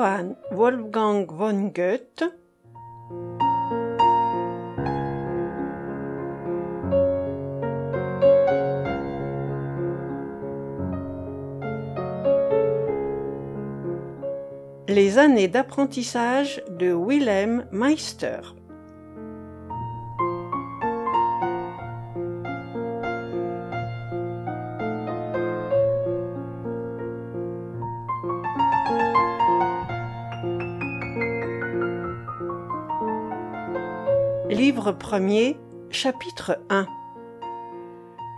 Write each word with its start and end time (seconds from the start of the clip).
Johann 0.00 0.34
Wolfgang 0.50 1.30
von 1.30 1.74
Goethe. 1.74 2.24
Les 14.88 15.18
années 15.18 15.48
d'apprentissage 15.48 16.62
de 16.70 16.94
Wilhelm 16.94 17.66
Meister 17.70 18.40
Livre 35.10 35.18
premier, 35.18 35.56
chapitre 35.90 36.60
1 36.68 36.86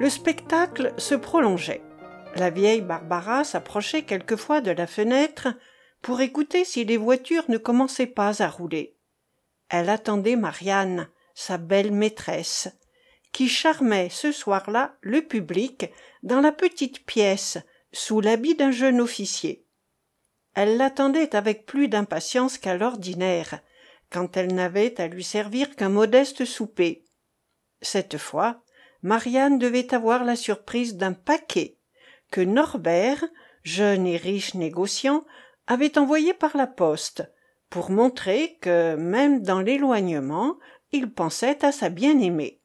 Le 0.01 0.09
spectacle 0.09 0.95
se 0.97 1.15
prolongeait. 1.15 1.83
La 2.35 2.49
vieille 2.49 2.81
Barbara 2.81 3.45
s'approchait 3.45 4.05
quelquefois 4.05 4.63
de 4.63 4.71
la 4.71 4.87
fenêtre 4.87 5.49
pour 6.01 6.23
écouter 6.23 6.65
si 6.65 6.87
les 6.87 6.97
voitures 6.97 7.45
ne 7.49 7.59
commençaient 7.59 8.07
pas 8.07 8.43
à 8.43 8.49
rouler. 8.49 8.97
Elle 9.69 9.91
attendait 9.91 10.37
Marianne, 10.37 11.09
sa 11.35 11.59
belle 11.59 11.93
maîtresse, 11.93 12.71
qui 13.33 13.51
charmait 13.51 14.09
ce 14.09 14.33
soir-là 14.33 14.95
le 15.03 15.21
public 15.21 15.91
dans 16.23 16.41
la 16.41 16.53
petite 16.53 17.05
pièce 17.05 17.59
sous 17.93 18.23
l'habit 18.23 18.55
d'un 18.55 18.71
jeune 18.71 19.03
officier. 19.03 19.67
Elle 20.55 20.79
l'attendait 20.79 21.37
avec 21.37 21.67
plus 21.67 21.89
d'impatience 21.89 22.57
qu'à 22.57 22.79
l'ordinaire, 22.79 23.61
quand 24.13 24.37
elle 24.37 24.55
n'avait 24.55 25.01
à 25.01 25.09
lui 25.09 25.25
servir 25.25 25.75
qu'un 25.75 25.89
modeste 25.89 26.45
souper. 26.45 27.05
Cette 27.81 28.19
fois, 28.19 28.63
Marianne 29.03 29.59
devait 29.59 29.95
avoir 29.95 30.25
la 30.25 30.37
surprise 30.37 30.97
d'un 30.97 31.13
paquet 31.13 31.79
que 32.31 32.41
Norbert, 32.41 33.25
jeune 33.63 34.07
et 34.07 34.17
riche 34.17 34.55
négociant, 34.55 35.25
avait 35.67 35.99
envoyé 35.99 36.35
par 36.35 36.57
la 36.57 36.67
poste, 36.67 37.25
pour 37.71 37.91
montrer 37.91 38.59
que, 38.61 38.95
même 38.97 39.43
dans 39.43 39.61
l'éloignement, 39.61 40.59
il 40.93 41.13
pensait 41.13 41.65
à 41.65 41.73
sa 41.73 41.89
bien-aimée. 41.89 42.61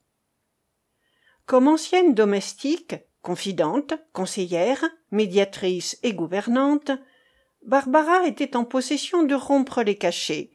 Comme 1.46 1.68
ancienne 1.68 2.14
domestique, 2.14 2.96
confidente, 3.22 3.94
conseillère, 4.12 4.84
médiatrice 5.10 5.98
et 6.02 6.12
gouvernante, 6.12 6.90
Barbara 7.64 8.26
était 8.26 8.56
en 8.56 8.64
possession 8.64 9.22
de 9.22 9.34
rompre 9.34 9.82
les 9.82 9.96
cachets, 9.96 10.50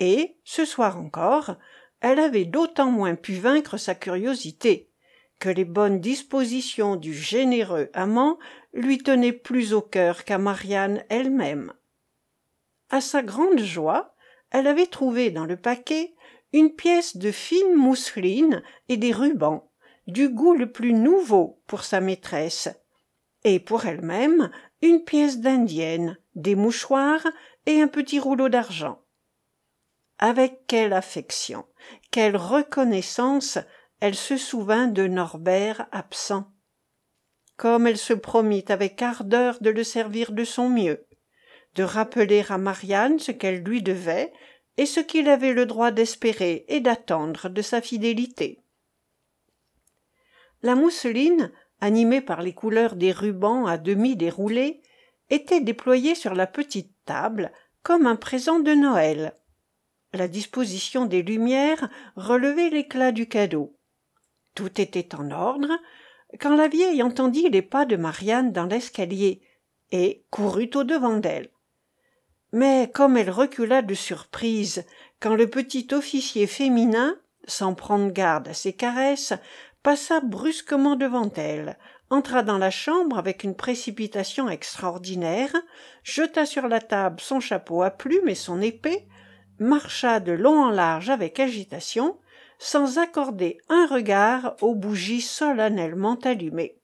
et, 0.00 0.36
ce 0.44 0.64
soir 0.64 0.98
encore, 0.98 1.56
elle 2.00 2.18
avait 2.18 2.44
d'autant 2.44 2.90
moins 2.90 3.14
pu 3.14 3.34
vaincre 3.34 3.76
sa 3.76 3.94
curiosité 3.94 4.90
que 5.38 5.48
les 5.48 5.64
bonnes 5.64 6.00
dispositions 6.00 6.96
du 6.96 7.12
généreux 7.12 7.90
amant 7.92 8.38
lui 8.72 8.98
tenaient 8.98 9.32
plus 9.32 9.74
au 9.74 9.82
cœur 9.82 10.24
qu'à 10.24 10.38
Marianne 10.38 11.04
elle-même. 11.08 11.72
À 12.90 13.00
sa 13.00 13.22
grande 13.22 13.60
joie, 13.60 14.14
elle 14.50 14.66
avait 14.66 14.86
trouvé 14.86 15.30
dans 15.30 15.46
le 15.46 15.56
paquet 15.56 16.14
une 16.52 16.70
pièce 16.70 17.16
de 17.16 17.30
fine 17.30 17.74
mousseline 17.74 18.62
et 18.88 18.96
des 18.96 19.12
rubans, 19.12 19.68
du 20.06 20.28
goût 20.28 20.54
le 20.54 20.70
plus 20.70 20.92
nouveau 20.92 21.60
pour 21.66 21.84
sa 21.84 22.00
maîtresse, 22.00 22.68
et 23.42 23.58
pour 23.58 23.86
elle-même 23.86 24.50
une 24.82 25.02
pièce 25.02 25.40
d'indienne, 25.40 26.16
des 26.34 26.54
mouchoirs 26.54 27.26
et 27.66 27.80
un 27.80 27.88
petit 27.88 28.20
rouleau 28.20 28.48
d'argent 28.48 29.03
avec 30.24 30.66
quelle 30.66 30.94
affection 30.94 31.66
quelle 32.10 32.38
reconnaissance 32.38 33.58
elle 34.00 34.14
se 34.14 34.38
souvint 34.38 34.86
de 34.86 35.06
norbert 35.06 35.86
absent. 35.92 36.50
Comme 37.58 37.86
elle 37.86 37.98
se 37.98 38.14
promit 38.14 38.64
avec 38.68 39.02
ardeur 39.02 39.58
de 39.60 39.68
le 39.68 39.84
servir 39.84 40.32
de 40.32 40.44
son 40.44 40.70
mieux 40.70 41.04
de 41.74 41.82
rappeler 41.82 42.42
à 42.48 42.56
marianne 42.56 43.18
ce 43.18 43.32
qu'elle 43.32 43.62
lui 43.64 43.82
devait 43.82 44.32
et 44.78 44.86
ce 44.86 45.00
qu'il 45.00 45.28
avait 45.28 45.52
le 45.52 45.66
droit 45.66 45.90
d'espérer 45.90 46.64
et 46.68 46.80
d'attendre 46.80 47.50
de 47.50 47.60
sa 47.60 47.82
fidélité. 47.82 48.62
La 50.62 50.74
mousseline 50.74 51.52
animée 51.82 52.22
par 52.22 52.40
les 52.40 52.54
couleurs 52.54 52.96
des 52.96 53.12
rubans 53.12 53.66
à 53.66 53.76
demi 53.76 54.16
déroulés 54.16 54.80
était 55.28 55.60
déployée 55.60 56.14
sur 56.14 56.34
la 56.34 56.46
petite 56.46 56.94
table 57.04 57.52
comme 57.82 58.06
un 58.06 58.16
présent 58.16 58.60
de 58.60 58.72
noël 58.72 59.34
la 60.14 60.28
disposition 60.28 61.06
des 61.06 61.22
lumières 61.22 61.88
relevait 62.16 62.70
l'éclat 62.70 63.12
du 63.12 63.26
cadeau. 63.28 63.76
Tout 64.54 64.80
était 64.80 65.14
en 65.14 65.30
ordre 65.30 65.68
quand 66.40 66.56
la 66.56 66.68
vieille 66.68 67.02
entendit 67.02 67.48
les 67.48 67.62
pas 67.62 67.84
de 67.84 67.96
marianne 67.96 68.52
dans 68.52 68.66
l'escalier 68.66 69.42
et 69.90 70.24
courut 70.30 70.70
au-devant 70.74 71.18
d'elle. 71.18 71.50
Mais 72.52 72.90
comme 72.92 73.16
elle 73.16 73.30
recula 73.30 73.82
de 73.82 73.94
surprise 73.94 74.84
quand 75.20 75.34
le 75.34 75.48
petit 75.48 75.88
officier 75.92 76.46
féminin 76.46 77.16
sans 77.46 77.74
prendre 77.74 78.10
garde 78.10 78.48
à 78.48 78.54
ses 78.54 78.72
caresses 78.72 79.34
passa 79.82 80.20
brusquement 80.20 80.96
devant 80.96 81.30
elle 81.36 81.76
entra 82.10 82.42
dans 82.42 82.58
la 82.58 82.70
chambre 82.70 83.18
avec 83.18 83.44
une 83.44 83.56
précipitation 83.56 84.48
extraordinaire 84.48 85.54
jeta 86.02 86.46
sur 86.46 86.68
la 86.68 86.80
table 86.80 87.20
son 87.20 87.40
chapeau 87.40 87.82
à 87.82 87.90
plumes 87.90 88.28
et 88.28 88.34
son 88.34 88.62
épée 88.62 89.06
marcha 89.58 90.20
de 90.20 90.32
long 90.32 90.64
en 90.64 90.70
large 90.70 91.10
avec 91.10 91.40
agitation 91.40 92.18
sans 92.58 92.98
accorder 92.98 93.58
un 93.68 93.86
regard 93.86 94.56
aux 94.60 94.74
bougies 94.74 95.20
solennellement 95.20 96.16
allumées 96.24 96.78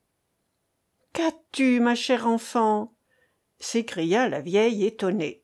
qu'as-tu 1.13 1.81
ma 1.81 1.95
chère 1.95 2.27
enfant? 2.27 2.93
s'écria 3.59 4.29
la 4.29 4.41
vieille 4.41 4.87
étonnée 4.87 5.43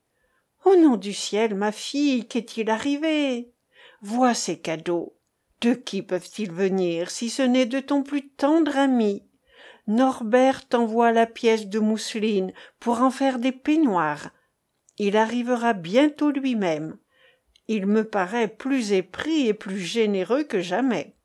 au 0.64 0.74
nom 0.74 0.96
du 0.96 1.12
ciel 1.12 1.54
ma 1.54 1.70
fille 1.70 2.26
qu'est-il 2.26 2.70
arrivé? 2.70 3.52
Vois 4.02 4.34
ces 4.34 4.58
cadeaux. 4.58 5.16
De 5.60 5.74
qui 5.74 6.02
peuvent-ils 6.02 6.50
venir 6.50 7.10
si 7.10 7.30
ce 7.30 7.42
n'est 7.42 7.66
de 7.66 7.78
ton 7.78 8.02
plus 8.02 8.28
tendre 8.28 8.76
ami? 8.76 9.24
Norbert 9.86 10.66
t'envoie 10.66 11.12
la 11.12 11.26
pièce 11.26 11.68
de 11.68 11.78
mousseline 11.78 12.52
pour 12.80 13.00
en 13.00 13.12
faire 13.12 13.38
des 13.38 13.52
peignoirs. 13.52 14.30
Il 14.98 15.16
arrivera 15.16 15.72
bientôt 15.72 16.30
lui-même 16.30 16.98
il 17.68 17.86
me 17.86 18.04
paraît 18.04 18.48
plus 18.48 18.92
épris 18.92 19.48
et 19.48 19.54
plus 19.54 19.78
généreux 19.78 20.44
que 20.44 20.60
jamais. 20.60 21.16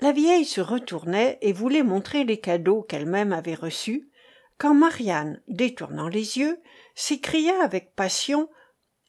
La 0.00 0.12
vieille 0.12 0.44
se 0.44 0.60
retournait 0.60 1.38
et 1.40 1.52
voulait 1.52 1.82
montrer 1.82 2.24
les 2.24 2.38
cadeaux 2.38 2.82
qu'elle-même 2.82 3.32
avait 3.32 3.54
reçus 3.54 4.10
quand 4.56 4.74
marianne 4.74 5.40
détournant 5.48 6.08
les 6.08 6.38
yeux 6.38 6.60
s'écria 6.94 7.62
avec 7.62 7.94
passion 7.94 8.48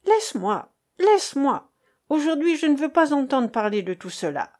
laisse-moi 0.05 0.71
laisse-moi 0.97 1.71
aujourd'hui 2.09 2.55
je 2.57 2.65
ne 2.65 2.77
veux 2.77 2.91
pas 2.91 3.13
entendre 3.13 3.51
parler 3.51 3.83
de 3.83 3.93
tout 3.93 4.09
cela. 4.09 4.51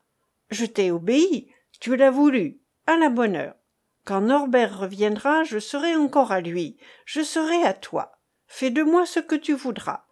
Je 0.50 0.66
t'ai 0.66 0.92
obéi 0.92 1.52
tu 1.80 1.96
l'as 1.96 2.12
voulu 2.12 2.60
à 2.86 2.98
la 2.98 3.10
bonne 3.10 3.36
heure. 3.36 3.56
Quand 4.04 4.22
norbert 4.22 4.80
reviendra 4.80 5.44
je 5.44 5.58
serai 5.58 5.96
encore 5.96 6.32
à 6.32 6.42
lui 6.42 6.78
je 7.06 7.22
serai 7.22 7.64
à 7.64 7.74
toi. 7.74 8.20
Fais 8.46 8.72
de 8.72 8.84
moi 8.84 9.06
ce 9.06 9.20
que 9.20 9.36
tu 9.36 9.54
voudras 9.54 10.06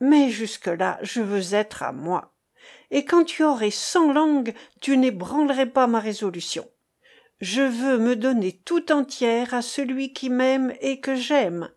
mais 0.00 0.30
jusque-là 0.30 0.98
je 1.02 1.20
veux 1.20 1.54
être 1.54 1.82
à 1.82 1.92
moi. 1.92 2.34
Et 2.90 3.04
quand 3.04 3.24
tu 3.24 3.44
aurais 3.44 3.70
cent 3.70 4.12
langues 4.12 4.54
tu 4.80 4.96
n'ébranlerais 4.96 5.66
pas 5.66 5.86
ma 5.86 6.00
résolution. 6.00 6.68
Je 7.40 7.62
veux 7.62 7.98
me 7.98 8.16
donner 8.16 8.52
tout 8.64 8.92
entière 8.92 9.54
à 9.54 9.62
celui 9.62 10.12
qui 10.12 10.30
m'aime 10.30 10.72
et 10.80 11.00
que 11.00 11.14
j'aime. 11.14 11.68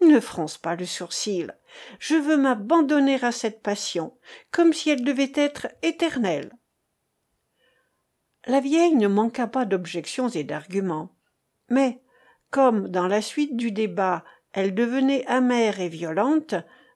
Ne 0.00 0.20
fronce 0.20 0.58
pas 0.58 0.74
le 0.74 0.84
sourcil. 0.84 1.56
Je 1.98 2.16
veux 2.16 2.36
m'abandonner 2.36 3.22
à 3.24 3.32
cette 3.32 3.62
passion 3.62 4.16
comme 4.50 4.72
si 4.72 4.90
elle 4.90 5.04
devait 5.04 5.32
être 5.34 5.68
éternelle. 5.82 6.52
La 8.46 8.60
vieille 8.60 8.96
ne 8.96 9.08
manqua 9.08 9.46
pas 9.46 9.64
d'objections 9.64 10.28
et 10.28 10.44
d'arguments. 10.44 11.16
Mais 11.70 12.02
comme 12.50 12.88
dans 12.88 13.08
la 13.08 13.22
suite 13.22 13.56
du 13.56 13.72
débat 13.72 14.24
elle 14.52 14.74
devenait 14.74 15.26
amère 15.26 15.80
et 15.80 15.88
violente 15.88 16.54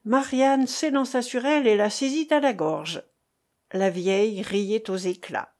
marianne 0.09 0.67
s'élança 0.67 1.21
sur 1.21 1.45
elle 1.45 1.67
et 1.67 1.77
la 1.77 1.89
saisit 1.89 2.27
à 2.31 2.41
la 2.41 2.51
gorge. 2.51 3.01
La 3.71 3.89
vieille 3.89 4.41
riait 4.41 4.89
aux 4.89 4.97
éclats 4.97 5.53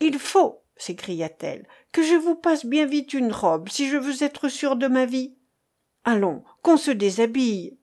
il 0.00 0.18
faut 0.18 0.62
s'écria-t-elle 0.76 1.66
que 1.92 2.02
je 2.02 2.14
vous 2.14 2.34
passe 2.34 2.66
bien 2.66 2.84
vite 2.84 3.14
une 3.14 3.32
robe 3.32 3.68
si 3.68 3.88
je 3.88 3.96
veux 3.96 4.22
être 4.22 4.48
sûre 4.48 4.76
de 4.76 4.88
ma 4.88 5.06
vie. 5.06 5.36
Allons 6.04 6.44
qu'on 6.62 6.76
se 6.76 6.90
déshabille. 6.90 7.78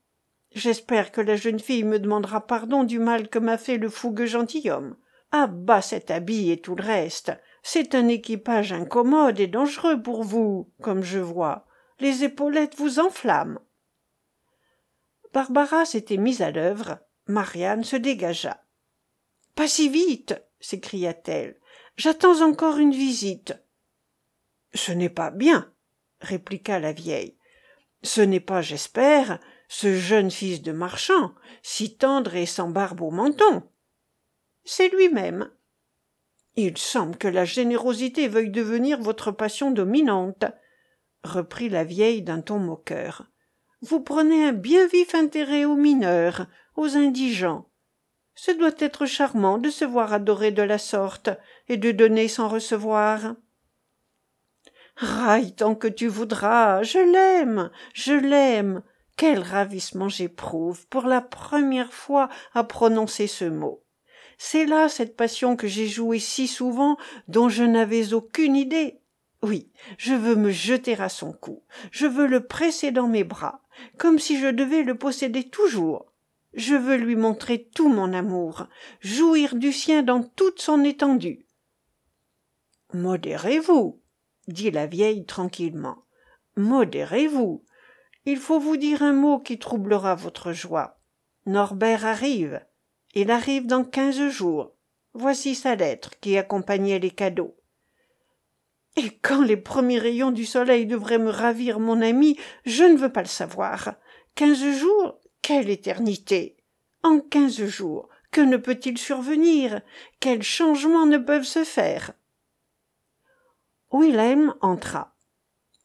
J'espère 0.53 1.11
que 1.11 1.21
la 1.21 1.38
jeune 1.38 1.59
fille 1.59 1.85
me 1.85 1.97
demandera 1.97 2.45
pardon 2.45 2.83
du 2.83 2.99
mal 2.99 3.29
que 3.29 3.39
m'a 3.39 3.57
fait 3.57 3.77
le 3.77 3.89
fougueux 3.89 4.25
gentilhomme. 4.25 4.97
Ah 5.31 5.47
bas 5.47 5.81
cet 5.81 6.11
habit 6.11 6.51
et 6.51 6.59
tout 6.59 6.75
le 6.75 6.83
reste. 6.83 7.31
C'est 7.63 7.95
un 7.95 8.09
équipage 8.09 8.73
incommode 8.73 9.39
et 9.39 9.47
dangereux 9.47 10.01
pour 10.01 10.23
vous 10.23 10.69
comme 10.81 11.03
je 11.03 11.19
vois. 11.19 11.65
Les 11.99 12.25
épaulettes 12.25 12.75
vous 12.77 12.99
enflamment 12.99 13.61
barbara 15.33 15.86
s'était 15.86 16.18
mise 16.18 16.42
à 16.42 16.51
l'œuvre. 16.51 17.00
Marianne 17.28 17.83
se 17.83 17.95
dégagea 17.95 18.63
pas 19.56 19.68
si 19.68 19.89
vite! 19.89 20.36
s'écria-t-elle 20.60 21.57
j'attends 21.98 22.42
encore 22.42 22.78
une 22.78 22.92
visite 22.92 23.54
ce 24.74 24.92
n'est 24.92 25.10
pas 25.10 25.30
bien! 25.30 25.72
répliqua 26.19 26.80
la 26.80 26.94
vieille 26.94 27.38
ce 28.04 28.22
n'est 28.22 28.39
pas 28.39 28.62
j'espère 28.62 29.39
ce 29.68 29.95
jeune 29.95 30.31
fils 30.31 30.62
de 30.62 30.74
marchand 30.74 31.33
si 31.63 31.95
tendre 31.95 32.36
et 32.36 32.45
sans 32.45 32.69
barbe 32.69 33.00
au 33.00 33.10
menton. 33.10 33.63
C'est 34.66 34.89
lui-même. 34.89 35.50
Il 36.56 36.78
semble 36.78 37.16
que 37.16 37.30
la 37.30 37.45
générosité 37.45 38.28
veuille 38.28 38.50
devenir 38.50 39.00
votre 39.00 39.31
passion 39.31 39.72
dominante 39.72 40.44
reprit 41.24 41.69
la 41.69 41.86
vieille 41.86 42.22
d'un 42.22 42.42
ton 42.42 42.60
moqueur 42.60 43.31
vous 43.81 44.00
prenez 44.00 44.45
un 44.45 44.54
bien 44.54 44.86
vif 44.88 45.16
intérêt 45.16 45.66
aux 45.66 45.75
mineurs 45.75 46.45
aux 46.75 46.98
indigents. 46.98 47.68
Ce 48.36 48.51
doit 48.51 48.75
être 48.80 49.06
charmant 49.06 49.57
de 49.57 49.69
se 49.69 49.86
voir 49.86 50.13
adorer 50.13 50.51
de 50.51 50.62
la 50.62 50.78
sorte 50.78 51.30
et 51.68 51.78
de 51.78 51.92
donner 51.92 52.28
sans 52.28 52.48
recevoir. 52.48 53.36
Raille 54.95 55.54
tant 55.56 55.75
que 55.75 55.88
tu 55.88 56.07
voudras 56.07 56.83
je 56.83 57.00
l'aime 57.00 57.72
je 57.94 58.13
l'aime. 58.13 58.83
Quel 59.18 59.39
ravissement 59.39 60.10
j'éprouve 60.10 60.88
pour 60.88 61.04
la 61.04 61.22
première 61.22 61.94
fois 61.94 62.30
à 62.54 62.63
prononcer 62.63 63.28
ce 63.28 63.45
mot. 63.45 63.83
C'est 64.38 64.66
là 64.66 64.89
cette 64.89 65.16
passion 65.16 65.56
que 65.56 65.68
j'ai 65.68 65.88
jouée 65.88 66.19
si 66.19 66.48
souvent 66.48 66.98
dont 67.28 67.50
je 67.50 67.63
n'avais 67.63 68.13
aucune 68.13 68.56
idée. 68.56 69.00
Oui 69.42 69.72
je 69.98 70.13
veux 70.13 70.36
me 70.36 70.51
jeter 70.51 71.00
à 71.00 71.10
son 71.10 71.33
cou. 71.33 71.63
Je 71.92 72.07
veux 72.07 72.28
le 72.28 72.45
presser 72.45 72.92
dans 72.92 73.07
mes 73.07 73.24
bras 73.24 73.60
comme 73.97 74.19
si 74.19 74.39
je 74.39 74.47
devais 74.47 74.83
le 74.83 74.97
posséder 74.97 75.50
toujours. 75.50 76.12
Je 76.53 76.75
veux 76.75 76.97
lui 76.97 77.15
montrer 77.15 77.69
tout 77.73 77.89
mon 77.89 78.13
amour 78.13 78.68
jouir 79.00 79.56
du 79.56 79.71
sien 79.71 80.03
dans 80.03 80.21
toute 80.23 80.62
son 80.62 80.83
étendue. 80.83 81.45
Modérez-vous 82.94 84.01
dit 84.47 84.71
la 84.71 84.85
vieille 84.85 85.25
tranquillement. 85.25 86.03
Modérez-vous. 86.57 87.63
Il 88.25 88.38
faut 88.38 88.59
vous 88.59 88.77
dire 88.77 89.01
un 89.01 89.13
mot 89.13 89.39
qui 89.39 89.57
troublera 89.57 90.15
votre 90.15 90.51
joie. 90.51 91.00
Norbert 91.45 92.06
arrive. 92.06 92.65
Il 93.13 93.31
arrive 93.31 93.65
dans 93.65 93.83
quinze 93.83 94.27
jours. 94.29 94.73
Voici 95.13 95.56
sa 95.56 95.75
lettre 95.75 96.19
qui 96.19 96.38
accompagnait 96.38 97.00
les 97.00 97.12
cadeaux 97.12 97.56
et 98.97 99.17
quand 99.21 99.41
les 99.41 99.57
premiers 99.57 99.99
rayons 99.99 100.31
du 100.31 100.45
soleil 100.45 100.85
devraient 100.85 101.17
me 101.17 101.29
ravir 101.29 101.79
mon 101.79 102.01
ami 102.01 102.38
je 102.65 102.83
ne 102.83 102.97
veux 102.97 103.11
pas 103.11 103.21
le 103.21 103.27
savoir. 103.27 103.95
Quinze 104.35 104.65
jours 104.77 105.19
quelle 105.41 105.69
éternité! 105.69 106.57
En 107.03 107.19
quinze 107.19 107.65
jours 107.65 108.09
que 108.31 108.41
ne 108.41 108.57
peut-il 108.57 108.97
survenir? 108.97 109.81
Quels 110.19 110.43
changements 110.43 111.05
ne 111.05 111.17
peuvent 111.17 111.43
se 111.43 111.63
faire? 111.63 112.13
Wilhelm 113.91 114.53
entra. 114.61 115.15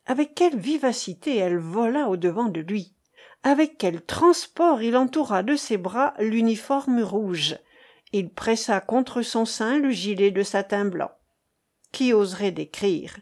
Avec 0.04 0.34
quelle 0.34 0.56
vivacité 0.56 1.36
elle 1.36 1.58
vola 1.58 2.08
au-devant 2.08 2.48
de 2.48 2.60
lui! 2.60 2.94
Avec 3.42 3.78
quel 3.78 4.02
transport 4.02 4.82
il 4.82 4.96
entoura 4.96 5.42
de 5.42 5.56
ses 5.56 5.76
bras 5.76 6.14
l'uniforme 6.18 7.02
rouge! 7.02 7.56
Il 8.12 8.30
pressa 8.30 8.80
contre 8.80 9.22
son 9.22 9.44
sein 9.44 9.78
le 9.78 9.90
gilet 9.90 10.30
de 10.30 10.42
satin 10.42 10.84
blanc 10.84 11.10
qui 11.96 12.12
oserait 12.12 12.52
décrire 12.52 13.16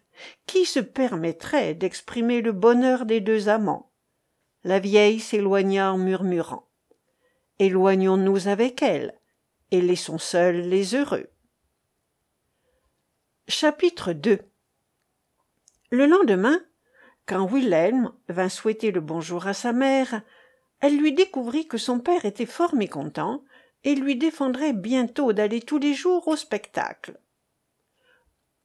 qui 0.47 0.65
se 0.65 0.81
permettrait 0.81 1.75
d'exprimer 1.75 2.41
le 2.41 2.51
bonheur 2.51 3.07
des 3.07 3.21
deux 3.21 3.49
amants? 3.49 3.93
La 4.65 4.81
vieille 4.81 5.21
s'éloigna 5.21 5.93
en 5.93 5.99
murmurant. 5.99 6.69
Éloignons-nous 7.61 8.49
avec 8.49 8.83
elle 8.83 9.15
et 9.71 9.81
laissons 9.81 10.19
seuls 10.19 10.63
les 10.63 10.97
heureux. 10.97 11.29
Chapitre 13.47 14.11
II 14.11 14.41
le 15.93 16.07
lendemain 16.07 16.61
quand 17.27 17.49
wilhelm 17.49 18.13
vint 18.29 18.49
souhaiter 18.49 18.91
le 18.91 19.01
bonjour 19.01 19.47
à 19.47 19.55
sa 19.55 19.73
mère 19.73 20.23
elle 20.81 20.97
lui 20.97 21.13
découvrit 21.13 21.69
que 21.69 21.79
son 21.79 22.01
père 22.01 22.25
était 22.25 22.45
fort 22.45 22.75
mécontent 22.75 23.45
et 23.85 23.95
lui 23.95 24.17
défendrait 24.17 24.73
bientôt 24.73 25.33
d'aller 25.33 25.61
tous 25.61 25.79
les 25.79 25.95
jours 25.95 26.27
au 26.27 26.35
spectacle 26.35 27.21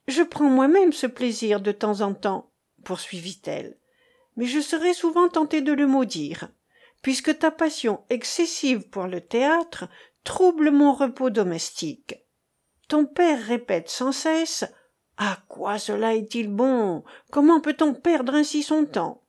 je 0.09 0.23
prends 0.23 0.49
moi-même 0.49 0.93
ce 0.93 1.07
plaisir 1.07 1.61
de 1.61 1.71
temps 1.71 2.01
en 2.01 2.13
temps 2.13 2.51
poursuivit-elle 2.83 3.77
mais 4.35 4.45
je 4.45 4.61
serais 4.61 4.93
souvent 4.93 5.27
tentée 5.27 5.61
de 5.61 5.73
le 5.73 5.85
maudire 5.85 6.49
puisque 7.01 7.37
ta 7.37 7.51
passion 7.51 8.03
excessive 8.09 8.89
pour 8.89 9.07
le 9.07 9.21
théâtre 9.21 9.89
trouble 10.23 10.71
mon 10.71 10.93
repos 10.93 11.29
domestique. 11.29 12.15
Ton 12.87 13.05
père 13.05 13.43
répète 13.45 13.89
sans 13.89 14.11
cesse 14.11 14.65
à 15.17 15.39
quoi 15.49 15.77
cela 15.77 16.15
est-il 16.15 16.47
bon? 16.47 17.03
Comment 17.31 17.59
peut-on 17.59 17.93
perdre 17.93 18.33
ainsi 18.33 18.63
son 18.63 18.85
temps? 18.85 19.23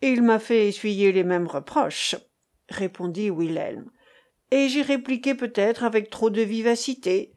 Il 0.00 0.22
m'a 0.22 0.38
fait 0.38 0.68
essuyer 0.68 1.10
les 1.12 1.24
mêmes 1.24 1.48
reproches 1.48 2.14
répondit 2.68 3.30
wilhelm 3.30 3.90
et 4.50 4.68
j'ai 4.68 4.82
répliqué 4.82 5.34
peut-être 5.34 5.82
avec 5.82 6.10
trop 6.10 6.30
de 6.30 6.42
vivacité 6.42 7.32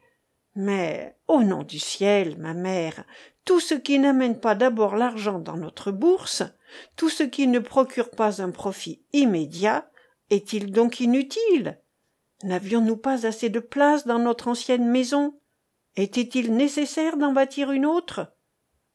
mais 0.55 1.17
au 1.27 1.43
nom 1.43 1.63
du 1.63 1.79
ciel 1.79 2.37
ma 2.37 2.53
mère 2.53 3.05
tout 3.45 3.59
ce 3.59 3.73
qui 3.73 3.99
n'amène 3.99 4.39
pas 4.39 4.55
d'abord 4.55 4.95
l'argent 4.95 5.39
dans 5.39 5.57
notre 5.57 5.91
bourse 5.91 6.43
tout 6.95 7.09
ce 7.09 7.23
qui 7.23 7.47
ne 7.47 7.59
procure 7.59 8.09
pas 8.11 8.41
un 8.41 8.51
profit 8.51 9.03
immédiat 9.13 9.91
est-il 10.31 10.71
donc 10.71 11.01
inutile? 11.01 11.77
N'avions-nous 12.43 12.95
pas 12.95 13.27
assez 13.27 13.49
de 13.49 13.59
place 13.59 14.07
dans 14.07 14.17
notre 14.17 14.47
ancienne 14.47 14.89
maison? 14.89 15.37
Était-il 15.97 16.55
nécessaire 16.55 17.17
d'en 17.17 17.33
bâtir 17.33 17.71
une 17.71 17.85
autre? 17.85 18.33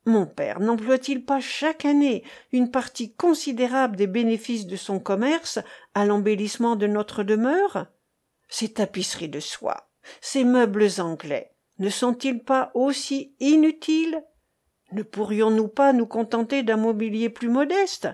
Mon 0.06 0.26
père 0.26 0.60
nemploie 0.60 0.98
t 0.98 1.12
il 1.12 1.24
pas 1.26 1.40
chaque 1.40 1.84
année 1.84 2.24
une 2.52 2.70
partie 2.70 3.14
considérable 3.14 3.96
des 3.96 4.06
bénéfices 4.06 4.66
de 4.66 4.76
son 4.76 4.98
commerce 4.98 5.58
à 5.94 6.06
l'embellissement 6.06 6.74
de 6.74 6.86
notre 6.86 7.22
demeure? 7.22 7.86
Ces 8.48 8.72
tapisseries 8.72 9.28
de 9.28 9.40
soie 9.40 9.85
ces 10.20 10.44
meubles 10.44 10.88
anglais 10.98 11.56
ne 11.78 11.90
sont-ils 11.90 12.42
pas 12.42 12.70
aussi 12.74 13.34
inutiles? 13.38 14.22
Ne 14.92 15.02
pourrions-nous 15.02 15.68
pas 15.68 15.92
nous 15.92 16.06
contenter 16.06 16.62
d'un 16.62 16.76
mobilier 16.78 17.28
plus 17.28 17.48
modeste? 17.48 18.08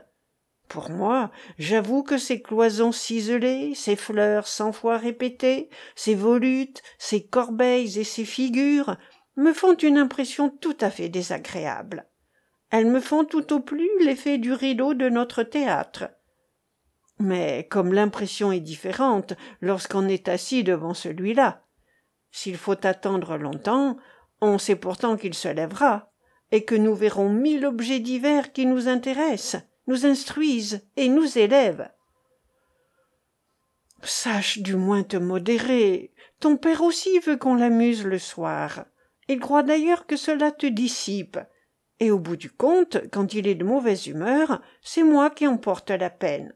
Pour 0.69 0.91
moi 0.91 1.31
j'avoue 1.59 2.03
que 2.03 2.19
ces 2.19 2.41
cloisons 2.41 2.93
ciselées 2.93 3.75
ces 3.75 3.95
fleurs 3.95 4.49
cent 4.49 4.73
fois 4.73 4.97
répétées 4.97 5.69
ces 5.95 6.15
volutes 6.15 6.83
ces 6.99 7.27
corbeilles 7.27 7.99
et 7.99 8.05
ces 8.05 8.25
figures 8.25 8.97
me 9.37 9.53
font 9.53 9.75
une 9.75 9.99
impression 9.99 10.49
tout 10.49 10.77
à 10.81 10.91
fait 10.91 11.09
désagréable. 11.09 12.07
Elles 12.71 12.91
me 12.91 13.01
font 13.01 13.25
tout 13.25 13.53
au 13.53 13.61
plus 13.61 13.91
l'effet 14.01 14.39
du 14.39 14.53
rideau 14.53 14.95
de 14.95 15.09
notre 15.09 15.43
théâtre. 15.43 16.09
Mais 17.19 17.67
comme 17.71 17.93
l'impression 17.93 18.51
est 18.51 18.61
différente 18.61 19.35
lorsqu'on 19.61 20.09
est 20.09 20.29
assis 20.29 20.65
devant 20.65 20.95
celui-là 20.95 21.63
s'il 22.33 22.57
faut 22.57 22.85
attendre 22.85 23.37
longtemps 23.37 23.97
on 24.41 24.59
sait 24.59 24.77
pourtant 24.77 25.17
qu'il 25.17 25.35
se 25.35 25.49
lèvera 25.49 26.11
et 26.51 26.65
que 26.65 26.75
nous 26.75 26.97
verrons 26.97 27.29
mille 27.29 27.65
objets 27.65 28.01
divers 28.01 28.53
qui 28.53 28.67
nous 28.67 28.89
intéressent 28.89 29.63
nous 29.87 30.07
instruisent 30.07 30.87
et 30.97 31.09
nous 31.09 31.39
élèvent. 31.39 31.91
Sache 34.03 34.59
du 34.59 34.75
moins 34.75 35.03
te 35.03 35.17
modérer. 35.17 36.13
Ton 36.41 36.57
père 36.57 36.83
aussi 36.83 37.19
veut 37.21 37.37
qu'on 37.37 37.55
l'amuse 37.55 38.05
le 38.05 38.19
soir. 38.19 38.85
Il 39.29 39.39
croit 39.39 39.63
d'ailleurs 39.63 40.07
que 40.07 40.17
cela 40.17 40.51
te 40.51 40.67
dissipe. 40.67 41.39
Et 42.01 42.11
au 42.11 42.19
bout 42.19 42.37
du 42.37 42.51
compte 42.51 42.99
quand 43.13 43.33
il 43.35 43.47
est 43.47 43.55
de 43.55 43.65
mauvaise 43.65 44.09
humeur 44.09 44.61
c'est 44.81 45.05
moi 45.05 45.31
qui 45.31 45.47
en 45.47 45.57
porte 45.57 45.91
la 45.91 46.11
peine 46.11 46.53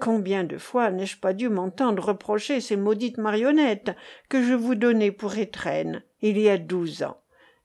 combien 0.00 0.44
de 0.44 0.58
fois 0.58 0.90
n'ai-je 0.90 1.18
pas 1.18 1.32
dû 1.32 1.48
m'entendre 1.48 2.04
reprocher 2.04 2.60
ces 2.60 2.76
maudites 2.76 3.18
marionnettes 3.18 3.90
que 4.28 4.42
je 4.42 4.54
vous 4.54 4.74
donnai 4.74 5.12
pour 5.12 5.36
étrennes 5.36 6.02
il 6.20 6.38
y 6.38 6.48
a 6.48 6.58
douze 6.58 7.02
ans 7.02 7.20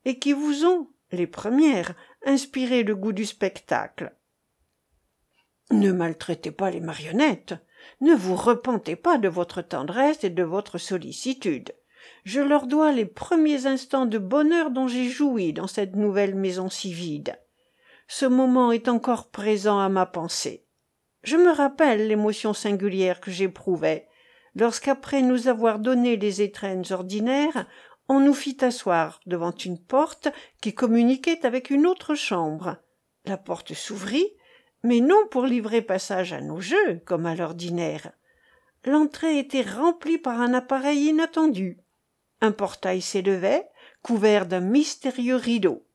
et 0.06 0.20
qui 0.20 0.34
vous 0.34 0.66
ont 0.66 0.90
les 1.12 1.28
premières 1.28 1.94
inspiré 2.25 2.84
le 2.84 2.96
goût 2.96 3.13
du 3.13 3.25
spectacle? 3.25 4.16
Ne 5.72 5.92
maltraitez 5.92 6.52
pas 6.52 6.72
les 6.72 6.82
marionnettes. 6.82 7.56
Ne 8.02 8.13
vous 8.13 8.36
repentez 8.36 8.96
pas 8.96 9.18
de 9.18 9.28
votre 9.28 9.62
tendresse 9.62 10.24
et 10.24 10.30
de 10.30 10.44
votre 10.44 10.78
sollicitude. 10.78 11.74
Je 12.25 12.42
leur 12.42 12.68
dois 12.68 12.92
les 12.92 13.06
premiers 13.06 13.66
instants 13.66 14.06
de 14.06 14.18
bonheur 14.18 14.72
dont 14.72 14.88
j'ai 14.88 15.10
joui 15.10 15.54
dans 15.54 15.68
cette 15.68 15.96
nouvelle 15.96 16.36
maison 16.36 16.70
si 16.70 16.94
vide. 16.94 17.38
Ce 18.08 18.25
moment 18.25 18.72
est 18.72 18.88
encore 18.88 19.30
présent 19.30 19.80
à 19.80 19.90
ma 19.90 20.06
pensée 20.06 20.62
je 21.24 21.38
me 21.38 21.51
rappelle 21.51 22.08
l'émotion 22.08 22.53
singulière 22.53 23.20
que 23.20 23.32
j'éprouvai 23.32 24.08
lorsqu'après 24.56 25.22
nous 25.22 25.48
avoir 25.48 25.80
donné 25.80 26.15
les 26.15 26.42
étrennes 26.42 26.86
ordinaires 26.92 27.65
on 28.08 28.20
nous 28.20 28.34
fit 28.34 28.58
asseoir 28.63 29.20
devant 29.25 29.51
une 29.51 29.80
porte 29.80 30.27
qui 30.62 30.74
communiquait 30.74 31.46
avec 31.46 31.70
une 31.70 31.88
autre 31.88 32.15
chambre 32.15 32.77
la 33.25 33.38
porte 33.38 33.74
s'ouvrit 33.74 34.34
mais 34.84 35.00
non 35.00 35.27
pour 35.32 35.46
livrer 35.46 35.82
passage 35.82 36.34
à 36.34 36.42
nos 36.42 36.60
jeux, 36.60 37.01
comme 37.06 37.25
à 37.25 37.36
l'ordinaire. 37.36 38.12
L'entrée 38.86 39.39
était 39.39 39.62
remplie 39.62 40.18
par 40.18 40.42
un 40.42 40.53
appareil 40.53 41.08
inattendu. 41.08 41.80
Un 42.42 42.51
portail 42.51 43.01
s'élevait, 43.01 43.65
couvert 44.01 44.46
d'un 44.46 44.60
mystérieux 44.60 45.38
rideau. 45.38 45.88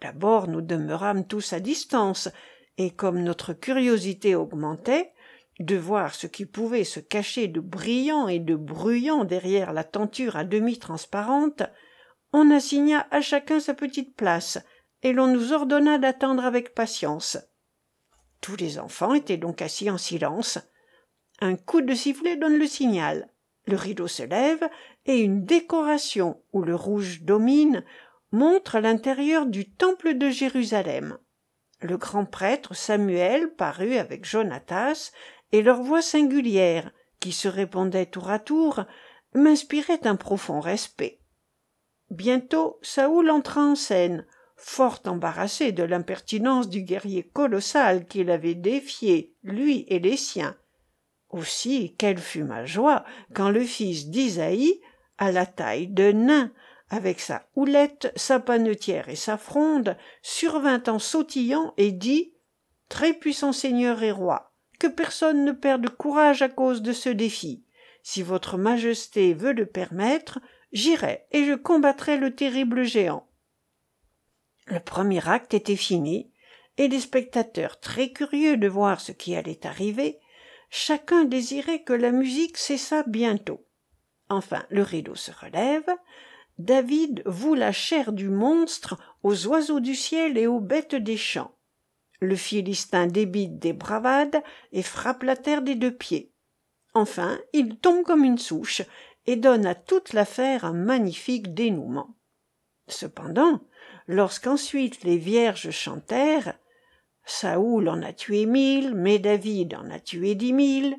D'abord 0.00 0.46
nous 0.46 0.60
demeurâmes 0.60 1.26
tous 1.26 1.52
à 1.52 1.60
distance, 1.60 2.28
et 2.78 2.90
comme 2.90 3.22
notre 3.22 3.52
curiosité 3.52 4.34
augmentait, 4.34 5.12
de 5.60 5.76
voir 5.76 6.14
ce 6.14 6.26
qui 6.26 6.46
pouvait 6.46 6.84
se 6.84 7.00
cacher 7.00 7.46
de 7.46 7.60
brillant 7.60 8.26
et 8.26 8.40
de 8.40 8.56
bruyant 8.56 9.24
derrière 9.24 9.72
la 9.72 9.84
tenture 9.84 10.36
à 10.36 10.44
demi 10.44 10.78
transparente, 10.78 11.62
on 12.32 12.50
assigna 12.50 13.06
à 13.12 13.20
chacun 13.20 13.60
sa 13.60 13.74
petite 13.74 14.16
place, 14.16 14.58
et 15.02 15.12
l'on 15.12 15.28
nous 15.28 15.52
ordonna 15.52 15.98
d'attendre 15.98 16.44
avec 16.44 16.74
patience. 16.74 17.38
Tous 18.40 18.56
les 18.56 18.78
enfants 18.78 19.14
étaient 19.14 19.36
donc 19.36 19.62
assis 19.62 19.88
en 19.90 19.98
silence. 19.98 20.58
Un 21.40 21.56
coup 21.56 21.80
de 21.80 21.94
sifflet 21.94 22.36
donne 22.36 22.58
le 22.58 22.66
signal. 22.66 23.28
Le 23.66 23.76
rideau 23.76 24.08
se 24.08 24.24
lève, 24.24 24.68
et 25.06 25.20
une 25.20 25.44
décoration 25.44 26.42
où 26.52 26.62
le 26.62 26.74
rouge 26.74 27.22
domine 27.22 27.84
montre 28.32 28.80
l'intérieur 28.80 29.46
du 29.46 29.70
temple 29.70 30.14
de 30.14 30.28
Jérusalem. 30.28 31.16
Le 31.84 31.98
grand 31.98 32.24
prêtre 32.24 32.74
Samuel 32.74 33.52
parut 33.56 33.98
avec 33.98 34.24
Jonatas, 34.24 35.12
et 35.52 35.60
leur 35.60 35.82
voix 35.82 36.00
singulière, 36.00 36.90
qui 37.20 37.30
se 37.30 37.46
répondait 37.46 38.06
tour 38.06 38.30
à 38.30 38.38
tour, 38.38 38.84
m'inspirait 39.34 40.06
un 40.06 40.16
profond 40.16 40.60
respect. 40.60 41.20
Bientôt 42.08 42.78
Saoul 42.80 43.28
entra 43.28 43.60
en 43.60 43.74
scène, 43.74 44.26
fort 44.56 45.00
embarrassé 45.04 45.72
de 45.72 45.82
l'impertinence 45.82 46.70
du 46.70 46.80
guerrier 46.80 47.22
colossal 47.22 48.06
qu'il 48.06 48.30
avait 48.30 48.54
défié, 48.54 49.34
lui 49.42 49.84
et 49.88 49.98
les 49.98 50.16
siens. 50.16 50.56
Aussi, 51.28 51.94
quelle 51.98 52.16
fut 52.16 52.44
ma 52.44 52.64
joie 52.64 53.04
quand 53.34 53.50
le 53.50 53.60
fils 53.60 54.08
d'Isaïe, 54.08 54.80
à 55.18 55.32
la 55.32 55.44
taille 55.44 55.88
de 55.88 56.12
nain, 56.12 56.50
avec 56.94 57.18
sa 57.18 57.48
houlette, 57.56 58.12
sa 58.14 58.38
panetière 58.38 59.08
et 59.08 59.16
sa 59.16 59.36
fronde, 59.36 59.96
survint 60.22 60.82
en 60.86 61.00
sautillant 61.00 61.74
et 61.76 61.90
dit 61.90 62.34
Très 62.88 63.14
puissant 63.14 63.52
seigneur 63.52 64.02
et 64.04 64.12
roi, 64.12 64.52
que 64.78 64.86
personne 64.86 65.44
ne 65.44 65.50
perde 65.50 65.88
courage 65.88 66.42
à 66.42 66.48
cause 66.48 66.82
de 66.82 66.92
ce 66.92 67.08
défi. 67.08 67.64
Si 68.04 68.22
votre 68.22 68.58
majesté 68.58 69.34
veut 69.34 69.52
le 69.52 69.66
permettre, 69.66 70.38
j'irai 70.72 71.26
et 71.32 71.44
je 71.44 71.54
combattrai 71.54 72.16
le 72.16 72.34
terrible 72.34 72.84
géant. 72.84 73.26
Le 74.66 74.78
premier 74.78 75.26
acte 75.28 75.52
était 75.52 75.76
fini, 75.76 76.30
et 76.76 76.86
les 76.86 77.00
spectateurs, 77.00 77.80
très 77.80 78.10
curieux 78.12 78.56
de 78.56 78.68
voir 78.68 79.00
ce 79.00 79.10
qui 79.10 79.34
allait 79.34 79.66
arriver, 79.66 80.20
chacun 80.70 81.24
désirait 81.24 81.82
que 81.82 81.92
la 81.92 82.12
musique 82.12 82.56
cessât 82.56 83.02
bientôt. 83.08 83.66
Enfin, 84.28 84.64
le 84.70 84.82
rideau 84.82 85.16
se 85.16 85.32
relève, 85.32 85.88
David 86.58 87.22
voue 87.26 87.54
la 87.54 87.72
chair 87.72 88.12
du 88.12 88.28
monstre 88.28 88.96
aux 89.22 89.46
oiseaux 89.46 89.80
du 89.80 89.94
ciel 89.94 90.38
et 90.38 90.46
aux 90.46 90.60
bêtes 90.60 90.94
des 90.94 91.16
champs. 91.16 91.56
Le 92.20 92.36
Philistin 92.36 93.06
débite 93.06 93.58
des 93.58 93.72
bravades 93.72 94.42
et 94.72 94.82
frappe 94.82 95.24
la 95.24 95.36
terre 95.36 95.62
des 95.62 95.74
deux 95.74 95.94
pieds. 95.94 96.32
Enfin, 96.94 97.38
il 97.52 97.76
tombe 97.78 98.04
comme 98.04 98.24
une 98.24 98.38
souche 98.38 98.82
et 99.26 99.36
donne 99.36 99.66
à 99.66 99.74
toute 99.74 100.12
l'affaire 100.12 100.64
un 100.64 100.72
magnifique 100.72 101.54
dénouement. 101.54 102.16
Cependant, 102.86 103.60
lorsqu'ensuite 104.06 105.02
les 105.02 105.18
vierges 105.18 105.70
chantèrent 105.70 106.58
Saoul 107.26 107.88
en 107.88 108.02
a 108.02 108.12
tué 108.12 108.44
mille, 108.46 108.94
mais 108.94 109.18
David 109.18 109.74
en 109.74 109.90
a 109.90 109.98
tué 109.98 110.34
dix 110.34 110.52
mille. 110.52 110.98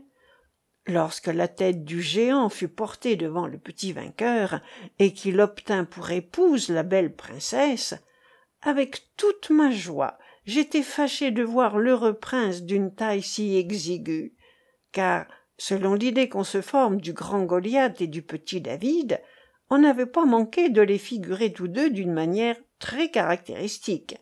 Lorsque 0.87 1.27
la 1.27 1.47
tête 1.47 1.83
du 1.83 2.01
géant 2.01 2.49
fut 2.49 2.67
portée 2.67 3.15
devant 3.15 3.47
le 3.47 3.57
petit 3.57 3.91
vainqueur, 3.91 4.61
et 4.99 5.13
qu'il 5.13 5.41
obtint 5.41 5.83
pour 5.83 6.11
épouse 6.11 6.69
la 6.69 6.83
belle 6.83 7.15
princesse, 7.15 7.95
avec 8.61 9.07
toute 9.17 9.49
ma 9.49 9.71
joie, 9.71 10.19
j'étais 10.45 10.83
fâché 10.83 11.31
de 11.31 11.43
voir 11.43 11.79
l'heureux 11.79 12.13
prince 12.13 12.61
d'une 12.61 12.93
taille 12.93 13.23
si 13.23 13.57
exiguë, 13.57 14.35
car, 14.91 15.25
selon 15.57 15.95
l'idée 15.95 16.29
qu'on 16.29 16.43
se 16.43 16.61
forme 16.61 17.01
du 17.01 17.13
grand 17.13 17.43
Goliath 17.43 18.01
et 18.01 18.07
du 18.07 18.21
petit 18.21 18.61
David, 18.61 19.19
on 19.71 19.79
n'avait 19.79 20.05
pas 20.05 20.25
manqué 20.25 20.69
de 20.69 20.81
les 20.81 20.99
figurer 20.99 21.51
tous 21.51 21.67
deux 21.67 21.89
d'une 21.89 22.13
manière 22.13 22.57
très 22.77 23.09
caractéristique. 23.09 24.17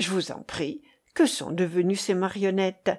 Je 0.00 0.10
vous 0.10 0.32
en 0.32 0.42
prie, 0.42 0.82
que 1.14 1.26
sont 1.26 1.52
devenues 1.52 1.94
ces 1.94 2.14
marionnettes? 2.14 2.90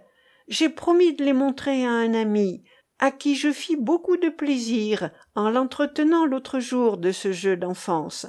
J'ai 0.48 0.70
promis 0.70 1.14
de 1.14 1.26
les 1.26 1.34
montrer 1.34 1.86
à 1.86 1.90
un 1.90 2.14
ami, 2.14 2.64
à 3.00 3.12
qui 3.12 3.36
je 3.36 3.52
fis 3.52 3.76
beaucoup 3.76 4.18
de 4.18 4.30
plaisir 4.30 5.12
en 5.36 5.50
l'entretenant 5.50 6.26
l'autre 6.26 6.60
jour 6.60 6.98
de 6.98 7.12
ce 7.12 7.32
jeu 7.32 7.58
d'enfance. 7.58 8.28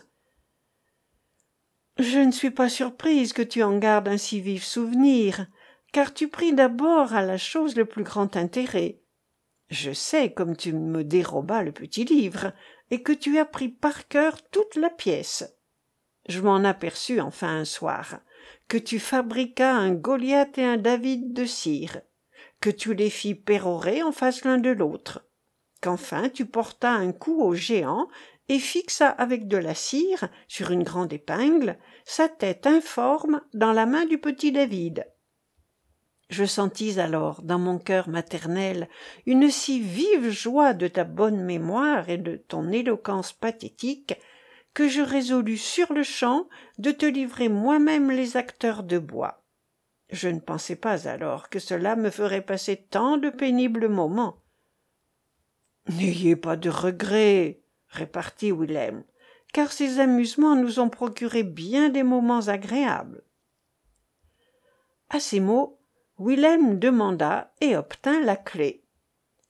Je 1.98 2.18
ne 2.18 2.32
suis 2.32 2.50
pas 2.50 2.68
surprise 2.68 3.32
que 3.32 3.42
tu 3.42 3.62
en 3.62 3.78
gardes 3.78 4.08
un 4.08 4.18
si 4.18 4.40
vif 4.40 4.64
souvenir, 4.64 5.46
car 5.92 6.12
tu 6.12 6.28
pris 6.28 6.52
d'abord 6.52 7.14
à 7.14 7.22
la 7.22 7.38
chose 7.38 7.76
le 7.76 7.84
plus 7.84 8.04
grand 8.04 8.36
intérêt. 8.36 9.00
Je 9.70 9.92
sais 9.92 10.32
comme 10.32 10.56
tu 10.56 10.72
me 10.72 11.04
dérobas 11.04 11.62
le 11.62 11.72
petit 11.72 12.04
livre, 12.04 12.52
et 12.90 13.02
que 13.02 13.12
tu 13.12 13.38
as 13.38 13.46
pris 13.46 13.68
par 13.68 14.08
cœur 14.08 14.42
toute 14.50 14.76
la 14.76 14.90
pièce 14.90 15.56
je 16.28 16.40
m'en 16.40 16.64
aperçus 16.64 17.20
enfin 17.20 17.60
un 17.60 17.64
soir 17.64 18.20
que 18.68 18.78
tu 18.78 18.98
fabriquas 18.98 19.72
un 19.72 19.92
goliath 19.92 20.58
et 20.58 20.64
un 20.64 20.76
david 20.76 21.32
de 21.32 21.44
cire 21.44 22.00
que 22.60 22.70
tu 22.70 22.94
les 22.94 23.10
fis 23.10 23.34
pérorer 23.34 24.02
en 24.02 24.12
face 24.12 24.44
l'un 24.44 24.58
de 24.58 24.70
l'autre 24.70 25.26
qu'enfin 25.80 26.28
tu 26.28 26.46
portas 26.46 26.92
un 26.92 27.12
coup 27.12 27.42
au 27.42 27.54
géant 27.54 28.08
et 28.48 28.58
fixas 28.58 29.10
avec 29.10 29.48
de 29.48 29.56
la 29.56 29.74
cire 29.74 30.28
sur 30.48 30.70
une 30.70 30.82
grande 30.82 31.12
épingle 31.12 31.78
sa 32.04 32.28
tête 32.28 32.66
informe 32.66 33.40
dans 33.54 33.72
la 33.72 33.86
main 33.86 34.06
du 34.06 34.18
petit 34.18 34.52
david 34.52 35.06
je 36.28 36.44
sentis 36.44 36.98
alors 36.98 37.42
dans 37.42 37.58
mon 37.58 37.78
cœur 37.78 38.08
maternel 38.08 38.88
une 39.26 39.50
si 39.50 39.80
vive 39.80 40.30
joie 40.30 40.74
de 40.74 40.88
ta 40.88 41.04
bonne 41.04 41.40
mémoire 41.40 42.08
et 42.08 42.18
de 42.18 42.36
ton 42.36 42.70
éloquence 42.72 43.32
pathétique 43.32 44.14
que 44.74 44.88
je 44.88 45.00
résolus 45.00 45.56
sur-le-champ 45.56 46.48
de 46.78 46.90
te 46.90 47.06
livrer 47.06 47.48
moi-même 47.48 48.10
les 48.10 48.36
acteurs 48.36 48.82
de 48.82 48.98
bois. 48.98 49.45
Je 50.10 50.28
ne 50.28 50.40
pensais 50.40 50.76
pas 50.76 51.08
alors 51.08 51.48
que 51.48 51.58
cela 51.58 51.96
me 51.96 52.10
ferait 52.10 52.42
passer 52.42 52.76
tant 52.76 53.16
de 53.16 53.30
pénibles 53.30 53.88
moments. 53.88 54.42
N'ayez 55.88 56.36
pas 56.36 56.56
de 56.56 56.70
regrets, 56.70 57.60
répartit 57.88 58.52
Willem, 58.52 59.04
car 59.52 59.72
ces 59.72 60.00
amusements 60.00 60.56
nous 60.56 60.80
ont 60.80 60.88
procuré 60.88 61.42
bien 61.42 61.88
des 61.88 62.02
moments 62.02 62.48
agréables. 62.48 63.22
À 65.08 65.20
ces 65.20 65.40
mots, 65.40 65.78
Willem 66.18 66.78
demanda 66.78 67.52
et 67.60 67.76
obtint 67.76 68.20
la 68.20 68.36
clé. 68.36 68.82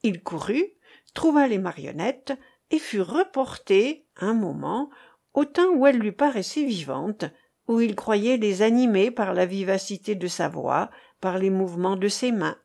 Il 0.03 0.21
courut, 0.21 0.73
trouva 1.13 1.47
les 1.47 1.57
marionnettes 1.57 2.33
et 2.69 2.79
fut 2.79 3.01
reporté 3.01 4.05
un 4.17 4.33
moment 4.33 4.89
au 5.33 5.45
temps 5.45 5.69
où 5.69 5.87
elles 5.87 5.97
lui 5.97 6.11
paraissaient 6.11 6.65
vivantes, 6.65 7.25
où 7.67 7.81
il 7.81 7.95
croyait 7.95 8.37
les 8.37 8.61
animer 8.61 9.11
par 9.11 9.33
la 9.33 9.45
vivacité 9.45 10.15
de 10.15 10.27
sa 10.27 10.47
voix, 10.47 10.89
par 11.19 11.37
les 11.37 11.49
mouvements 11.49 11.97
de 11.97 12.07
ses 12.07 12.31
mains. 12.31 12.57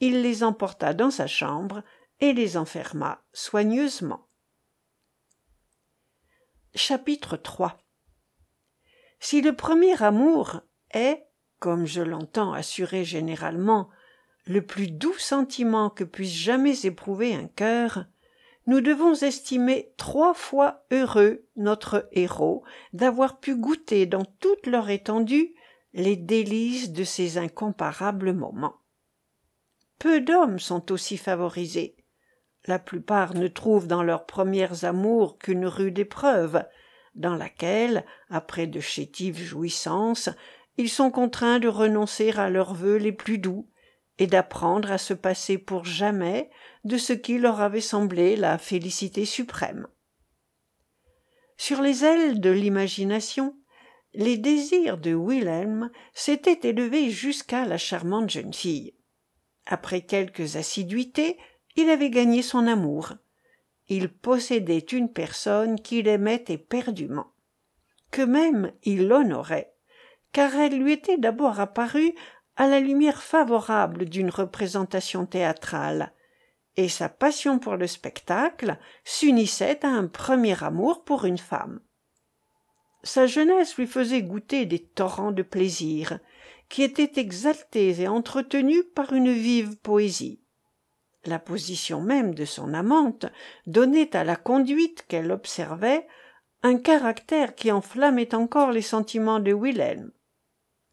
Il 0.00 0.22
les 0.22 0.42
emporta 0.42 0.94
dans 0.94 1.10
sa 1.10 1.26
chambre 1.26 1.82
et 2.20 2.32
les 2.32 2.56
enferma 2.56 3.22
soigneusement. 3.32 4.28
Chapitre 6.74 7.36
3 7.36 7.78
Si 9.20 9.40
le 9.40 9.54
premier 9.54 10.00
amour 10.02 10.60
est, 10.92 11.26
comme 11.58 11.86
je 11.86 12.02
l'entends 12.02 12.52
assurer 12.52 13.04
généralement, 13.04 13.88
le 14.46 14.64
plus 14.64 14.90
doux 14.90 15.18
sentiment 15.18 15.90
que 15.90 16.04
puisse 16.04 16.32
jamais 16.32 16.86
éprouver 16.86 17.34
un 17.34 17.48
cœur, 17.48 18.06
nous 18.68 18.82
devons 18.82 19.14
estimer 19.14 19.94
trois 19.96 20.34
fois 20.34 20.84
heureux 20.90 21.46
notre 21.56 22.06
héros 22.12 22.64
d'avoir 22.92 23.40
pu 23.40 23.56
goûter 23.56 24.04
dans 24.04 24.26
toute 24.26 24.66
leur 24.66 24.90
étendue 24.90 25.54
les 25.94 26.16
délices 26.16 26.92
de 26.92 27.02
ces 27.02 27.38
incomparables 27.38 28.34
moments. 28.34 28.76
Peu 29.98 30.20
d'hommes 30.20 30.58
sont 30.58 30.92
aussi 30.92 31.16
favorisés. 31.16 31.96
La 32.66 32.78
plupart 32.78 33.32
ne 33.32 33.48
trouvent 33.48 33.86
dans 33.86 34.02
leurs 34.02 34.26
premières 34.26 34.84
amours 34.84 35.38
qu'une 35.38 35.64
rude 35.64 35.98
épreuve, 35.98 36.62
dans 37.14 37.36
laquelle, 37.36 38.04
après 38.28 38.66
de 38.66 38.80
chétives 38.80 39.42
jouissances, 39.42 40.28
ils 40.76 40.90
sont 40.90 41.10
contraints 41.10 41.58
de 41.58 41.68
renoncer 41.68 42.32
à 42.32 42.50
leurs 42.50 42.74
vœux 42.74 42.98
les 42.98 43.12
plus 43.12 43.38
doux, 43.38 43.66
et 44.18 44.26
d'apprendre 44.26 44.90
à 44.90 44.98
se 44.98 45.14
passer 45.14 45.58
pour 45.58 45.84
jamais 45.84 46.50
de 46.84 46.96
ce 46.98 47.12
qui 47.12 47.38
leur 47.38 47.60
avait 47.60 47.80
semblé 47.80 48.36
la 48.36 48.58
félicité 48.58 49.24
suprême. 49.24 49.86
Sur 51.56 51.82
les 51.82 52.04
ailes 52.04 52.40
de 52.40 52.50
l'imagination, 52.50 53.56
les 54.14 54.38
désirs 54.38 54.98
de 54.98 55.14
wilhelm 55.14 55.90
s'étaient 56.14 56.68
élevés 56.68 57.10
jusqu'à 57.10 57.64
la 57.64 57.78
charmante 57.78 58.30
jeune 58.30 58.54
fille 58.54 58.94
après 59.68 60.00
quelques 60.00 60.56
assiduités 60.56 61.36
il 61.76 61.90
avait 61.90 62.10
gagné 62.10 62.42
son 62.42 62.66
amour 62.66 63.14
il 63.88 64.08
possédait 64.08 64.78
une 64.78 65.12
personne 65.12 65.80
qu'il 65.80 66.08
aimait 66.08 66.44
éperdument 66.48 67.32
que 68.10 68.22
même 68.22 68.72
il 68.82 69.06
l'honorait 69.06 69.74
car 70.32 70.54
elle 70.56 70.78
lui 70.78 70.92
était 70.92 71.18
d'abord 71.18 71.60
apparue 71.60 72.14
à 72.58 72.66
la 72.66 72.80
lumière 72.80 73.22
favorable 73.22 74.04
d'une 74.06 74.30
représentation 74.30 75.26
théâtrale. 75.26 76.12
Et 76.76 76.88
sa 76.88 77.08
passion 77.08 77.60
pour 77.60 77.76
le 77.76 77.86
spectacle 77.86 78.76
s'unissait 79.04 79.84
à 79.86 79.88
un 79.88 80.08
premier 80.08 80.62
amour 80.62 81.04
pour 81.04 81.24
une 81.24 81.38
femme. 81.38 81.80
Sa 83.04 83.28
jeunesse 83.28 83.76
lui 83.76 83.86
faisait 83.86 84.22
goûter 84.22 84.66
des 84.66 84.80
torrents 84.80 85.30
de 85.30 85.42
plaisir 85.42 86.18
qui 86.68 86.82
étaient 86.82 87.20
exaltés 87.20 88.00
et 88.00 88.08
entretenus 88.08 88.82
par 88.94 89.12
une 89.12 89.32
vive 89.32 89.76
poésie. 89.76 90.42
La 91.24 91.38
position 91.38 92.00
même 92.00 92.34
de 92.34 92.44
son 92.44 92.74
amante 92.74 93.26
donnait 93.66 94.16
à 94.16 94.24
la 94.24 94.36
conduite 94.36 95.04
qu'elle 95.06 95.30
observait 95.30 96.06
un 96.64 96.76
caractère 96.76 97.54
qui 97.54 97.70
enflammait 97.70 98.34
encore 98.34 98.72
les 98.72 98.82
sentiments 98.82 99.40
de 99.40 99.52
wilhelm 99.52 100.10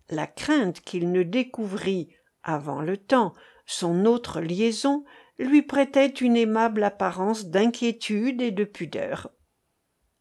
la 0.10 0.28
crainte 0.28 0.82
qu'il 0.82 1.12
ne 1.12 1.24
découvrît 1.24 2.16
avant 2.44 2.82
le 2.82 2.98
temps 2.98 3.34
son 3.66 4.06
autre 4.06 4.42
liaison 4.42 5.04
lui 5.38 5.62
prêtait 5.62 6.08
une 6.08 6.38
aimable 6.38 6.84
apparence 6.84 7.46
d'inquiétude 7.46 8.42
et 8.42 8.52
de 8.52 8.64
pudeur. 8.64 9.30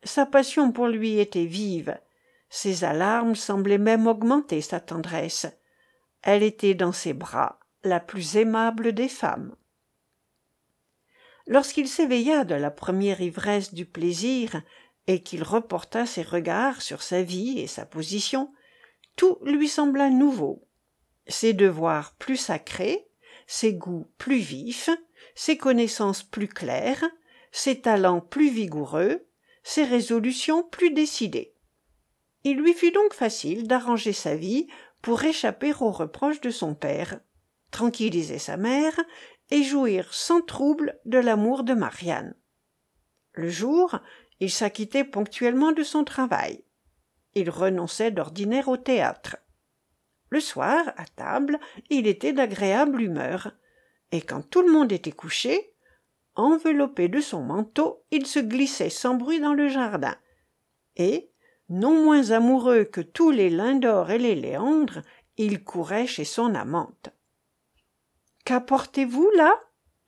Sa 0.02 0.26
passion 0.26 0.72
pour 0.72 0.88
lui 0.88 1.18
était 1.18 1.44
vive. 1.44 1.98
Ses 2.48 2.84
alarmes 2.84 3.34
semblaient 3.34 3.78
même 3.78 4.06
augmenter 4.06 4.60
sa 4.60 4.80
tendresse. 4.80 5.46
Elle 6.22 6.42
était 6.42 6.74
dans 6.74 6.92
ses 6.92 7.12
bras 7.12 7.58
la 7.82 8.00
plus 8.00 8.36
aimable 8.36 8.92
des 8.92 9.08
femmes. 9.08 9.54
Lorsqu'il 11.46 11.88
s'éveilla 11.88 12.44
de 12.44 12.54
la 12.54 12.70
première 12.70 13.20
ivresse 13.20 13.74
du 13.74 13.84
plaisir 13.84 14.62
et 15.06 15.22
qu'il 15.22 15.42
reporta 15.42 16.06
ses 16.06 16.22
regards 16.22 16.80
sur 16.80 17.02
sa 17.02 17.22
vie 17.22 17.58
et 17.58 17.66
sa 17.66 17.84
position 17.84 18.50
tout 19.16 19.38
lui 19.42 19.68
sembla 19.68 20.10
nouveau. 20.10 20.66
Ses 21.26 21.52
devoirs 21.52 22.14
plus 22.18 22.36
sacrés 22.36 23.06
ses 23.46 23.74
goûts 23.74 24.06
plus 24.18 24.38
vifs 24.38 24.90
ses 25.34 25.56
connaissances 25.56 26.22
plus 26.22 26.48
claires 26.48 27.04
ses 27.52 27.80
talents 27.80 28.20
plus 28.20 28.50
vigoureux 28.50 29.26
ses 29.62 29.84
résolutions 29.84 30.62
plus 30.62 30.90
décidées. 30.90 31.54
Il 32.44 32.58
lui 32.58 32.74
fut 32.74 32.92
donc 32.92 33.14
facile 33.14 33.66
d'arranger 33.66 34.12
sa 34.12 34.36
vie 34.36 34.66
pour 35.00 35.24
échapper 35.24 35.72
aux 35.80 35.90
reproches 35.90 36.40
de 36.40 36.50
son 36.50 36.74
père 36.74 37.20
tranquilliser 37.70 38.38
sa 38.38 38.56
mère 38.56 38.98
et 39.50 39.62
jouir 39.62 40.12
sans 40.12 40.40
trouble 40.40 40.98
de 41.06 41.18
l'amour 41.18 41.64
de 41.64 41.74
marianne. 41.74 42.34
Le 43.32 43.48
jour 43.48 43.98
il 44.40 44.50
s'acquittait 44.50 45.04
ponctuellement 45.04 45.72
de 45.72 45.82
son 45.82 46.04
travail 46.04 46.63
il 47.34 47.50
renonçait 47.50 48.10
d'ordinaire 48.10 48.68
au 48.68 48.76
théâtre. 48.76 49.36
Le 50.30 50.40
soir 50.40 50.92
à 50.96 51.04
table 51.04 51.58
il 51.90 52.06
était 52.06 52.32
d'agréable 52.32 53.02
humeur. 53.02 53.52
Et 54.12 54.20
quand 54.20 54.42
tout 54.42 54.62
le 54.62 54.72
monde 54.72 54.92
était 54.92 55.12
couché 55.12 55.74
enveloppé 56.36 57.08
de 57.08 57.20
son 57.20 57.42
manteau 57.42 58.04
il 58.10 58.26
se 58.26 58.40
glissait 58.40 58.90
sans 58.90 59.14
bruit 59.14 59.40
dans 59.40 59.54
le 59.54 59.68
jardin. 59.68 60.16
Et 60.96 61.30
non 61.68 62.04
moins 62.04 62.30
amoureux 62.30 62.84
que 62.84 63.00
tous 63.00 63.30
les 63.30 63.50
lindor 63.50 64.10
et 64.10 64.18
les 64.18 64.34
léandre 64.34 65.02
il 65.36 65.64
courait 65.64 66.06
chez 66.06 66.24
son 66.24 66.54
amante 66.54 67.10
qu'apportez-vous 68.44 69.30
là? 69.36 69.58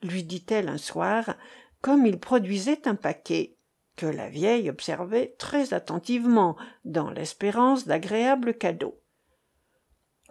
lui 0.03 0.23
dit-elle 0.23 0.69
un 0.69 0.77
soir 0.77 1.35
comme 1.81 2.05
il 2.05 2.19
produisait 2.19 2.87
un 2.87 2.95
paquet 2.95 3.56
que 3.97 4.05
la 4.05 4.29
vieille 4.29 4.69
observait 4.69 5.35
très 5.37 5.73
attentivement 5.73 6.55
dans 6.85 7.09
l'espérance 7.09 7.85
d'agréables 7.85 8.53
cadeaux 8.53 9.01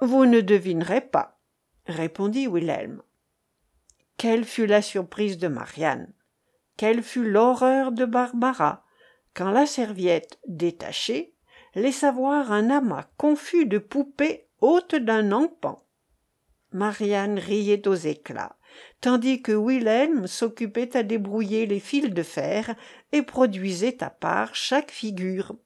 vous 0.01 0.25
ne 0.25 0.41
devinerez 0.41 1.03
pas 1.03 1.39
répondit 1.87 2.47
wilhelm 2.47 3.03
quelle 4.17 4.47
fut 4.47 4.67
la 4.67 4.81
surprise 4.81 5.37
de 5.37 5.49
marianne! 5.49 6.11
Quelle 6.79 7.03
fut 7.03 7.29
l'horreur 7.29 7.93
de 7.93 8.07
barbara! 8.07 8.83
Quand 9.35 9.51
la 9.51 9.67
serviette 9.67 10.39
détachée 10.47 11.35
laissa 11.75 12.13
voir 12.13 12.51
un 12.51 12.71
amas 12.71 13.05
confus 13.19 13.67
de 13.67 13.77
poupées 13.77 14.49
hautes 14.63 14.95
d'un 14.95 15.33
empan. 15.33 15.85
Marianne 16.73 17.39
riait 17.39 17.87
aux 17.87 17.95
éclats 17.95 18.57
tandis 19.01 19.43
que 19.43 19.53
wilhelm 19.53 20.27
s'occupait 20.27 20.97
à 20.97 21.03
débrouiller 21.03 21.67
les 21.67 21.81
fils 21.81 22.11
de 22.11 22.23
fer 22.23 22.75
et 23.13 23.23
produisait 23.23 24.03
à 24.03 24.11
part 24.11 24.55
chaque 24.55 24.91
figure. 24.91 25.57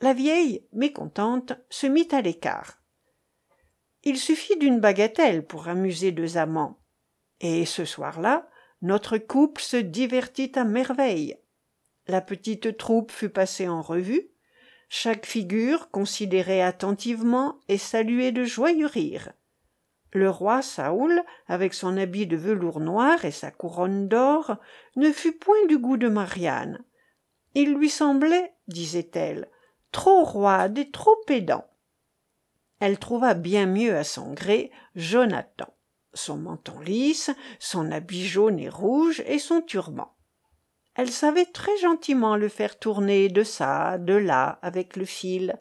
La 0.00 0.12
vieille 0.12 0.66
mécontente 0.72 1.52
se 1.70 1.86
mit 1.86 2.08
à 2.12 2.20
l'écart. 2.20 2.82
Il 4.02 4.18
suffit 4.18 4.56
d'une 4.56 4.80
bagatelle 4.80 5.46
pour 5.46 5.68
amuser 5.68 6.12
deux 6.12 6.36
amants. 6.36 6.78
Et 7.40 7.64
ce 7.64 7.84
soir-là 7.84 8.48
notre 8.82 9.16
couple 9.18 9.62
se 9.62 9.76
divertit 9.76 10.52
à 10.54 10.64
merveille. 10.64 11.36
La 12.06 12.20
petite 12.20 12.76
troupe 12.76 13.10
fut 13.10 13.30
passée 13.30 13.68
en 13.68 13.82
revue. 13.82 14.28
Chaque 14.88 15.26
figure 15.26 15.90
considérée 15.90 16.62
attentivement 16.62 17.58
et 17.68 17.78
saluée 17.78 18.32
de 18.32 18.44
joyeux 18.44 18.86
rires 18.86 19.32
le 20.16 20.30
roi 20.30 20.62
saoul 20.62 21.22
avec 21.46 21.74
son 21.74 21.96
habit 21.96 22.26
de 22.26 22.36
velours 22.36 22.80
noir 22.80 23.24
et 23.24 23.30
sa 23.30 23.50
couronne 23.50 24.08
d'or 24.08 24.56
ne 24.96 25.12
fut 25.12 25.36
point 25.36 25.66
du 25.68 25.78
goût 25.78 25.96
de 25.96 26.08
marianne. 26.08 26.82
Il 27.54 27.74
lui 27.74 27.90
semblait 27.90 28.52
disait-elle 28.68 29.48
trop 29.92 30.24
roide 30.24 30.76
et 30.76 30.90
trop 30.90 31.16
pédant. 31.26 31.64
Elle 32.80 32.98
trouva 32.98 33.32
bien 33.32 33.66
mieux 33.66 33.96
à 33.96 34.04
son 34.04 34.34
gré 34.34 34.70
jonathan. 34.94 35.72
Son 36.12 36.36
menton 36.36 36.80
lisse 36.80 37.30
son 37.58 37.90
habit 37.90 38.26
jaune 38.26 38.58
et 38.58 38.68
rouge 38.68 39.22
et 39.26 39.38
son 39.38 39.62
turban. 39.62 40.14
Elle 40.94 41.10
savait 41.10 41.46
très 41.46 41.76
gentiment 41.78 42.36
le 42.36 42.48
faire 42.48 42.78
tourner 42.78 43.28
de 43.28 43.42
çà 43.42 43.98
de 43.98 44.14
là 44.14 44.58
avec 44.62 44.96
le 44.96 45.04
fil 45.04 45.58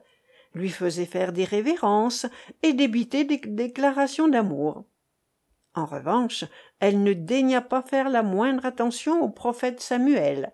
lui 0.55 0.69
faisait 0.69 1.05
faire 1.05 1.31
des 1.31 1.43
révérences 1.43 2.25
et 2.63 2.73
débiter 2.73 3.23
des 3.23 3.37
déclarations 3.37 4.27
d'amour. 4.27 4.85
En 5.75 5.85
revanche 5.85 6.45
elle 6.79 7.03
ne 7.03 7.13
daigna 7.13 7.61
pas 7.61 7.81
faire 7.81 8.09
la 8.09 8.23
moindre 8.23 8.65
attention 8.65 9.21
au 9.21 9.29
prophète 9.29 9.81
samuel 9.81 10.53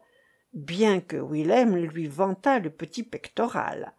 bien 0.54 1.00
que 1.00 1.18
wilhelm 1.18 1.76
lui 1.76 2.08
vantât 2.08 2.60
le 2.60 2.70
petit 2.70 3.04
pectoral 3.04 3.94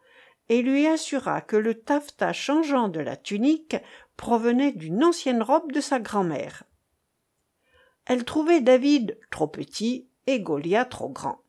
et 0.49 0.61
lui 0.61 0.87
assura 0.87 1.41
que 1.41 1.55
le 1.55 1.81
taffetas 1.81 2.33
changeant 2.33 2.89
de 2.89 2.99
la 2.99 3.15
tunique 3.15 3.77
provenait 4.17 4.73
d'une 4.73 5.03
ancienne 5.03 5.41
robe 5.41 5.71
de 5.71 5.81
sa 5.81 5.99
grand'mère. 5.99 6.63
Elle 8.05 8.25
trouvait 8.25 8.61
david 8.61 9.17
trop 9.31 9.47
petit 9.47 10.09
et 10.27 10.41
goliath 10.41 10.89
trop 10.89 11.09
grand. 11.09 11.41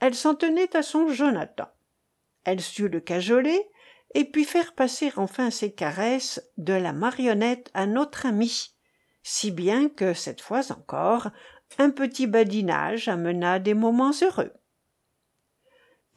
Elle 0.00 0.14
s'en 0.14 0.34
tenait 0.34 0.76
à 0.76 0.82
son 0.82 1.08
jonathan. 1.08 1.68
Elle 2.42 2.60
sut 2.60 2.88
le 2.88 3.00
cajoler 3.00 3.70
et 4.14 4.24
puis 4.24 4.44
faire 4.44 4.72
passer 4.72 5.12
enfin 5.16 5.50
ses 5.50 5.72
caresses 5.72 6.40
de 6.56 6.72
la 6.72 6.92
marionnette 6.92 7.70
à 7.74 7.86
notre 7.86 8.26
ami. 8.26 8.74
Si 9.22 9.50
bien 9.50 9.88
que 9.88 10.14
cette 10.14 10.40
fois 10.40 10.70
encore 10.72 11.28
un 11.78 11.90
petit 11.90 12.26
badinage 12.26 13.08
amena 13.08 13.58
des 13.58 13.74
moments 13.74 14.12
heureux. 14.22 14.52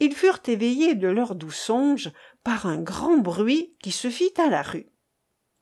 Ils 0.00 0.14
furent 0.14 0.40
éveillés 0.46 0.94
de 0.94 1.08
leurs 1.08 1.34
doux 1.34 1.50
songes 1.50 2.12
par 2.44 2.66
un 2.66 2.80
grand 2.80 3.16
bruit 3.16 3.76
qui 3.82 3.90
se 3.90 4.08
fit 4.10 4.32
à 4.38 4.48
la 4.48 4.62
rue. 4.62 4.86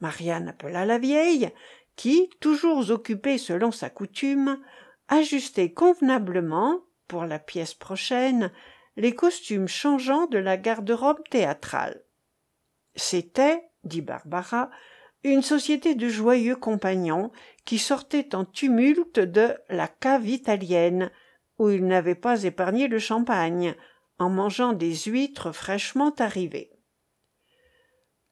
Marianne 0.01 0.49
appela 0.49 0.85
la 0.85 0.99
vieille 0.99 1.51
qui 1.94 2.29
toujours 2.40 2.90
occupée 2.90 3.38
selon 3.38 3.70
sa 3.70 3.88
coutume 3.88 4.62
ajustait 5.09 5.72
convenablement 5.72 6.81
pour 7.09 7.25
la 7.25 7.38
pièce 7.38 7.72
prochaine 7.72 8.53
les 8.96 9.14
costumes 9.14 9.68
changeants 9.68 10.27
de 10.27 10.38
la 10.38 10.59
garde-robe 10.59 11.22
théâtrale 11.31 12.05
c'était 12.96 13.70
dit 13.85 14.02
barbara 14.02 14.70
une 15.22 15.42
société 15.42 15.94
de 15.94 16.09
joyeux 16.09 16.56
compagnons 16.56 17.30
qui 17.64 17.78
sortaient 17.78 18.35
en 18.35 18.44
tumulte 18.44 19.18
de 19.18 19.54
la 19.68 19.88
cave 19.88 20.28
italienne 20.28 21.11
où 21.59 21.70
ils 21.70 21.87
n'avaient 21.87 22.14
pas 22.14 22.44
épargné 22.44 22.88
le 22.88 22.98
champagne 22.98 23.74
en 24.18 24.30
mangeant 24.30 24.72
des 24.72 24.94
huîtres 24.94 25.52
fraîchement 25.52 26.14
arrivées 26.18 26.72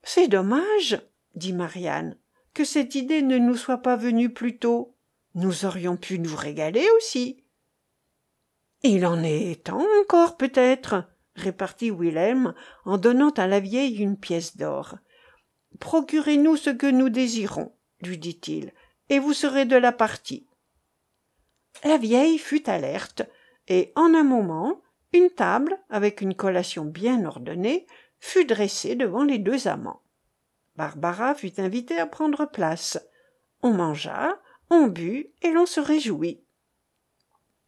c'est 0.02 0.28
dommage 0.28 1.00
dit 1.34 1.52
marianne 1.52 2.18
que 2.52 2.64
cette 2.64 2.94
idée 2.94 3.22
ne 3.22 3.38
nous 3.38 3.56
soit 3.56 3.78
pas 3.78 3.96
venue 3.96 4.32
plus 4.32 4.58
tôt. 4.58 4.96
Nous 5.34 5.64
aurions 5.64 5.96
pu 5.96 6.20
nous 6.20 6.36
régaler 6.36 6.86
aussi 6.96 7.44
il 8.86 9.06
en 9.06 9.22
est 9.22 9.64
temps 9.64 9.86
encore 10.02 10.36
peut-être 10.36 11.08
répartit 11.34 11.90
Wilhelm 11.90 12.54
en 12.84 12.98
donnant 12.98 13.30
à 13.30 13.46
la 13.46 13.60
vieille 13.60 13.96
une 13.96 14.18
pièce 14.18 14.56
d'or. 14.56 14.96
Procurez-nous 15.80 16.56
ce 16.56 16.70
que 16.70 16.86
nous 16.86 17.08
désirons, 17.08 17.74
lui 18.02 18.18
dit-il, 18.18 18.72
et 19.08 19.18
vous 19.18 19.32
serez 19.32 19.64
de 19.64 19.76
la 19.76 19.92
partie. 19.92 20.46
La 21.82 21.98
vieille 21.98 22.38
fut 22.38 22.68
alerte, 22.70 23.22
et 23.68 23.92
en 23.96 24.14
un 24.14 24.22
moment, 24.22 24.82
une 25.12 25.30
table, 25.30 25.78
avec 25.90 26.20
une 26.20 26.34
collation 26.34 26.84
bien 26.84 27.24
ordonnée, 27.24 27.86
fut 28.20 28.44
dressée 28.44 28.94
devant 28.94 29.24
les 29.24 29.38
deux 29.38 29.68
amants. 29.68 30.02
Barbara 30.76 31.34
fut 31.34 31.60
invitée 31.60 31.98
à 31.98 32.06
prendre 32.06 32.46
place. 32.46 32.98
On 33.62 33.72
mangea, 33.72 34.40
on 34.70 34.86
but, 34.86 35.32
et 35.42 35.50
l'on 35.50 35.66
se 35.66 35.80
réjouit. 35.80 36.42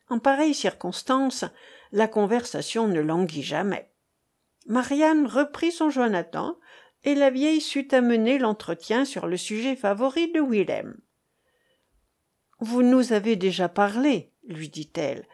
En 0.09 0.19
pareille 0.19 0.55
circonstance, 0.55 1.45
la 1.97 2.09
conversation 2.09 2.89
ne 2.89 3.01
languit 3.01 3.43
jamais. 3.43 3.91
Marianne 4.67 5.27
reprit 5.27 5.73
son 5.73 5.89
Jonathan, 5.89 6.59
et 7.05 7.15
la 7.15 7.31
vieille 7.31 7.63
sut 7.63 7.95
amener 7.95 8.39
l'entretien 8.39 9.07
sur 9.07 9.27
le 9.27 9.39
sujet 9.39 9.77
favori 9.77 10.31
de 10.31 10.41
Willem. 10.41 10.99
Vous 12.61 12.83
nous 12.83 13.15
avez 13.15 13.37
déjà 13.37 13.71
parlé, 13.71 14.35
lui 14.47 14.69
dit-elle, 14.69 15.27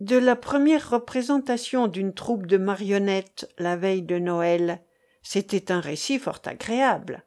de 0.00 0.18
la 0.18 0.36
première 0.36 0.90
représentation 0.90 1.88
d'une 1.88 2.12
troupe 2.12 2.46
de 2.46 2.58
marionnettes 2.58 3.50
la 3.56 3.76
veille 3.76 4.02
de 4.02 4.18
Noël. 4.18 4.84
C'était 5.22 5.72
un 5.72 5.80
récit 5.80 6.18
fort 6.18 6.42
agréable. 6.44 7.24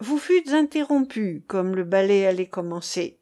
Vous 0.00 0.18
fûtes 0.18 0.52
interrompu 0.52 1.44
comme 1.48 1.74
le 1.74 1.84
ballet 1.84 2.26
allait 2.26 2.46
commencer. 2.46 3.17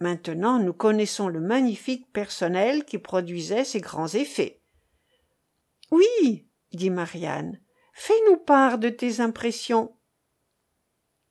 Maintenant 0.00 0.58
nous 0.58 0.72
connaissons 0.72 1.28
le 1.28 1.40
magnifique 1.40 2.12
personnel 2.12 2.84
qui 2.84 2.98
produisait 2.98 3.64
ces 3.64 3.80
grands 3.80 4.08
effets. 4.08 4.60
Oui, 5.90 6.48
dit 6.72 6.90
Marianne, 6.90 7.60
fais-nous 7.92 8.38
part 8.38 8.78
de 8.78 8.88
tes 8.88 9.20
impressions. 9.20 9.96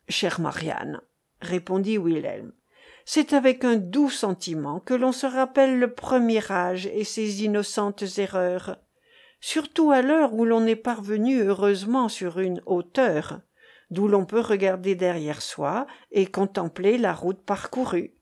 Chère 0.08 0.39
Marianne, 0.39 1.02
répondit 1.41 1.97
Wilhelm, 1.97 2.54
c'est 3.06 3.34
avec 3.34 3.65
un 3.65 3.76
doux 3.76 4.10
sentiment 4.10 4.80
que 4.80 4.93
l'on 4.93 5.12
se 5.12 5.26
rappelle 5.26 5.80
le 5.80 5.93
premier 5.93 6.52
âge 6.52 6.88
et 6.88 7.04
ses 7.04 7.43
innocentes 7.43 8.04
erreurs, 8.17 8.78
surtout 9.41 9.91
à 9.91 10.02
l'heure 10.02 10.34
où 10.34 10.45
l'on 10.45 10.65
est 10.65 10.78
parvenu 10.78 11.41
heureusement 11.41 12.08
sur 12.08 12.39
une 12.39 12.62
hauteur, 12.65 13.41
d'où 13.89 14.08
l'on 14.08 14.26
peut 14.26 14.39
regarder 14.39 14.95
derrière 14.95 15.41
soi 15.41 15.86
et 16.12 16.26
contempler 16.26 16.97
la 16.97 17.13
route 17.13 17.43
parcourue. 17.43 18.15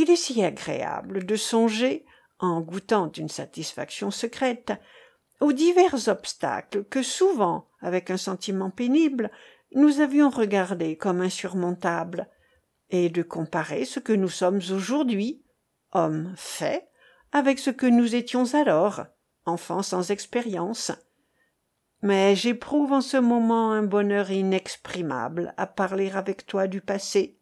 Il 0.00 0.12
est 0.12 0.16
si 0.16 0.44
agréable 0.44 1.26
de 1.26 1.34
songer, 1.34 2.06
en 2.38 2.60
goûtant 2.60 3.10
une 3.10 3.28
satisfaction 3.28 4.12
secrète, 4.12 4.72
aux 5.40 5.52
divers 5.52 6.06
obstacles 6.06 6.84
que 6.84 7.02
souvent, 7.02 7.66
avec 7.80 8.08
un 8.08 8.16
sentiment 8.16 8.70
pénible, 8.70 9.28
nous 9.74 9.98
avions 9.98 10.30
regardés 10.30 10.96
comme 10.96 11.20
insurmontables, 11.20 12.28
et 12.90 13.08
de 13.08 13.22
comparer 13.22 13.84
ce 13.84 13.98
que 13.98 14.12
nous 14.12 14.28
sommes 14.28 14.60
aujourd'hui, 14.70 15.42
hommes 15.90 16.32
faits, 16.36 16.88
avec 17.32 17.58
ce 17.58 17.70
que 17.70 17.86
nous 17.86 18.14
étions 18.14 18.54
alors, 18.54 19.04
enfants 19.46 19.82
sans 19.82 20.12
expérience. 20.12 20.92
Mais 22.02 22.36
j'éprouve 22.36 22.92
en 22.92 23.00
ce 23.00 23.16
moment 23.16 23.72
un 23.72 23.82
bonheur 23.82 24.30
inexprimable 24.30 25.54
à 25.56 25.66
parler 25.66 26.12
avec 26.12 26.46
toi 26.46 26.68
du 26.68 26.80
passé, 26.80 27.36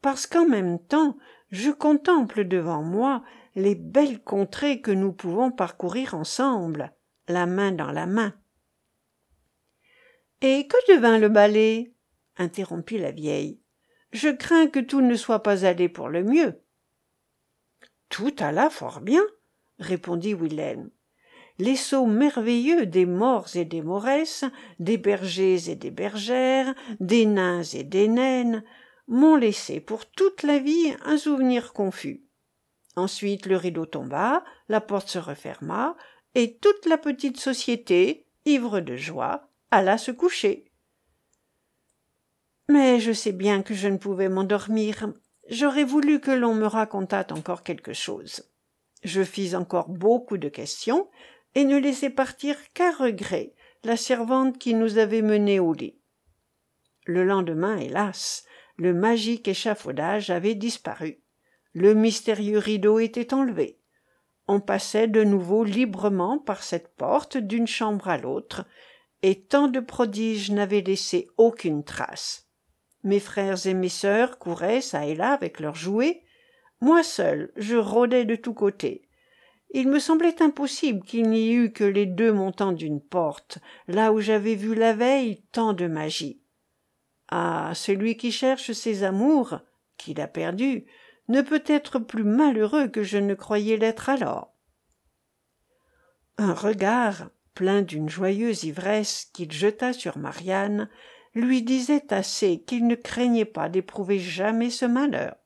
parce 0.00 0.26
qu'en 0.26 0.48
même 0.48 0.78
temps 0.78 1.18
je 1.52 1.70
contemple 1.70 2.44
devant 2.44 2.82
moi 2.82 3.22
les 3.54 3.74
belles 3.74 4.22
contrées 4.22 4.80
que 4.80 4.90
nous 4.90 5.12
pouvons 5.12 5.52
parcourir 5.52 6.14
ensemble, 6.14 6.92
la 7.28 7.46
main 7.46 7.70
dans 7.70 7.92
la 7.92 8.06
main. 8.06 8.34
Et 10.40 10.66
que 10.66 10.92
devint 10.92 11.18
le 11.18 11.28
balai? 11.28 11.94
interrompit 12.38 12.98
la 12.98 13.12
vieille. 13.12 13.60
Je 14.12 14.30
crains 14.30 14.66
que 14.66 14.80
tout 14.80 15.02
ne 15.02 15.14
soit 15.14 15.42
pas 15.42 15.64
allé 15.66 15.88
pour 15.88 16.08
le 16.08 16.24
mieux. 16.24 16.60
Tout 18.08 18.34
alla 18.38 18.70
fort 18.70 19.00
bien, 19.00 19.22
répondit 19.78 20.34
Wilhelm. 20.34 20.90
Les 21.58 21.76
sauts 21.76 22.06
merveilleux 22.06 22.86
des 22.86 23.06
morts 23.06 23.54
et 23.56 23.66
des 23.66 23.82
moresses, 23.82 24.44
des 24.78 24.96
bergers 24.96 25.70
et 25.70 25.76
des 25.76 25.90
bergères, 25.90 26.74
des 26.98 27.26
nains 27.26 27.62
et 27.62 27.84
des 27.84 28.08
naines, 28.08 28.64
m'ont 29.08 29.36
laissé 29.36 29.80
pour 29.80 30.06
toute 30.06 30.42
la 30.42 30.58
vie 30.58 30.94
un 31.04 31.16
souvenir 31.16 31.72
confus. 31.72 32.24
Ensuite 32.96 33.46
le 33.46 33.56
rideau 33.56 33.86
tomba, 33.86 34.44
la 34.68 34.80
porte 34.80 35.08
se 35.08 35.18
referma, 35.18 35.96
et 36.34 36.56
toute 36.58 36.86
la 36.86 36.98
petite 36.98 37.38
société, 37.38 38.26
ivre 38.44 38.80
de 38.80 38.96
joie, 38.96 39.48
alla 39.70 39.98
se 39.98 40.10
coucher. 40.10 40.72
Mais 42.68 43.00
je 43.00 43.12
sais 43.12 43.32
bien 43.32 43.62
que 43.62 43.74
je 43.74 43.88
ne 43.88 43.98
pouvais 43.98 44.28
m'endormir. 44.28 45.12
J'aurais 45.48 45.84
voulu 45.84 46.20
que 46.20 46.30
l'on 46.30 46.54
me 46.54 46.66
racontât 46.66 47.26
encore 47.30 47.62
quelque 47.62 47.92
chose. 47.92 48.50
Je 49.02 49.22
fis 49.22 49.56
encore 49.56 49.88
beaucoup 49.88 50.38
de 50.38 50.48
questions 50.48 51.10
et 51.54 51.64
ne 51.64 51.76
laissai 51.76 52.08
partir 52.08 52.56
qu'à 52.72 52.92
regret 52.92 53.54
la 53.84 53.96
servante 53.96 54.58
qui 54.58 54.74
nous 54.74 54.98
avait 54.98 55.22
menés 55.22 55.58
au 55.58 55.72
lit. 55.72 55.98
Le 57.04 57.24
lendemain 57.24 57.76
hélas 57.76 58.44
le 58.76 58.94
magique 58.94 59.48
échafaudage 59.48 60.30
avait 60.30 60.54
disparu. 60.54 61.22
Le 61.72 61.94
mystérieux 61.94 62.58
rideau 62.58 62.98
était 62.98 63.34
enlevé. 63.34 63.78
On 64.48 64.60
passait 64.60 65.08
de 65.08 65.24
nouveau 65.24 65.64
librement 65.64 66.38
par 66.38 66.62
cette 66.62 66.94
porte 66.96 67.36
d'une 67.36 67.66
chambre 67.66 68.08
à 68.08 68.18
l'autre 68.18 68.66
et 69.22 69.44
tant 69.44 69.68
de 69.68 69.80
prodiges 69.80 70.50
n'avaient 70.50 70.80
laissé 70.80 71.28
aucune 71.36 71.84
trace. 71.84 72.48
Mes 73.04 73.20
frères 73.20 73.66
et 73.66 73.74
mes 73.74 73.88
sœurs 73.88 74.38
couraient 74.38 74.80
çà 74.80 75.06
et 75.06 75.14
là 75.14 75.32
avec 75.32 75.60
leurs 75.60 75.74
jouets. 75.74 76.22
Moi 76.80 77.02
seul 77.02 77.52
je 77.56 77.76
rôdais 77.76 78.24
de 78.24 78.36
tous 78.36 78.54
côtés. 78.54 79.08
Il 79.70 79.88
me 79.88 79.98
semblait 79.98 80.42
impossible 80.42 81.02
qu'il 81.04 81.30
n'y 81.30 81.52
eût 81.52 81.72
que 81.72 81.84
les 81.84 82.04
deux 82.04 82.32
montants 82.32 82.72
d'une 82.72 83.00
porte 83.00 83.58
là 83.88 84.12
où 84.12 84.20
j'avais 84.20 84.54
vu 84.54 84.74
la 84.74 84.92
veille 84.92 85.44
tant 85.52 85.72
de 85.72 85.86
magie 85.86 86.41
ah 87.34 87.72
celui 87.74 88.16
qui 88.16 88.30
cherche 88.30 88.72
ses 88.72 89.04
amours 89.04 89.60
qu'il 89.96 90.20
a 90.20 90.26
perdus 90.26 90.84
ne 91.28 91.40
peut 91.40 91.64
être 91.66 91.98
plus 91.98 92.24
malheureux 92.24 92.88
que 92.88 93.02
je 93.02 93.18
ne 93.18 93.34
croyais 93.34 93.76
l'être 93.76 94.08
alors 94.08 94.52
un 96.38 96.54
regard 96.54 97.30
plein 97.54 97.82
d'une 97.82 98.08
joyeuse 98.08 98.64
ivresse 98.64 99.30
qu'il 99.32 99.52
jeta 99.52 99.92
sur 99.92 100.18
marianne 100.18 100.88
lui 101.34 101.62
disait 101.62 102.12
assez 102.12 102.60
qu'il 102.60 102.86
ne 102.86 102.94
craignait 102.94 103.44
pas 103.44 103.68
d'éprouver 103.68 104.18
jamais 104.18 104.70
ce 104.70 104.84
malheur. 104.84 105.36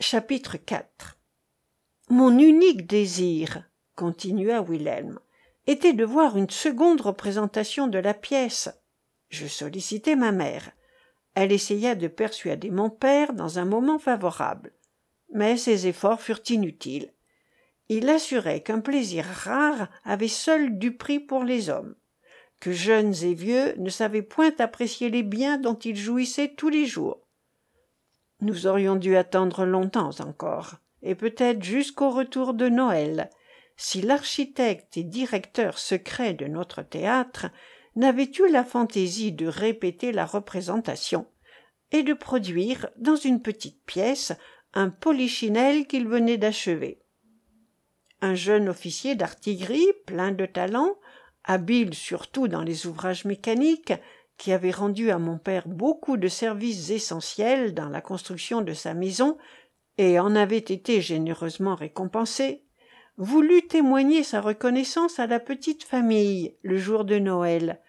Chapitre 0.00 0.56
4 0.56 1.18
Mon 2.08 2.36
unique 2.38 2.86
désir, 2.86 3.64
continua 3.94 4.62
Wilhelm, 4.62 5.20
était 5.66 5.92
de 5.92 6.04
voir 6.04 6.36
une 6.36 6.50
seconde 6.50 7.00
représentation 7.00 7.86
de 7.86 7.98
la 7.98 8.14
pièce. 8.14 8.70
Je 9.32 9.48
sollicitai 9.48 10.14
ma 10.14 10.30
mère. 10.30 10.70
Elle 11.34 11.50
essaya 11.50 11.96
de 11.96 12.06
persuader 12.06 12.70
mon 12.70 12.90
père 12.90 13.32
dans 13.32 13.58
un 13.58 13.64
moment 13.64 13.98
favorable. 13.98 14.72
Mais 15.34 15.56
ses 15.56 15.88
efforts 15.88 16.20
furent 16.20 16.42
inutiles. 16.48 17.12
Il 17.88 18.08
assurait 18.08 18.62
qu'un 18.62 18.80
plaisir 18.80 19.24
rare 19.24 19.88
avait 20.04 20.28
seul 20.28 20.78
du 20.78 20.96
prix 20.96 21.18
pour 21.18 21.42
les 21.42 21.68
hommes 21.68 21.96
que 22.62 22.70
jeunes 22.70 23.14
et 23.24 23.34
vieux 23.34 23.74
ne 23.78 23.90
savaient 23.90 24.22
point 24.22 24.52
apprécier 24.60 25.10
les 25.10 25.24
biens 25.24 25.58
dont 25.58 25.74
ils 25.74 25.96
jouissaient 25.96 26.54
tous 26.56 26.68
les 26.68 26.86
jours. 26.86 27.18
Nous 28.40 28.68
aurions 28.68 28.94
dû 28.94 29.16
attendre 29.16 29.64
longtemps 29.64 30.20
encore, 30.20 30.76
et 31.02 31.16
peut-être 31.16 31.64
jusqu'au 31.64 32.10
retour 32.10 32.54
de 32.54 32.68
Noël, 32.68 33.30
si 33.76 34.00
l'architecte 34.00 34.96
et 34.96 35.02
directeur 35.02 35.76
secret 35.76 36.34
de 36.34 36.46
notre 36.46 36.82
théâtre 36.82 37.46
n'avait 37.96 38.30
eu 38.38 38.50
la 38.50 38.64
fantaisie 38.64 39.32
de 39.32 39.46
répéter 39.46 40.12
la 40.12 40.26
représentation 40.26 41.26
et 41.90 42.02
de 42.02 42.14
produire 42.14 42.88
dans 42.96 43.16
une 43.16 43.42
petite 43.42 43.84
pièce 43.84 44.32
un 44.74 44.88
polichinelle 44.88 45.86
qu'il 45.86 46.08
venait 46.08 46.38
d'achever? 46.38 47.02
Un 48.20 48.34
jeune 48.34 48.68
officier 48.68 49.14
d'artillerie, 49.14 49.92
plein 50.06 50.32
de 50.32 50.46
talent, 50.46 50.96
habile 51.44 51.92
surtout 51.92 52.48
dans 52.48 52.62
les 52.62 52.86
ouvrages 52.86 53.24
mécaniques, 53.24 53.92
qui 54.38 54.52
avait 54.52 54.70
rendu 54.70 55.10
à 55.10 55.18
mon 55.18 55.38
père 55.38 55.68
beaucoup 55.68 56.16
de 56.16 56.28
services 56.28 56.90
essentiels 56.90 57.74
dans 57.74 57.88
la 57.88 58.00
construction 58.00 58.62
de 58.62 58.72
sa 58.72 58.94
maison, 58.94 59.36
et 59.98 60.18
en 60.18 60.34
avait 60.34 60.56
été 60.56 61.00
généreusement 61.00 61.74
récompensé, 61.74 62.64
voulut 63.16 63.66
témoigner 63.66 64.22
sa 64.22 64.40
reconnaissance 64.40 65.18
à 65.18 65.26
la 65.26 65.40
petite 65.40 65.84
famille 65.84 66.56
le 66.62 66.78
jour 66.78 67.04
de 67.04 67.18
Noël, 67.18 67.80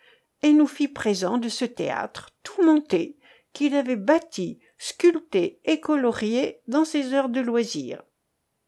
et 0.41 0.53
nous 0.53 0.67
fit 0.67 0.89
présent 0.89 1.37
de 1.37 1.49
ce 1.49 1.65
théâtre 1.65 2.29
tout 2.43 2.63
monté 2.63 3.17
qu'il 3.53 3.75
avait 3.75 3.95
bâti, 3.95 4.59
sculpté 4.77 5.61
et 5.63 5.79
colorié 5.79 6.59
dans 6.67 6.85
ses 6.85 7.13
heures 7.13 7.29
de 7.29 7.39
loisir. 7.39 8.03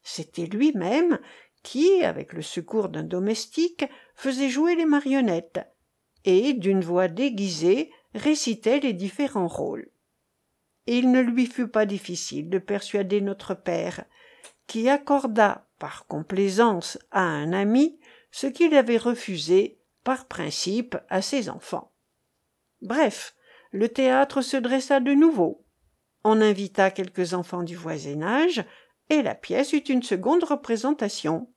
C'était 0.04 0.46
lui-même 0.46 1.20
qui, 1.64 2.04
avec 2.04 2.32
le 2.32 2.44
secours 2.44 2.90
d'un 2.90 3.04
domestique, 3.04 3.86
faisait 4.14 4.50
jouer 4.50 4.76
les 4.76 4.86
marionnettes, 4.86 5.60
et, 6.24 6.54
d'une 6.54 6.82
voix 6.82 7.08
déguisée, 7.08 7.92
récitait 8.14 8.80
les 8.80 8.94
différents 8.94 9.48
rôles. 9.48 9.90
il 10.88 11.12
ne 11.12 11.20
lui 11.20 11.48
fut 11.48 11.68
pas 11.68 11.88
difficile 11.88 12.50
de 12.50 12.60
persuader 12.60 13.20
notre 13.20 13.56
père, 13.56 14.06
qui 14.68 14.90
accorda 14.90 15.68
par 15.80 16.08
complaisance 16.08 16.98
à 17.12 17.22
un 17.22 17.54
ami 17.54 18.00
ce 18.32 18.48
qu'il 18.48 18.74
avait 18.76 18.98
refusé 18.98 19.80
par 20.04 20.26
principe 20.26 20.98
à 21.10 21.22
ses 21.22 21.50
enfants. 21.50 21.92
Bref, 22.82 23.36
le 23.72 23.90
théâtre 23.90 24.42
se 24.42 24.58
dressa 24.58 25.00
de 25.00 25.14
nouveau. 25.14 25.66
On 26.24 26.42
invita 26.42 26.92
quelques 26.92 27.34
enfants 27.34 27.64
du 27.64 27.76
voisinage, 27.76 28.64
et 29.10 29.22
la 29.22 29.36
pièce 29.36 29.74
eut 29.74 29.78
une 29.78 30.04
seconde 30.04 30.44
représentation. 30.44 31.52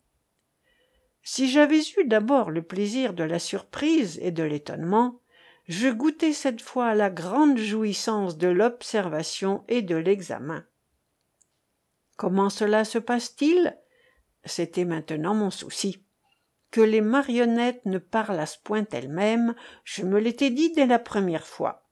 Si 1.23 1.49
j'avais 1.49 1.81
eu 1.97 2.05
d'abord 2.05 2.51
le 2.51 2.62
plaisir 2.62 3.14
de 3.14 3.25
la 3.25 3.38
surprise 3.38 4.18
et 4.23 4.31
de 4.31 4.42
l'étonnement, 4.42 5.21
je 5.66 5.88
goûtai 5.88 6.33
cette 6.33 6.62
fois 6.62 6.94
la 6.94 7.11
grande 7.11 7.59
jouissance 7.59 8.38
de 8.38 8.49
l'observation 8.49 9.64
et 9.68 9.83
de 9.83 9.97
l'examen. 9.97 10.64
Comment 12.18 12.50
cela 12.50 12.85
se 12.85 12.98
passe-t-il? 12.98 13.78
C'était 14.44 14.85
maintenant 14.85 15.37
mon 15.37 15.50
souci. 15.50 16.04
Que 16.72 16.81
les 16.81 17.00
marionnettes 17.00 17.87
ne 17.87 17.98
parlassent 17.98 18.57
point 18.57 18.85
elles-mêmes, 18.90 19.54
je 19.85 20.02
me 20.02 20.18
l'étais 20.18 20.50
dit 20.50 20.72
dès 20.72 20.87
la 20.87 20.98
première 20.98 21.46
fois. 21.46 21.88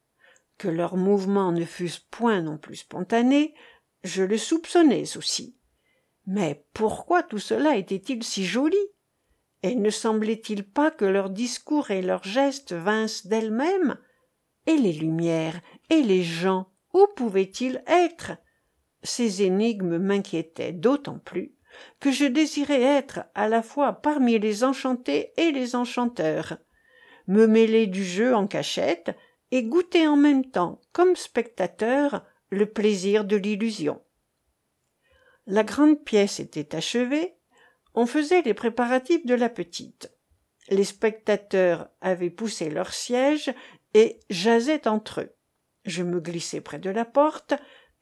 Que 0.58 0.66
leurs 0.66 0.96
mouvements 0.96 1.52
ne 1.52 1.64
fussent 1.64 2.00
point 2.10 2.42
non 2.42 2.58
plus 2.58 2.74
spontanés, 2.74 3.54
je 4.02 4.24
le 4.24 4.36
soupçonnais 4.36 5.16
aussi. 5.16 5.56
Mais 6.26 6.66
pourquoi 6.74 7.22
tout 7.22 7.38
cela 7.38 7.76
était-il 7.76 8.24
si 8.24 8.44
joli? 8.44 8.84
Et 9.62 9.76
ne 9.76 9.90
semblait-il 9.90 10.68
pas 10.68 10.90
que 10.90 11.04
leurs 11.04 11.30
discours 11.30 11.92
et 11.92 12.02
leurs 12.02 12.24
gestes 12.24 12.72
vinssent 12.72 13.28
d'elles-mêmes? 13.28 13.96
Et 14.66 14.76
les 14.76 14.92
lumières 14.92 15.60
et 15.88 16.02
les 16.02 16.24
gens 16.24 16.72
où 16.92 17.06
pouvaient-ils 17.14 17.80
être? 17.86 18.32
Ces 19.06 19.42
énigmes 19.42 19.98
m'inquiétaient 19.98 20.72
d'autant 20.72 21.18
plus 21.18 21.54
que 22.00 22.10
je 22.10 22.24
désirais 22.24 22.80
être 22.80 23.20
à 23.34 23.48
la 23.48 23.62
fois 23.62 23.92
parmi 23.92 24.38
les 24.38 24.64
enchantés 24.64 25.32
et 25.36 25.50
les 25.50 25.76
enchanteurs. 25.76 26.58
Me 27.26 27.46
mêler 27.46 27.86
du 27.86 28.04
jeu 28.04 28.34
en 28.34 28.46
cachette 28.46 29.14
et 29.50 29.62
goûter 29.62 30.06
en 30.06 30.16
même 30.16 30.50
temps 30.50 30.80
comme 30.92 31.16
spectateur 31.16 32.24
le 32.50 32.66
plaisir 32.66 33.24
de 33.24 33.36
l'illusion. 33.36 34.02
La 35.46 35.64
grande 35.64 36.02
pièce 36.02 36.40
était 36.40 36.74
achevée 36.74 37.36
on 37.96 38.04
faisait 38.04 38.42
les 38.42 38.54
préparatifs 38.54 39.24
de 39.24 39.34
la 39.34 39.48
petite. 39.48 40.12
Les 40.68 40.84
spectateurs 40.84 41.88
avaient 42.02 42.30
poussé 42.30 42.68
leurs 42.68 42.92
sièges 42.92 43.52
et 43.94 44.20
jasaient 44.28 44.86
entre 44.86 45.22
eux. 45.22 45.34
Je 45.86 46.02
me 46.02 46.20
glissai 46.20 46.60
près 46.60 46.78
de 46.78 46.90
la 46.90 47.06
porte 47.06 47.54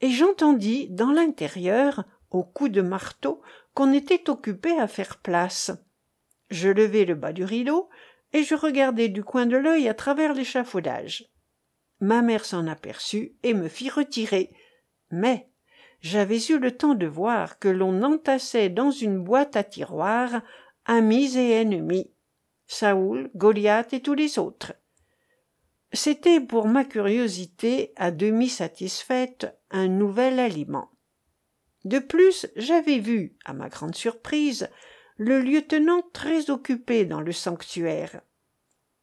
et 0.04 0.10
j'entendis 0.10 0.86
dans 0.90 1.12
l'intérieur 1.12 2.04
au 2.30 2.44
coup 2.44 2.68
de 2.68 2.82
marteau 2.82 3.40
qu'on 3.72 3.94
était 3.94 4.28
occupé 4.28 4.78
à 4.78 4.86
faire 4.86 5.16
place. 5.16 5.70
Je 6.50 6.68
levai 6.68 7.06
le 7.06 7.14
bas 7.14 7.32
du 7.32 7.42
rideau 7.42 7.88
et 8.34 8.42
je 8.42 8.54
regardai 8.54 9.08
du 9.08 9.24
coin 9.24 9.46
de 9.46 9.56
l'œil 9.56 9.88
à 9.88 9.94
travers 9.94 10.34
l'échafaudage. 10.34 11.32
Ma 12.00 12.20
mère 12.20 12.44
s'en 12.44 12.66
aperçut 12.66 13.34
et 13.42 13.54
me 13.54 13.66
fit 13.66 13.88
retirer. 13.88 14.50
Mais 15.10 15.48
j'avais 16.02 16.44
eu 16.50 16.58
le 16.58 16.76
temps 16.76 16.94
de 16.94 17.06
voir 17.06 17.58
que 17.58 17.68
l'on 17.68 18.02
entassait 18.02 18.68
dans 18.68 18.90
une 18.90 19.24
boîte 19.24 19.56
à 19.56 19.64
tiroirs 19.64 20.42
amis 20.84 21.38
et 21.38 21.52
ennemis 21.52 22.12
saoul 22.66 23.30
goliath 23.34 23.94
et 23.94 24.02
tous 24.02 24.12
les 24.12 24.38
autres 24.38 24.74
c'était 25.94 26.40
pour 26.40 26.66
ma 26.66 26.84
curiosité 26.84 27.92
à 27.96 28.10
demi 28.10 28.48
satisfaite 28.48 29.56
un 29.70 29.88
nouvel 29.88 30.40
aliment. 30.40 30.90
De 31.84 31.98
plus 31.98 32.46
j'avais 32.56 32.98
vu 32.98 33.36
à 33.44 33.52
ma 33.52 33.68
grande 33.68 33.94
surprise 33.94 34.68
le 35.16 35.40
lieutenant 35.40 36.02
très 36.12 36.50
occupé 36.50 37.04
dans 37.04 37.20
le 37.20 37.32
sanctuaire. 37.32 38.20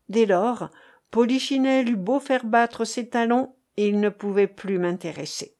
Dès 0.09 0.25
lors 0.25 0.69
polichinelle 1.11 1.89
eut 1.89 1.95
beau 1.95 2.19
faire 2.19 2.45
battre 2.45 2.83
ses 2.83 3.07
talons 3.07 3.55
il 3.77 3.99
ne 3.99 4.09
pouvait 4.09 4.47
plus 4.47 4.77
m'intéresser. 4.77 5.55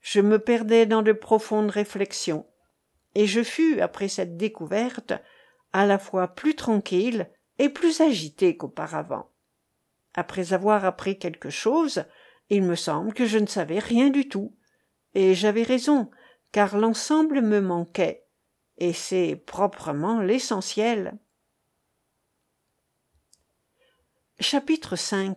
Je 0.00 0.20
me 0.20 0.38
perdais 0.38 0.86
dans 0.86 1.02
de 1.02 1.12
profondes 1.12 1.70
réflexions 1.70 2.46
et 3.14 3.26
je 3.26 3.42
fus 3.42 3.80
après 3.80 4.08
cette 4.08 4.36
découverte 4.36 5.12
à 5.72 5.86
la 5.86 5.98
fois 5.98 6.28
plus 6.28 6.54
tranquille 6.54 7.28
et 7.58 7.68
plus 7.68 8.00
agité 8.00 8.56
qu'auparavant 8.56 9.28
après 10.14 10.52
avoir 10.52 10.84
appris 10.84 11.18
quelque 11.18 11.50
chose 11.50 12.04
il 12.50 12.62
me 12.62 12.74
semble 12.74 13.14
que 13.14 13.26
je 13.26 13.38
ne 13.38 13.46
savais 13.46 13.78
rien 13.78 14.10
du 14.10 14.28
tout. 14.28 14.54
Et 15.14 15.34
j'avais 15.34 15.62
raison 15.62 16.10
car 16.52 16.76
l'ensemble 16.76 17.40
me 17.40 17.60
manquait 17.60 18.26
et 18.78 18.92
c'est 18.92 19.36
proprement 19.46 20.20
l'essentiel. 20.20 21.18
Chapitre 24.40 24.96
V 24.96 25.32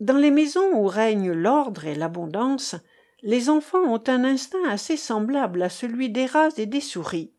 dans 0.00 0.16
les 0.16 0.32
maisons 0.32 0.72
où 0.74 0.86
règnent 0.86 1.32
l'ordre 1.32 1.84
et 1.84 1.94
l'abondance 1.94 2.74
les 3.22 3.48
enfants 3.50 3.84
ont 3.84 4.02
un 4.08 4.24
instinct 4.24 4.68
assez 4.68 4.96
semblable 4.96 5.62
à 5.62 5.68
celui 5.68 6.10
des 6.10 6.26
rats 6.26 6.48
et 6.56 6.66
des 6.66 6.80
souris. 6.80 7.32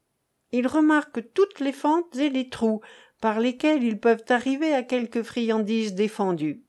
Ils 0.53 0.67
remarquent 0.67 1.33
toutes 1.33 1.59
les 1.59 1.73
fentes 1.73 2.15
et 2.15 2.29
les 2.29 2.49
trous 2.49 2.79
par 3.23 3.39
lesquels 3.39 3.83
ils 3.83 3.99
peuvent 3.99 4.25
arriver 4.27 4.73
à 4.73 4.83
quelque 4.83 5.23
friandise 5.23 5.93
défendue 5.95 6.65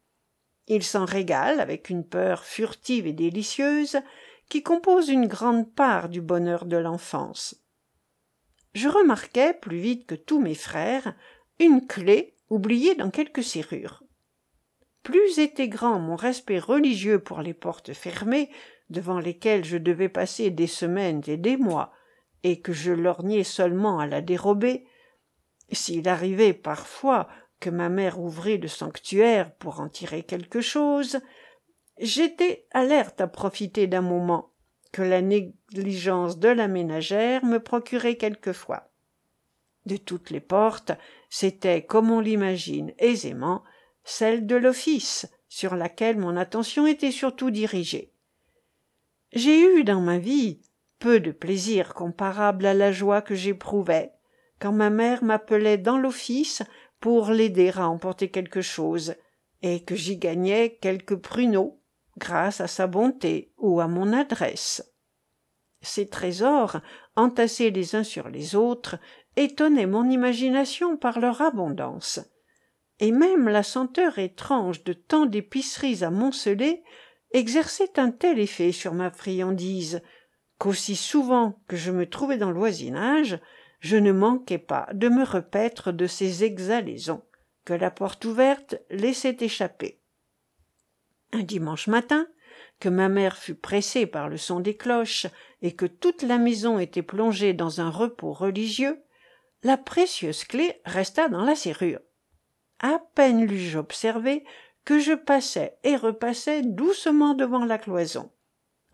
ils 0.67 0.83
s'en 0.83 1.05
régalent 1.05 1.61
avec 1.61 1.91
une 1.91 2.07
peur 2.07 2.45
furtive 2.45 3.07
et 3.07 3.13
délicieuse 3.13 3.99
qui 4.49 4.63
compose 4.63 5.09
une 5.09 5.27
grande 5.27 5.73
part 5.75 6.09
du 6.09 6.21
bonheur 6.21 6.65
de 6.65 6.77
l'enfance. 6.77 7.57
Je 8.75 8.89
remarquai 8.89 9.55
plus 9.55 9.79
vite 9.79 10.07
que 10.07 10.15
tous 10.15 10.41
mes 10.41 10.55
frères 10.55 11.15
une 11.59 11.87
clef 11.87 12.27
oubliée 12.51 12.95
dans 12.95 13.11
quelque 13.11 13.43
serrure. 13.43 14.03
Plus 15.03 15.39
était 15.39 15.69
grand 15.69 15.99
mon 15.99 16.17
respect 16.17 16.59
religieux 16.59 17.19
pour 17.19 17.43
les 17.43 17.55
portes 17.55 17.93
fermées 17.93 18.51
devant 18.91 19.21
lesquelles 19.21 19.65
je 19.65 19.77
devais 19.77 20.09
passer 20.09 20.51
des 20.51 20.67
semaines 20.67 21.23
et 21.27 21.37
des 21.37 21.57
mois 21.57 21.93
et 22.43 22.61
que 22.61 22.73
je 22.73 22.93
lorgnais 22.93 23.45
seulement 23.45 23.99
à 23.99 24.07
la 24.07 24.21
dérober 24.21 24.87
s'il 25.73 26.09
arrivait 26.09 26.53
parfois 26.53 27.29
que 27.61 27.71
ma 27.71 27.89
mère 27.89 28.21
ouvrit 28.21 28.59
le 28.59 28.69
sanctuaire 28.69 29.55
pour 29.55 29.81
en 29.81 29.89
tirer 29.89 30.23
quelque 30.23 30.61
chose 30.61 31.21
j'étais 31.99 32.67
alerte 32.73 33.21
à 33.21 33.27
profiter 33.27 33.87
d'un 33.87 34.03
moment 34.03 34.51
que 34.93 35.03
la 35.03 35.23
négligence 35.23 36.39
de 36.39 36.49
la 36.49 36.69
ménagère 36.69 37.45
me 37.45 37.59
procurait 37.59 38.17
quelquefois. 38.17 38.91
De 39.87 39.97
toutes 39.97 40.31
les 40.31 40.41
portes 40.41 40.93
c'était 41.29 41.85
comme 41.85 42.11
on 42.11 42.21
l'imagine 42.21 42.93
aisément 42.99 43.65
celle 44.05 44.47
de 44.47 44.57
l'office 44.57 45.27
sur 45.49 45.77
laquelle 45.77 46.19
mon 46.19 46.37
attention 46.37 46.87
était 46.87 47.11
surtout 47.11 47.51
dirigée. 47.51 48.13
J'ai 49.33 49.61
eu 49.61 49.85
dans 49.85 50.01
ma 50.01 50.19
vie 50.19 50.61
peu 50.99 51.21
de 51.21 51.33
plaisir 51.33 51.95
comparable 51.95 52.67
à 52.67 52.75
la 52.75 52.93
joie 52.93 53.21
que 53.21 53.35
j'éprouvais 53.35 54.14
quand 54.65 54.73
ma 54.73 54.89
mère 54.89 55.23
m'appelait 55.23 55.77
dans 55.77 55.99
l'office 55.99 56.63
pour 56.99 57.29
l'aider 57.29 57.71
à 57.77 57.87
emporter 57.87 58.31
quelque 58.31 58.63
chose 58.63 59.15
et 59.61 59.85
que 59.85 59.95
j'y 59.95 60.17
gagnais 60.17 60.79
quelques 60.81 61.17
pruneaux 61.17 61.83
grâce 62.17 62.63
à 62.63 62.67
sa 62.67 62.87
bonté 62.87 63.53
ou 63.59 63.83
à 63.83 63.89
mon 63.89 64.15
adresse. 64.15 64.91
Ces 65.83 66.09
trésors 66.09 66.79
entassés 67.15 67.71
les 67.71 67.95
uns 67.95 68.05
sur 68.05 68.31
les 68.31 68.57
autres 68.57 68.97
étonnaient 69.37 69.85
mon 69.85 70.09
imagination 70.09 70.97
par 70.97 71.21
leur 71.21 71.43
abondance. 71.43 72.21
Et 73.01 73.13
même 73.13 73.51
la 73.51 73.65
senteur 73.65 74.19
étrange 74.19 74.83
de 74.83 74.95
tant 74.95 75.27
d'épiceries 75.27 76.05
amoncelées 76.05 76.83
exerçait 77.33 77.99
un 77.99 78.11
tel 78.11 78.39
effet 78.39 78.73
sur 78.73 78.95
ma 78.95 79.11
friandise 79.11 80.01
qu'aussi 80.57 80.97
souvent 80.97 81.61
que 81.69 81.77
je 81.77 81.91
me 81.91 82.09
trouvais 82.09 82.39
dans 82.39 82.51
le 82.51 82.59
voisinage 82.59 83.39
je 83.85 83.99
ne 83.99 84.13
manquais 84.13 84.59
pas 84.59 84.89
de 84.95 85.11
me 85.11 85.25
repaître 85.25 85.93
de 85.93 86.07
ces 86.07 86.43
exhalaisons 86.43 87.23
que 87.67 87.75
la 87.75 87.91
porte 87.91 88.25
ouverte 88.25 88.77
laissait 88.89 89.37
échapper. 89.41 90.01
Un 91.33 91.43
dimanche 91.43 91.87
matin 91.87 92.27
que 92.81 92.89
ma 92.89 93.11
mère 93.11 93.37
fut 93.37 93.55
pressée 93.55 94.07
par 94.07 94.31
le 94.31 94.39
son 94.39 94.61
des 94.61 94.75
cloches 94.75 95.27
et 95.61 95.75
que 95.75 95.85
toute 95.85 96.23
la 96.23 96.39
maison 96.39 96.79
était 96.79 97.03
plongée 97.03 97.53
dans 97.53 97.83
un 97.83 97.91
repos 97.91 98.33
religieux 98.33 99.03
la 99.63 99.77
précieuse 99.77 100.45
clef 100.45 100.75
resta 100.87 101.29
dans 101.29 101.45
la 101.45 101.55
serrure. 101.55 102.01
À 102.81 103.03
peine 103.15 103.45
l'eus-je 103.45 103.77
observée 103.77 104.45
que 104.87 104.99
je 104.99 105.13
passais 105.13 105.77
et 105.85 105.97
repassais 105.97 106.63
doucement 106.63 107.35
devant 107.35 107.67
la 107.67 107.77
cloison. 107.77 108.33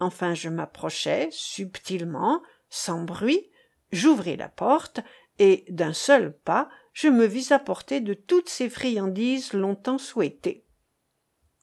Enfin 0.00 0.34
je 0.34 0.48
m'approchai 0.48 1.28
subtilement 1.30 2.42
sans 2.70 3.04
bruit 3.04 3.49
j'ouvris 3.92 4.36
la 4.36 4.48
porte 4.48 5.00
et 5.38 5.64
d'un 5.68 5.92
seul 5.92 6.36
pas 6.44 6.68
je 6.92 7.08
me 7.08 7.24
vis 7.24 7.52
à 7.52 7.58
portée 7.58 8.00
de 8.00 8.14
toutes 8.14 8.48
ces 8.48 8.68
friandises 8.68 9.52
longtemps 9.52 9.98
souhaitées. 9.98 10.66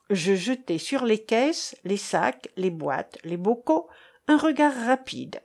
Je 0.09 0.35
jetai 0.35 0.77
sur 0.77 1.05
les 1.05 1.23
caisses 1.23 1.75
les 1.83 1.97
sacs 1.97 2.49
les 2.55 2.71
boîtes 2.71 3.17
les 3.23 3.37
bocaux 3.37 3.89
un 4.27 4.37
regard 4.37 4.73
rapide 4.73 5.41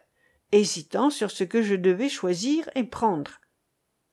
hésitant 0.52 1.10
sur 1.10 1.30
ce 1.30 1.44
que 1.44 1.62
je 1.62 1.74
devais 1.74 2.08
choisir 2.08 2.68
et 2.74 2.84
prendre. 2.84 3.40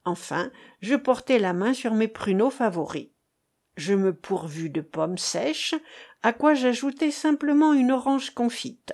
Enfin 0.05 0.51
je 0.81 0.95
portai 0.95 1.39
la 1.39 1.53
main 1.53 1.73
sur 1.73 1.93
mes 1.93 2.07
pruneaux 2.07 2.49
favoris. 2.49 3.09
Je 3.77 3.93
me 3.93 4.13
pourvus 4.13 4.69
de 4.69 4.81
pommes 4.81 5.17
sèches 5.17 5.75
à 6.23 6.33
quoi 6.33 6.53
j'ajoutai 6.53 7.11
simplement 7.11 7.73
une 7.73 7.91
orange 7.91 8.31
confite 8.31 8.93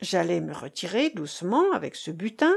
j'allais 0.00 0.40
me 0.40 0.54
retirer 0.54 1.10
doucement 1.10 1.72
avec 1.72 1.96
ce 1.96 2.10
butin 2.10 2.56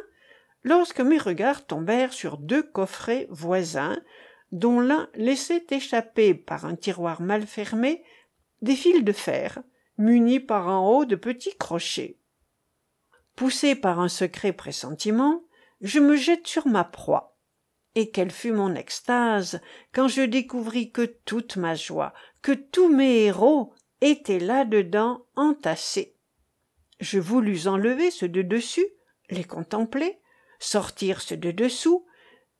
lorsque 0.63 1.01
mes 1.01 1.17
regards 1.17 1.65
tombèrent 1.65 2.13
sur 2.13 2.37
deux 2.37 2.63
coffrets 2.63 3.27
voisins 3.29 3.99
dont 4.51 4.79
l'un 4.79 5.09
laissait 5.15 5.65
échapper 5.71 6.33
par 6.33 6.65
un 6.65 6.75
tiroir 6.75 7.21
mal 7.21 7.45
fermé 7.45 8.03
des 8.61 8.75
fils 8.75 9.03
de 9.03 9.11
fer 9.11 9.61
munis 9.97 10.39
par 10.39 10.67
en 10.67 10.89
haut 10.89 11.05
de 11.05 11.15
petits 11.15 11.55
crochets. 11.57 12.17
Poussé 13.35 13.75
par 13.75 13.99
un 13.99 14.09
secret 14.09 14.53
pressentiment 14.53 15.43
je 15.81 15.99
me 15.99 16.15
jette 16.15 16.47
sur 16.47 16.65
ma 16.67 16.85
proie. 16.85 17.37
Et 17.95 18.09
quelle 18.09 18.31
fut 18.31 18.53
mon 18.53 18.73
extase 18.73 19.61
quand 19.91 20.07
je 20.07 20.21
découvris 20.21 20.91
que 20.91 21.05
toute 21.25 21.57
ma 21.57 21.75
joie 21.75 22.13
que 22.41 22.53
tous 22.53 22.89
mes 22.89 23.25
héros 23.25 23.73
étaient 24.01 24.39
là-dedans 24.39 25.25
entassés 25.35 26.15
je 27.03 27.19
voulus 27.19 27.67
enlever 27.67 28.11
ceux 28.11 28.29
de 28.29 28.41
dessus 28.41 28.87
les 29.29 29.43
contempler 29.43 30.19
sortir 30.59 31.21
ceux 31.21 31.37
de 31.37 31.51
dessous 31.51 32.05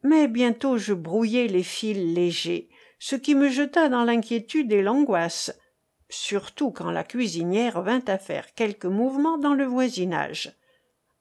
mais 0.03 0.27
bientôt 0.27 0.77
je 0.77 0.93
brouillai 0.93 1.47
les 1.47 1.63
fils 1.63 1.97
légers 1.97 2.69
ce 2.99 3.15
qui 3.15 3.35
me 3.35 3.49
jeta 3.49 3.89
dans 3.89 4.03
l'inquiétude 4.03 4.71
et 4.71 4.81
l'angoisse 4.81 5.57
surtout 6.09 6.71
quand 6.71 6.91
la 6.91 7.03
cuisinière 7.03 7.81
vint 7.81 8.03
à 8.07 8.17
faire 8.17 8.53
quelques 8.53 8.85
mouvements 8.85 9.37
dans 9.37 9.53
le 9.53 9.65
voisinage 9.65 10.55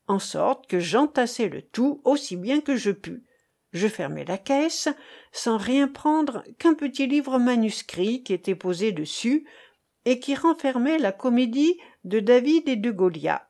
en 0.08 0.18
sorte 0.18 0.66
que 0.66 0.80
j'entassai 0.80 1.48
le 1.48 1.62
tout 1.62 2.00
aussi 2.04 2.36
bien 2.36 2.60
que 2.60 2.76
je 2.76 2.90
pus. 2.90 3.24
Je 3.72 3.88
fermai 3.88 4.24
la 4.24 4.38
caisse 4.38 4.88
sans 5.32 5.56
rien 5.56 5.88
prendre 5.88 6.44
qu'un 6.58 6.74
petit 6.74 7.06
livre 7.06 7.38
manuscrit 7.38 8.22
qui 8.22 8.34
était 8.34 8.54
posé 8.54 8.92
dessus 8.92 9.46
et 10.04 10.18
qui 10.20 10.34
renfermait 10.34 10.98
la 10.98 11.12
comédie 11.12 11.78
de 12.04 12.20
david 12.20 12.68
et 12.68 12.76
de 12.76 12.90
goliath 12.90 13.48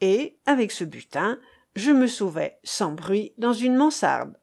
et 0.00 0.38
avec 0.46 0.72
ce 0.72 0.84
butin 0.84 1.38
je 1.74 1.90
me 1.90 2.06
sauvai 2.06 2.56
sans 2.64 2.92
bruit 2.92 3.34
dans 3.38 3.52
une 3.52 3.76
mansarde. 3.76 4.36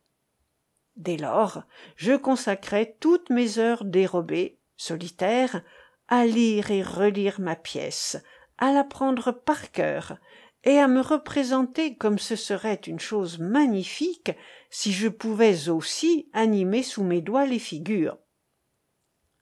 Dès 0.96 1.18
lors 1.18 1.64
je 1.96 2.14
consacrai 2.14 2.96
toutes 3.00 3.30
mes 3.30 3.58
heures 3.58 3.86
dérobées 3.86 4.60
solitaires 4.78 5.64
à 6.08 6.26
lire 6.26 6.72
et 6.72 6.84
relire 6.84 7.40
ma 7.40 7.56
pièce 7.56 8.18
à 8.58 8.72
la 8.72 8.84
prendre 8.84 9.32
par 9.32 9.72
cœur 9.72 10.18
et 10.64 10.78
à 10.78 10.88
me 10.88 11.02
représenter 11.02 11.98
comme 11.98 12.20
ce 12.20 12.36
serait 12.36 12.80
une 12.88 13.00
chose 13.00 13.40
magnifique 13.40 14.32
si 14.70 14.94
je 14.94 15.08
pouvais 15.08 15.70
aussi 15.70 16.30
animer 16.34 16.84
sous 16.84 17.04
mes 17.04 17.22
doigts 17.22 17.46
les 17.46 17.60
figures. 17.60 18.18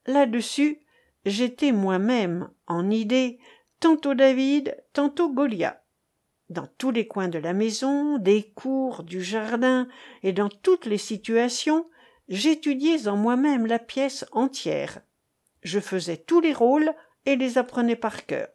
Là-dessus 0.08 0.82
j'étais 1.25 1.71
moi-même 1.71 2.49
en 2.67 2.89
idée 2.89 3.39
tantôt 3.79 4.13
david 4.13 4.77
tantôt 4.93 5.31
goliath. 5.31 5.84
Dans 6.49 6.67
tous 6.77 6.91
les 6.91 7.07
coins 7.07 7.29
de 7.29 7.39
la 7.39 7.53
maison 7.53 8.17
des 8.17 8.51
cours 8.51 9.03
du 9.03 9.23
jardin 9.23 9.88
et 10.23 10.34
dans 10.34 10.49
toutes 10.49 10.86
les 10.86 10.97
situations 10.97 11.89
j'étudiais 12.27 13.07
en 13.07 13.15
moi-même 13.15 13.65
la 13.65 13.79
pièce 13.79 14.25
entière. 14.31 15.01
Je 15.62 15.79
faisais 15.79 16.17
tous 16.17 16.41
les 16.41 16.53
rôles 16.53 16.93
et 17.25 17.36
les 17.36 17.57
apprenais 17.57 17.95
par 17.95 18.25
cœur. 18.25 18.49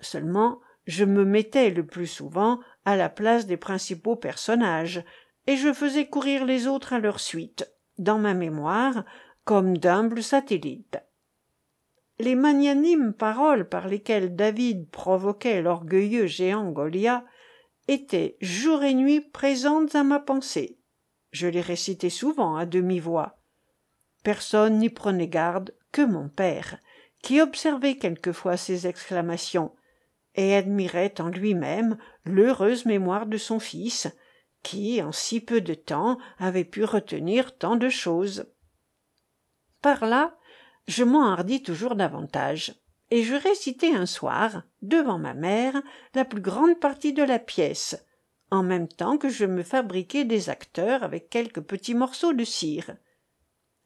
Seulement 0.00 0.60
je 0.86 1.04
me 1.04 1.24
mettais 1.24 1.70
le 1.70 1.86
plus 1.86 2.06
souvent 2.06 2.60
à 2.84 2.96
la 2.96 3.08
place 3.08 3.46
des 3.46 3.56
principaux 3.56 4.16
personnages 4.16 5.04
et 5.46 5.56
je 5.56 5.72
faisais 5.72 6.06
courir 6.06 6.44
les 6.44 6.66
autres 6.66 6.92
à 6.92 6.98
leur 6.98 7.20
suite 7.20 7.70
dans 7.98 8.18
ma 8.18 8.34
mémoire 8.34 9.04
comme 9.44 9.76
d'humbles 9.76 10.22
satellites 10.22 10.98
les 12.22 12.34
magnanimes 12.36 13.12
paroles 13.12 13.68
par 13.68 13.88
lesquelles 13.88 14.36
david 14.36 14.88
provoquait 14.90 15.60
l'orgueilleux 15.60 16.26
géant 16.26 16.70
goliath 16.70 17.24
étaient 17.88 18.36
jour 18.40 18.82
et 18.84 18.94
nuit 18.94 19.20
présentes 19.20 19.94
à 19.94 20.04
ma 20.04 20.20
pensée. 20.20 20.78
Je 21.32 21.48
les 21.48 21.60
récitais 21.60 22.10
souvent 22.10 22.56
à 22.56 22.64
demi-voix. 22.64 23.38
Personne 24.22 24.78
n'y 24.78 24.88
prenait 24.88 25.28
garde 25.28 25.74
que 25.90 26.02
mon 26.02 26.28
père 26.28 26.78
qui 27.22 27.40
observait 27.40 27.96
quelquefois 27.96 28.56
ces 28.56 28.86
exclamations 28.86 29.74
et 30.34 30.54
admirait 30.54 31.20
en 31.20 31.28
lui-même 31.28 31.98
l'heureuse 32.24 32.86
mémoire 32.86 33.26
de 33.26 33.36
son 33.36 33.58
fils 33.58 34.08
qui 34.62 35.02
en 35.02 35.10
si 35.12 35.40
peu 35.40 35.60
de 35.60 35.74
temps 35.74 36.18
avait 36.38 36.64
pu 36.64 36.84
retenir 36.84 37.58
tant 37.58 37.76
de 37.76 37.88
choses. 37.88 38.46
Par 39.80 40.06
là 40.06 40.36
je 40.86 41.04
m'enhardis 41.04 41.62
toujours 41.62 41.94
davantage 41.94 42.74
et 43.10 43.22
je 43.22 43.34
récitai 43.34 43.94
un 43.94 44.06
soir 44.06 44.62
devant 44.80 45.18
ma 45.18 45.34
mère 45.34 45.80
la 46.14 46.24
plus 46.24 46.40
grande 46.40 46.80
partie 46.80 47.12
de 47.12 47.22
la 47.22 47.38
pièce 47.38 48.04
en 48.52 48.62
même 48.62 48.88
temps 48.88 49.16
que 49.16 49.30
je 49.30 49.46
me 49.46 49.62
fabriquais 49.62 50.24
des 50.24 50.50
acteurs 50.50 51.02
avec 51.02 51.30
quelques 51.30 51.62
petits 51.62 51.94
morceaux 51.94 52.34
de 52.34 52.44
cire. 52.44 52.94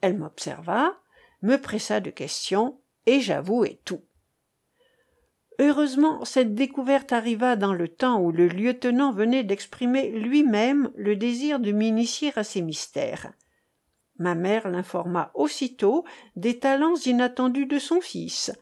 Elle 0.00 0.18
m'observa 0.18 0.92
me 1.42 1.56
pressa 1.56 2.00
de 2.00 2.10
questions 2.10 2.80
et 3.06 3.20
j'avouai 3.20 3.80
tout. 3.84 4.02
Heureusement 5.60 6.24
cette 6.24 6.54
découverte 6.54 7.12
arriva 7.12 7.54
dans 7.54 7.72
le 7.72 7.88
temps 7.88 8.20
où 8.20 8.32
le 8.32 8.48
lieutenant 8.48 9.12
venait 9.12 9.44
d'exprimer 9.44 10.10
lui-même 10.10 10.90
le 10.96 11.14
désir 11.14 11.60
de 11.60 11.70
m'initier 11.70 12.32
à 12.36 12.42
ces 12.42 12.60
mystères 12.60 13.32
ma 14.18 14.34
mère 14.34 14.68
l'informa 14.68 15.30
aussitôt 15.34 16.04
des 16.36 16.58
talents 16.58 16.96
inattendus 16.96 17.66
de 17.66 17.78
son 17.78 18.00
fils 18.00 18.52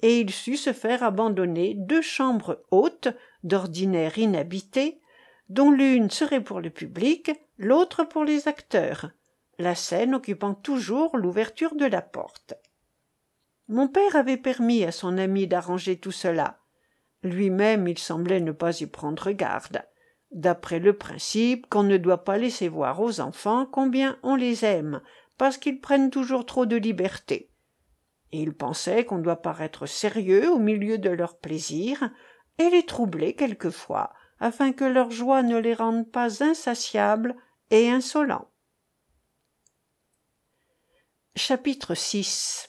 et 0.00 0.20
il 0.20 0.30
sut 0.30 0.56
se 0.56 0.72
faire 0.72 1.02
abandonner 1.02 1.74
deux 1.74 2.02
chambres 2.02 2.62
hautes 2.70 3.08
d'ordinaire 3.42 4.18
inhabitées 4.18 5.00
dont 5.48 5.70
l'une 5.70 6.10
serait 6.10 6.42
pour 6.42 6.60
le 6.60 6.70
public 6.70 7.30
l'autre 7.58 8.04
pour 8.04 8.24
les 8.24 8.48
acteurs 8.48 9.10
la 9.58 9.74
scène 9.74 10.14
occupant 10.14 10.54
toujours 10.54 11.16
l'ouverture 11.16 11.74
de 11.74 11.86
la 11.86 12.02
porte. 12.02 12.54
Mon 13.68 13.88
père 13.88 14.16
avait 14.16 14.36
permis 14.36 14.84
à 14.84 14.92
son 14.92 15.16
ami 15.16 15.46
d'arranger 15.46 15.96
tout 15.96 16.12
cela. 16.12 16.58
Lui-même 17.22 17.88
il 17.88 17.98
semblait 17.98 18.40
ne 18.40 18.52
pas 18.52 18.80
y 18.80 18.86
prendre 18.86 19.30
garde 19.30 19.82
d'après 20.34 20.80
le 20.80 20.96
principe 20.98 21.68
qu'on 21.68 21.84
ne 21.84 21.96
doit 21.96 22.24
pas 22.24 22.36
laisser 22.38 22.68
voir 22.68 23.00
aux 23.00 23.20
enfants 23.20 23.66
combien 23.66 24.18
on 24.22 24.34
les 24.34 24.64
aime 24.64 25.00
parce 25.38 25.56
qu'ils 25.56 25.80
prennent 25.80 26.10
toujours 26.10 26.44
trop 26.44 26.66
de 26.66 26.76
liberté. 26.76 27.50
Et 28.32 28.42
il 28.42 28.52
pensait 28.52 29.04
qu'on 29.04 29.18
doit 29.18 29.40
paraître 29.40 29.86
sérieux 29.86 30.50
au 30.50 30.58
milieu 30.58 30.98
de 30.98 31.10
leurs 31.10 31.38
plaisirs 31.38 32.10
et 32.58 32.68
les 32.68 32.84
troubler 32.84 33.34
quelquefois 33.34 34.12
afin 34.40 34.72
que 34.72 34.84
leur 34.84 35.10
joie 35.10 35.42
ne 35.42 35.56
les 35.56 35.74
rende 35.74 36.10
pas 36.10 36.42
insatiables 36.42 37.36
et 37.70 37.88
insolents. 37.88 38.50
Chapitre 41.36 41.94
VI 41.94 42.68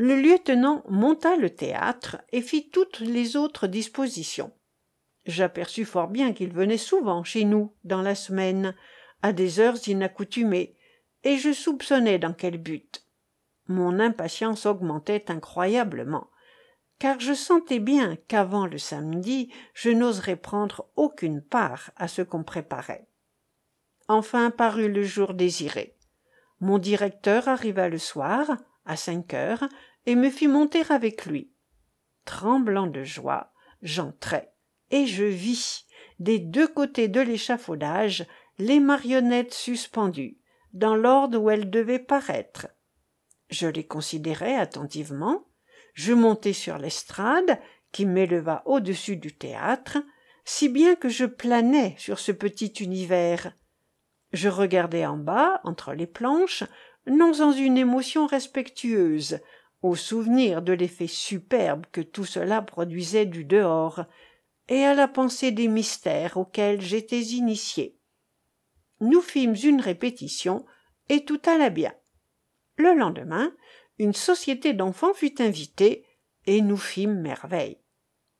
le 0.00 0.14
lieutenant 0.14 0.84
monta 0.88 1.34
le 1.34 1.50
théâtre 1.50 2.18
et 2.30 2.40
fit 2.40 2.70
toutes 2.70 3.00
les 3.00 3.36
autres 3.36 3.66
dispositions 3.66 4.52
j'aperçus 5.28 5.84
fort 5.84 6.08
bien 6.08 6.32
qu'il 6.32 6.52
venait 6.52 6.78
souvent 6.78 7.22
chez 7.22 7.44
nous 7.44 7.72
dans 7.84 8.02
la 8.02 8.14
semaine 8.14 8.74
à 9.22 9.32
des 9.32 9.60
heures 9.60 9.76
inaccoutumées 9.86 10.74
et 11.22 11.36
je 11.36 11.52
soupçonnais 11.52 12.18
dans 12.18 12.32
quel 12.32 12.56
but. 12.56 13.04
Mon 13.66 14.00
impatience 14.00 14.64
augmentait 14.64 15.30
incroyablement 15.30 16.30
car 16.98 17.20
je 17.20 17.34
sentais 17.34 17.78
bien 17.78 18.16
qu'avant 18.26 18.66
le 18.66 18.78
samedi 18.78 19.52
je 19.74 19.90
n'oserais 19.90 20.36
prendre 20.36 20.88
aucune 20.96 21.42
part 21.42 21.90
à 21.96 22.08
ce 22.08 22.22
qu'on 22.22 22.42
préparait. 22.42 23.06
Enfin 24.08 24.50
parut 24.50 24.90
le 24.90 25.02
jour 25.02 25.34
désiré. 25.34 25.94
Mon 26.60 26.78
directeur 26.78 27.48
arriva 27.48 27.90
le 27.90 27.98
soir 27.98 28.56
à 28.86 28.96
cinq 28.96 29.34
heures 29.34 29.68
et 30.06 30.16
me 30.16 30.30
fit 30.30 30.48
monter 30.48 30.82
avec 30.88 31.26
lui. 31.26 31.52
Tremblant 32.24 32.86
de 32.86 33.04
joie 33.04 33.52
j'entrai 33.82 34.48
et 34.90 35.06
je 35.06 35.24
vis. 35.24 35.86
Des 36.18 36.38
deux 36.40 36.66
côtés 36.66 37.06
de 37.08 37.20
l'échafaudage 37.20 38.26
les 38.58 38.80
marionnettes 38.80 39.54
suspendues 39.54 40.38
dans 40.72 40.96
l'ordre 40.96 41.38
où 41.38 41.48
elles 41.50 41.70
devaient 41.70 41.98
paraître. 41.98 42.66
Je 43.50 43.68
les 43.68 43.86
considérai 43.86 44.54
attentivement. 44.54 45.46
Je 45.94 46.12
montai 46.12 46.52
sur 46.52 46.78
l'estrade 46.78 47.58
qui 47.92 48.04
m'éleva 48.04 48.62
au-dessus 48.66 49.16
du 49.16 49.34
théâtre 49.34 49.98
si 50.44 50.68
bien 50.68 50.94
que 50.94 51.08
je 51.08 51.24
planais 51.24 51.94
sur 51.98 52.18
ce 52.18 52.32
petit 52.32 52.72
univers. 52.80 53.52
Je 54.32 54.48
regardais 54.48 55.06
en 55.06 55.16
bas, 55.16 55.60
entre 55.64 55.92
les 55.92 56.06
planches, 56.06 56.64
non 57.06 57.32
sans 57.34 57.52
une 57.52 57.78
émotion 57.78 58.26
respectueuse, 58.26 59.40
au 59.82 59.94
souvenir 59.94 60.62
de 60.62 60.72
l'effet 60.72 61.06
superbe 61.06 61.86
que 61.92 62.00
tout 62.00 62.24
cela 62.24 62.62
produisait 62.62 63.26
du 63.26 63.44
dehors, 63.44 64.04
et 64.68 64.84
à 64.84 64.94
la 64.94 65.08
pensée 65.08 65.50
des 65.50 65.68
mystères 65.68 66.36
auxquels 66.36 66.80
j'étais 66.80 67.20
initié. 67.20 67.98
Nous 69.00 69.20
fîmes 69.20 69.54
une 69.62 69.80
répétition, 69.80 70.66
et 71.08 71.24
tout 71.24 71.40
alla 71.46 71.70
bien. 71.70 71.94
Le 72.76 72.94
lendemain, 72.94 73.52
une 73.98 74.12
société 74.12 74.72
d'enfants 74.72 75.14
fut 75.14 75.40
invitée, 75.40 76.04
et 76.46 76.60
nous 76.60 76.76
fîmes 76.76 77.20
merveille. 77.20 77.80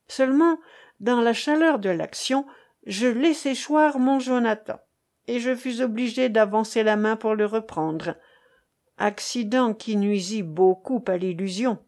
Seulement, 0.07 0.59
dans 0.99 1.21
la 1.21 1.33
chaleur 1.33 1.79
de 1.79 1.89
l'action, 1.89 2.45
je 2.85 3.07
laissai 3.07 3.55
choir 3.55 3.99
mon 3.99 4.19
Jonathan, 4.19 4.79
et 5.27 5.39
je 5.39 5.55
fus 5.55 5.81
obligé 5.81 6.29
d'avancer 6.29 6.83
la 6.83 6.95
main 6.95 7.15
pour 7.15 7.35
le 7.35 7.45
reprendre. 7.45 8.15
Accident 8.97 9.73
qui 9.73 9.95
nuisit 9.95 10.43
beaucoup 10.43 11.03
à 11.07 11.17
l'illusion, 11.17 11.79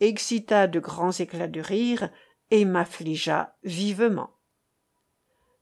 excita 0.00 0.66
de 0.66 0.80
grands 0.80 1.12
éclats 1.12 1.48
de 1.48 1.60
rire, 1.60 2.10
et 2.50 2.64
m'affligea 2.64 3.56
vivement. 3.64 4.30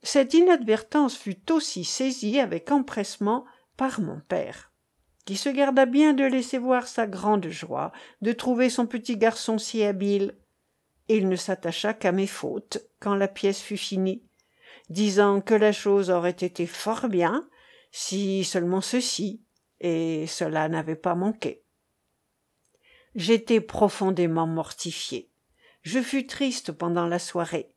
Cette 0.01 0.33
inadvertance 0.33 1.17
fut 1.17 1.51
aussi 1.51 1.83
saisie 1.83 2.39
avec 2.39 2.71
empressement 2.71 3.45
par 3.77 3.99
mon 3.99 4.21
père, 4.21 4.71
qui 5.25 5.35
se 5.35 5.49
garda 5.49 5.85
bien 5.85 6.13
de 6.13 6.23
laisser 6.23 6.57
voir 6.57 6.87
sa 6.87 7.05
grande 7.05 7.47
joie 7.47 7.91
de 8.21 8.31
trouver 8.31 8.69
son 8.69 8.87
petit 8.87 9.17
garçon 9.17 9.57
si 9.57 9.83
habile. 9.83 10.37
Il 11.07 11.27
ne 11.27 11.35
s'attacha 11.35 11.93
qu'à 11.93 12.11
mes 12.11 12.27
fautes 12.27 12.79
quand 12.99 13.15
la 13.15 13.27
pièce 13.27 13.61
fut 13.61 13.77
finie, 13.77 14.23
disant 14.89 15.41
que 15.41 15.53
la 15.53 15.71
chose 15.71 16.09
aurait 16.09 16.31
été 16.31 16.65
fort 16.65 17.09
bien 17.09 17.47
si 17.91 18.43
seulement 18.43 18.81
ceci, 18.81 19.41
et 19.81 20.27
cela 20.27 20.69
n'avait 20.69 20.95
pas 20.95 21.15
manqué. 21.15 21.63
J'étais 23.15 23.61
profondément 23.61 24.45
mortifié 24.45 25.28
je 25.81 25.99
fus 25.99 26.27
triste 26.27 26.71
pendant 26.71 27.05
la 27.05 27.19
soirée. 27.19 27.71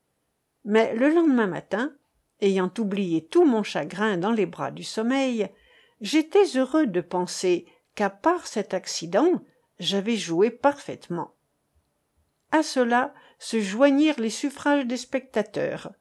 Mais 0.64 0.94
le 0.94 1.08
lendemain 1.08 1.46
matin 1.46 1.92
ayant 2.40 2.72
oublié 2.78 3.24
tout 3.26 3.44
mon 3.44 3.62
chagrin 3.62 4.16
dans 4.16 4.32
les 4.32 4.46
bras 4.46 4.70
du 4.70 4.84
sommeil 4.84 5.48
j'étais 6.00 6.56
heureux 6.56 6.86
de 6.86 7.00
penser 7.00 7.66
qu'à 7.94 8.10
part 8.10 8.46
cet 8.46 8.74
accident 8.74 9.42
j'avais 9.78 10.16
joué 10.16 10.50
parfaitement. 10.50 11.34
À 12.50 12.62
cela 12.62 13.14
se 13.38 13.60
joignirent 13.60 14.20
les 14.20 14.30
suffrages 14.30 14.86
des 14.86 14.96
spectateurs 14.96 15.92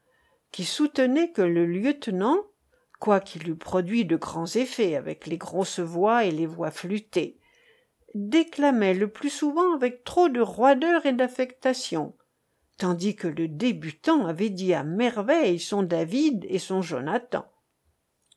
qui 0.51 0.65
soutenaient 0.65 1.31
que 1.31 1.41
le 1.41 1.65
lieutenant 1.65 2.37
quoiqu'il 2.99 3.49
eût 3.49 3.55
produit 3.55 4.05
de 4.05 4.15
grands 4.15 4.53
effets 4.55 4.95
avec 4.95 5.25
les 5.25 5.37
grosses 5.37 5.79
voix 5.79 6.25
et 6.25 6.31
les 6.31 6.45
voix 6.45 6.71
flûtées 6.71 7.39
déclamait 8.13 8.93
le 8.93 9.07
plus 9.07 9.29
souvent 9.29 9.73
avec 9.73 10.03
trop 10.03 10.29
de 10.29 10.41
roideur 10.41 11.05
et 11.05 11.13
d'affectation 11.13 12.13
tandis 12.81 13.15
que 13.15 13.27
le 13.27 13.47
débutant 13.47 14.25
avait 14.25 14.49
dit 14.49 14.73
à 14.73 14.83
merveille 14.83 15.59
son 15.59 15.83
david 15.83 16.47
et 16.49 16.57
son 16.57 16.81
jonathan. 16.81 17.45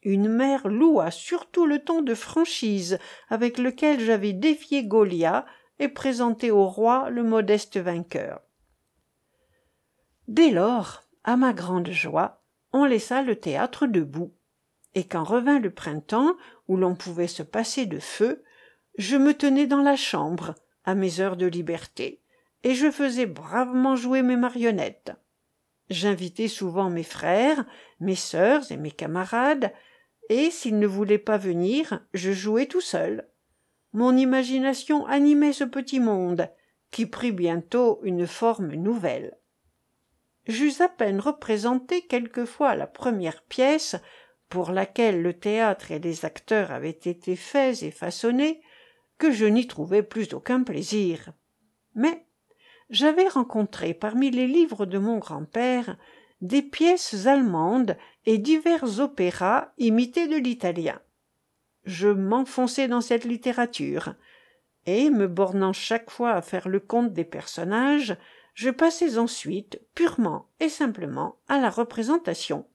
Une 0.03 0.29
mère 0.29 0.69
loua 0.69 1.11
surtout 1.11 1.65
le 1.65 1.79
ton 1.79 2.03
de 2.03 2.15
franchise 2.15 2.99
avec 3.31 3.57
lequel 3.57 4.01
j'avais 4.01 4.35
défié 4.35 4.85
goliath 4.85 5.47
et 5.79 5.89
présenté 5.89 6.51
au 6.51 6.69
roi 6.69 7.09
le 7.09 7.23
modeste 7.23 7.79
vainqueur. 7.79 8.43
Dès 10.29 10.51
lors 10.51 11.05
à 11.25 11.39
ma 11.39 11.55
grande 11.55 11.89
joie 11.89 12.43
on 12.75 12.85
laissa 12.85 13.23
le 13.23 13.37
théâtre 13.37 13.87
debout 13.87 14.35
et 14.95 15.05
quand 15.05 15.25
revint 15.25 15.59
le 15.59 15.71
printemps 15.71 16.37
où 16.69 16.77
l'on 16.77 16.95
pouvait 16.95 17.29
se 17.29 17.43
passer 17.43 17.87
de 17.87 17.99
feu 17.99 18.45
je 18.97 19.17
me 19.17 19.35
tenais 19.35 19.67
dans 19.67 19.83
la 19.83 19.97
chambre 19.97 20.55
à 20.85 20.95
mes 20.95 21.21
heures 21.21 21.37
de 21.37 21.47
liberté 21.47 22.21
et 22.63 22.75
je 22.75 22.91
faisais 22.91 23.27
bravement 23.27 23.97
jouer 23.97 24.23
mes 24.23 24.37
marionnettes. 24.37 25.13
J'invitais 25.91 26.49
souvent 26.49 26.91
mes 26.91 27.03
frères 27.03 27.65
mes 28.01 28.15
sœurs 28.15 28.71
et 28.71 28.77
mes 28.77 28.91
camarades 28.91 29.73
et 30.29 30.51
s'ils 30.51 30.79
ne 30.79 30.87
voulaient 30.87 31.19
pas 31.19 31.37
venir 31.37 32.01
je 32.15 32.33
jouais 32.33 32.67
tout 32.67 32.81
seul. 32.81 33.29
Mon 33.93 34.17
imagination 34.17 35.07
animait 35.07 35.53
ce 35.53 35.65
petit 35.65 36.01
monde 36.01 36.49
qui 36.91 37.07
prit 37.07 37.33
bientôt 37.33 38.01
une 38.03 38.27
forme 38.27 38.73
nouvelle. 38.75 39.37
J'eus 40.47 40.83
à 40.83 40.89
peine 40.89 41.21
représenté 41.21 42.03
quelquefois 42.03 42.75
la 42.75 42.87
première 42.87 43.43
pièce 43.43 43.97
pour 44.49 44.71
laquelle 44.71 45.23
le 45.23 45.33
théâtre 45.33 45.91
et 45.91 45.99
les 45.99 46.25
acteurs 46.25 46.71
avaient 46.71 46.91
été 46.91 47.35
faits 47.35 47.83
et 47.83 47.91
façonnés 47.91 48.61
je 49.31 49.45
n'y 49.45 49.67
trouvais 49.67 50.03
plus 50.03 50.33
aucun 50.35 50.63
plaisir. 50.63 51.33
Mais 51.95 52.27
j'avais 52.91 53.29
rencontré 53.29 53.95
parmi 53.95 54.31
les 54.31 54.47
livres 54.47 54.87
de 54.87 54.99
mon 54.99 55.19
grand-père 55.19 55.97
des 56.41 56.63
pièces 56.63 57.27
allemandes 57.27 57.97
et 58.27 58.39
divers 58.39 59.01
opéras 59.01 59.73
imités 59.79 60.27
de 60.27 60.37
l'italien. 60.37 61.01
Je 61.85 62.09
m'enfonçai 62.09 62.89
dans 62.89 63.01
cette 63.01 63.25
littérature 63.25 64.15
et 64.87 65.11
me 65.11 65.27
bornant 65.27 65.73
chaque 65.73 66.11
fois 66.11 66.33
à 66.33 66.43
faire 66.43 66.69
le 66.69 66.81
compte 66.81 67.13
des 67.13 67.25
personnages 67.25 68.17
je 68.55 68.71
passais 68.71 69.19
ensuite 69.19 69.81
purement 69.95 70.49
et 70.61 70.69
simplement 70.69 71.41
à 71.49 71.59
la 71.59 71.71
représentation 71.71 72.67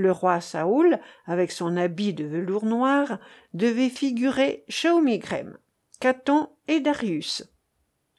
le 0.00 0.12
roi 0.12 0.40
saoul 0.40 0.98
avec 1.26 1.52
son 1.52 1.76
habit 1.76 2.14
de 2.14 2.24
velours 2.24 2.64
noir 2.64 3.18
devait 3.54 3.90
figurer 3.90 4.64
Shaumigrem, 4.68 5.56
caton 6.00 6.48
et 6.68 6.80
darius. 6.80 7.44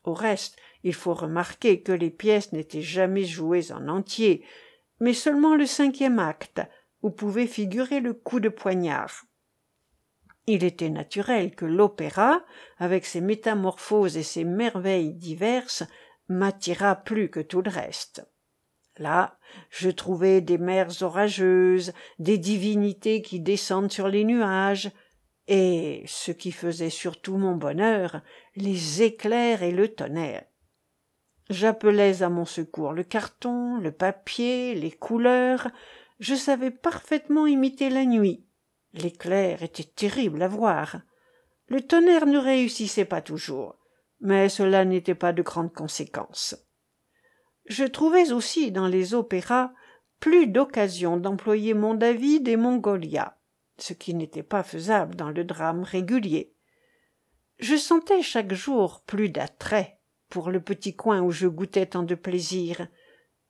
Au 0.03 0.13
reste 0.13 0.57
il 0.83 0.93
faut 0.93 1.13
remarquer 1.13 1.81
que 1.81 1.91
les 1.91 2.09
pièces 2.09 2.53
n'étaient 2.53 2.81
jamais 2.81 3.23
jouées 3.23 3.71
en 3.71 3.87
entier 3.87 4.43
mais 4.99 5.13
seulement 5.13 5.55
le 5.55 5.65
cinquième 5.65 6.19
acte 6.19 6.61
où 7.01 7.09
pouvait 7.09 7.47
figurer 7.47 7.99
le 7.99 8.13
coup 8.13 8.39
de 8.39 8.49
poignard. 8.49 9.25
Il 10.47 10.63
était 10.63 10.89
naturel 10.89 11.55
que 11.55 11.65
l'opéra 11.65 12.43
avec 12.77 13.05
ses 13.05 13.21
métamorphoses 13.21 14.17
et 14.17 14.23
ses 14.23 14.43
merveilles 14.43 15.13
diverses 15.13 15.83
m'attirât 16.29 16.95
plus 16.95 17.29
que 17.29 17.39
tout 17.39 17.61
le 17.61 17.69
reste 17.69 18.30
là 19.01 19.37
je 19.69 19.89
trouvais 19.89 20.41
des 20.41 20.57
mers 20.57 21.01
orageuses 21.01 21.93
des 22.19 22.37
divinités 22.37 23.21
qui 23.21 23.39
descendent 23.39 23.91
sur 23.91 24.07
les 24.07 24.23
nuages. 24.23 24.91
Et 25.47 26.03
ce 26.07 26.31
qui 26.31 26.51
faisait 26.51 26.89
surtout 26.89 27.35
mon 27.35 27.55
bonheur 27.55 28.21
les 28.55 29.01
éclairs 29.01 29.63
et 29.63 29.71
le 29.71 29.89
tonnerre. 29.89 30.45
J'appelais 31.49 32.23
à 32.23 32.29
mon 32.29 32.45
secours 32.45 32.93
le 32.93 33.03
carton 33.03 33.77
le 33.77 33.91
papier 33.91 34.75
les 34.75 34.91
couleurs. 34.91 35.67
Je 36.19 36.35
savais 36.35 36.71
parfaitement 36.71 37.47
imiter 37.47 37.89
la 37.89 38.05
nuit. 38.05 38.45
L'éclair 38.93 39.63
était 39.63 39.83
terrible 39.83 40.41
à 40.43 40.47
voir. 40.47 41.01
Le 41.67 41.81
tonnerre 41.81 42.27
ne 42.27 42.37
réussissait 42.37 43.05
pas 43.05 43.21
toujours 43.21 43.75
mais 44.21 44.49
cela 44.49 44.85
n'était 44.85 45.15
pas 45.15 45.33
de 45.33 45.41
grande 45.41 45.73
conséquence 45.73 46.55
je 47.65 47.83
trouvais 47.83 48.31
aussi 48.31 48.71
dans 48.71 48.87
les 48.87 49.13
opéras 49.13 49.71
plus 50.19 50.47
d'occasion 50.47 51.17
d'employer 51.17 51.73
mon 51.73 51.93
david 51.93 52.47
et 52.47 52.57
mon 52.57 52.77
goliath 52.77 53.37
ce 53.81 53.93
qui 53.93 54.13
n'était 54.13 54.43
pas 54.43 54.63
faisable 54.63 55.15
dans 55.15 55.29
le 55.29 55.43
drame 55.43 55.83
régulier. 55.83 56.53
Je 57.59 57.75
sentais 57.75 58.21
chaque 58.21 58.53
jour 58.53 59.01
plus 59.05 59.29
d'attrait 59.29 59.99
pour 60.29 60.49
le 60.49 60.61
petit 60.61 60.95
coin 60.95 61.21
où 61.21 61.31
je 61.31 61.47
goûtais 61.47 61.87
tant 61.87 62.03
de 62.03 62.15
plaisir 62.15 62.87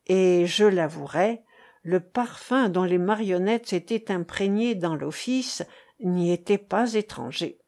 et 0.08 0.46
je 0.48 0.66
l'avouerai 0.66 1.44
le 1.84 2.00
parfum 2.00 2.70
dont 2.70 2.84
les 2.84 2.98
marionnettes 2.98 3.68
s'étaient 3.68 4.12
imprégnées 4.12 4.76
dans 4.76 4.96
l'office 4.96 5.64
n'y 6.00 6.32
était 6.32 6.58
pas 6.58 6.94
étranger. 6.94 7.60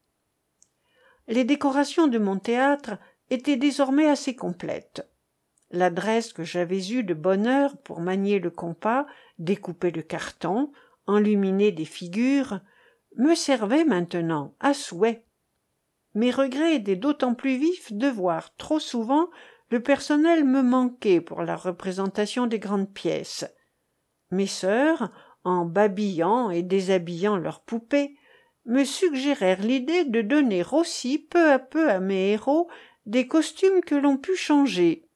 Les 1.28 1.46
décorations 1.46 2.08
de 2.08 2.18
mon 2.18 2.38
théâtre 2.38 2.98
étaient 3.30 3.58
désormais 3.58 4.08
assez 4.08 4.36
complètes 4.36 5.10
l'adresse 5.74 6.32
que 6.32 6.44
j'avais 6.44 6.88
eue 6.92 7.04
de 7.04 7.14
bonne 7.14 7.48
heure 7.48 7.76
pour 7.78 8.00
manier 8.00 8.40
le 8.40 8.52
compas 8.52 9.06
découper 9.40 9.92
le 9.92 10.04
carton 10.04 10.72
enluminer 11.08 11.72
des 11.72 11.86
figures 11.86 12.62
me 13.18 13.36
servait 13.36 13.84
maintenant 13.84 14.56
à 14.60 14.74
souhait. 14.74 15.26
Mes 16.16 16.32
regrets 16.32 16.76
étaient 16.76 16.96
d'autant 16.96 17.34
plus 17.34 17.58
vifs 17.58 17.92
de 17.92 18.08
voir 18.08 18.56
trop 18.56 18.80
souvent 18.80 19.30
le 19.70 19.82
personnel 19.82 20.46
me 20.46 20.62
manquer 20.62 21.20
pour 21.20 21.42
la 21.42 21.56
représentation 21.56 22.46
des 22.46 22.60
grandes 22.60 22.94
pièces. 22.94 23.46
Mes 24.32 24.48
sœurs 24.48 25.12
en 25.44 25.66
babillant 25.66 26.52
et 26.52 26.62
déshabillant 26.62 27.38
leurs 27.38 27.64
poupées 27.64 28.16
me 28.66 28.86
suggérèrent 28.86 29.62
l'idée 29.62 30.06
de 30.06 30.22
donner 30.22 30.64
aussi 30.72 31.20
peu 31.20 31.52
à 31.52 31.60
peu 31.60 31.90
à 31.90 32.00
mes 32.00 32.32
héros 32.32 32.70
des 33.06 33.28
costumes 33.28 33.82
que 33.82 33.96
l'on 33.96 34.18
pût 34.18 34.38
changer 34.38 35.10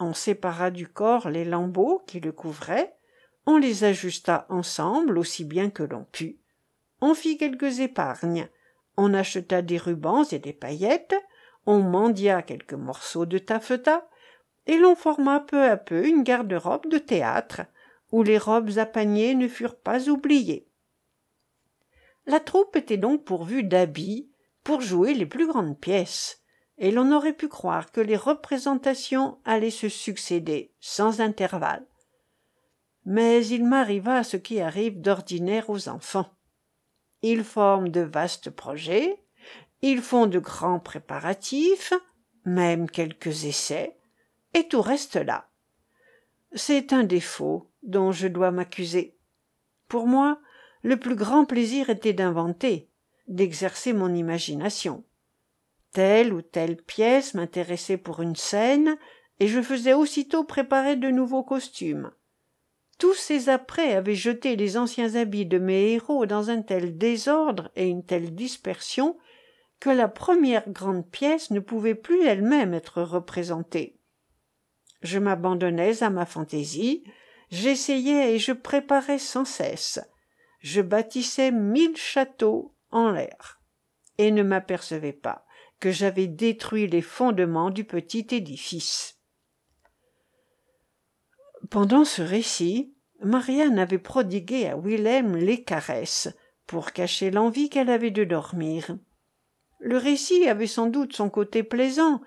On 0.00 0.14
sépara 0.14 0.70
du 0.70 0.88
corps 0.88 1.28
les 1.28 1.44
lambeaux 1.44 2.02
qui 2.06 2.20
le 2.20 2.32
couvraient, 2.32 2.96
on 3.44 3.58
les 3.58 3.84
ajusta 3.84 4.46
ensemble 4.48 5.18
aussi 5.18 5.44
bien 5.44 5.68
que 5.68 5.82
l'on 5.82 6.04
put. 6.04 6.38
On 7.02 7.14
fit 7.14 7.36
quelques 7.36 7.80
épargnes, 7.80 8.48
on 8.96 9.12
acheta 9.12 9.60
des 9.60 9.76
rubans 9.76 10.24
et 10.32 10.38
des 10.38 10.54
paillettes, 10.54 11.14
on 11.66 11.82
mendia 11.82 12.40
quelques 12.40 12.72
morceaux 12.72 13.26
de 13.26 13.36
taffetas, 13.36 14.06
et 14.66 14.78
l'on 14.78 14.94
forma 14.94 15.40
peu 15.40 15.62
à 15.64 15.76
peu 15.76 16.06
une 16.06 16.22
garde-robe 16.22 16.88
de 16.88 16.98
théâtre, 16.98 17.62
où 18.10 18.22
les 18.22 18.38
robes 18.38 18.78
à 18.78 18.86
paniers 18.86 19.34
ne 19.34 19.48
furent 19.48 19.78
pas 19.78 20.08
oubliées. 20.08 20.66
La 22.24 22.40
troupe 22.40 22.76
était 22.76 22.96
donc 22.96 23.24
pourvue 23.24 23.64
d'habits 23.64 24.30
pour 24.64 24.80
jouer 24.80 25.12
les 25.12 25.26
plus 25.26 25.46
grandes 25.46 25.78
pièces, 25.78 26.39
et 26.80 26.90
l'on 26.90 27.12
aurait 27.12 27.34
pu 27.34 27.46
croire 27.46 27.92
que 27.92 28.00
les 28.00 28.16
représentations 28.16 29.38
allaient 29.44 29.70
se 29.70 29.90
succéder 29.90 30.72
sans 30.80 31.20
intervalle. 31.20 31.86
Mais 33.04 33.46
il 33.46 33.66
m'arriva 33.66 34.24
ce 34.24 34.38
qui 34.38 34.60
arrive 34.60 35.00
d'ordinaire 35.00 35.68
aux 35.68 35.90
enfants. 35.90 36.30
Ils 37.22 37.44
forment 37.44 37.90
de 37.90 38.00
vastes 38.00 38.48
projets, 38.48 39.22
ils 39.82 40.00
font 40.00 40.26
de 40.26 40.38
grands 40.38 40.80
préparatifs, 40.80 41.92
même 42.46 42.90
quelques 42.90 43.44
essais, 43.44 43.98
et 44.54 44.66
tout 44.66 44.82
reste 44.82 45.16
là. 45.16 45.48
C'est 46.54 46.94
un 46.94 47.04
défaut 47.04 47.70
dont 47.82 48.10
je 48.10 48.26
dois 48.26 48.50
m'accuser. 48.50 49.18
Pour 49.86 50.06
moi, 50.06 50.40
le 50.82 50.98
plus 50.98 51.14
grand 51.14 51.44
plaisir 51.44 51.90
était 51.90 52.14
d'inventer, 52.14 52.88
d'exercer 53.28 53.92
mon 53.92 54.14
imagination. 54.14 55.04
Telle 55.92 56.32
ou 56.32 56.42
telle 56.42 56.76
pièce 56.76 57.34
m'intéressait 57.34 57.96
pour 57.96 58.20
une 58.20 58.36
scène, 58.36 58.96
et 59.40 59.48
je 59.48 59.60
faisais 59.60 59.94
aussitôt 59.94 60.44
préparer 60.44 60.96
de 60.96 61.08
nouveaux 61.08 61.42
costumes. 61.42 62.12
Tous 62.98 63.14
ces 63.14 63.48
apprêts 63.48 63.94
avaient 63.94 64.14
jeté 64.14 64.56
les 64.56 64.76
anciens 64.76 65.14
habits 65.14 65.46
de 65.46 65.58
mes 65.58 65.92
héros 65.92 66.26
dans 66.26 66.50
un 66.50 66.60
tel 66.60 66.98
désordre 66.98 67.70
et 67.74 67.88
une 67.88 68.04
telle 68.04 68.34
dispersion 68.34 69.16
que 69.80 69.88
la 69.88 70.06
première 70.06 70.68
grande 70.68 71.08
pièce 71.10 71.50
ne 71.50 71.60
pouvait 71.60 71.94
plus 71.94 72.22
elle-même 72.26 72.74
être 72.74 73.00
représentée. 73.00 73.98
Je 75.00 75.18
m'abandonnais 75.18 76.02
à 76.02 76.10
ma 76.10 76.26
fantaisie, 76.26 77.02
j'essayais 77.50 78.34
et 78.34 78.38
je 78.38 78.52
préparais 78.52 79.18
sans 79.18 79.46
cesse. 79.46 79.98
Je 80.58 80.82
bâtissais 80.82 81.50
mille 81.50 81.96
châteaux 81.96 82.74
en 82.90 83.10
l'air, 83.10 83.62
et 84.18 84.30
ne 84.30 84.42
m'apercevais 84.42 85.14
pas 85.14 85.46
que 85.80 85.90
j'avais 85.90 86.26
détruit 86.26 86.86
les 86.86 87.02
fondements 87.02 87.70
du 87.70 87.84
petit 87.84 88.26
édifice. 88.30 89.18
Pendant 91.70 92.04
ce 92.04 92.22
récit, 92.22 92.94
Marianne 93.22 93.78
avait 93.78 93.98
prodigué 93.98 94.66
à 94.66 94.76
Wilhelm 94.76 95.36
les 95.36 95.62
caresses, 95.62 96.28
pour 96.66 96.92
cacher 96.92 97.30
l'envie 97.30 97.68
qu'elle 97.68 97.90
avait 97.90 98.10
de 98.10 98.24
dormir. 98.24 98.96
Le 99.80 99.96
récit 99.96 100.48
avait 100.48 100.66
sans 100.66 100.86
doute 100.86 101.14
son 101.14 101.28
côté 101.28 101.62
plaisant, 101.62 102.20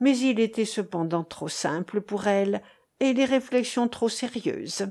mais 0.00 0.16
il 0.16 0.38
était 0.38 0.64
cependant 0.64 1.24
trop 1.24 1.48
simple 1.48 2.00
pour 2.00 2.26
elle, 2.26 2.62
et 3.00 3.12
les 3.12 3.24
réflexions 3.24 3.88
trop 3.88 4.08
sérieuses. 4.08 4.88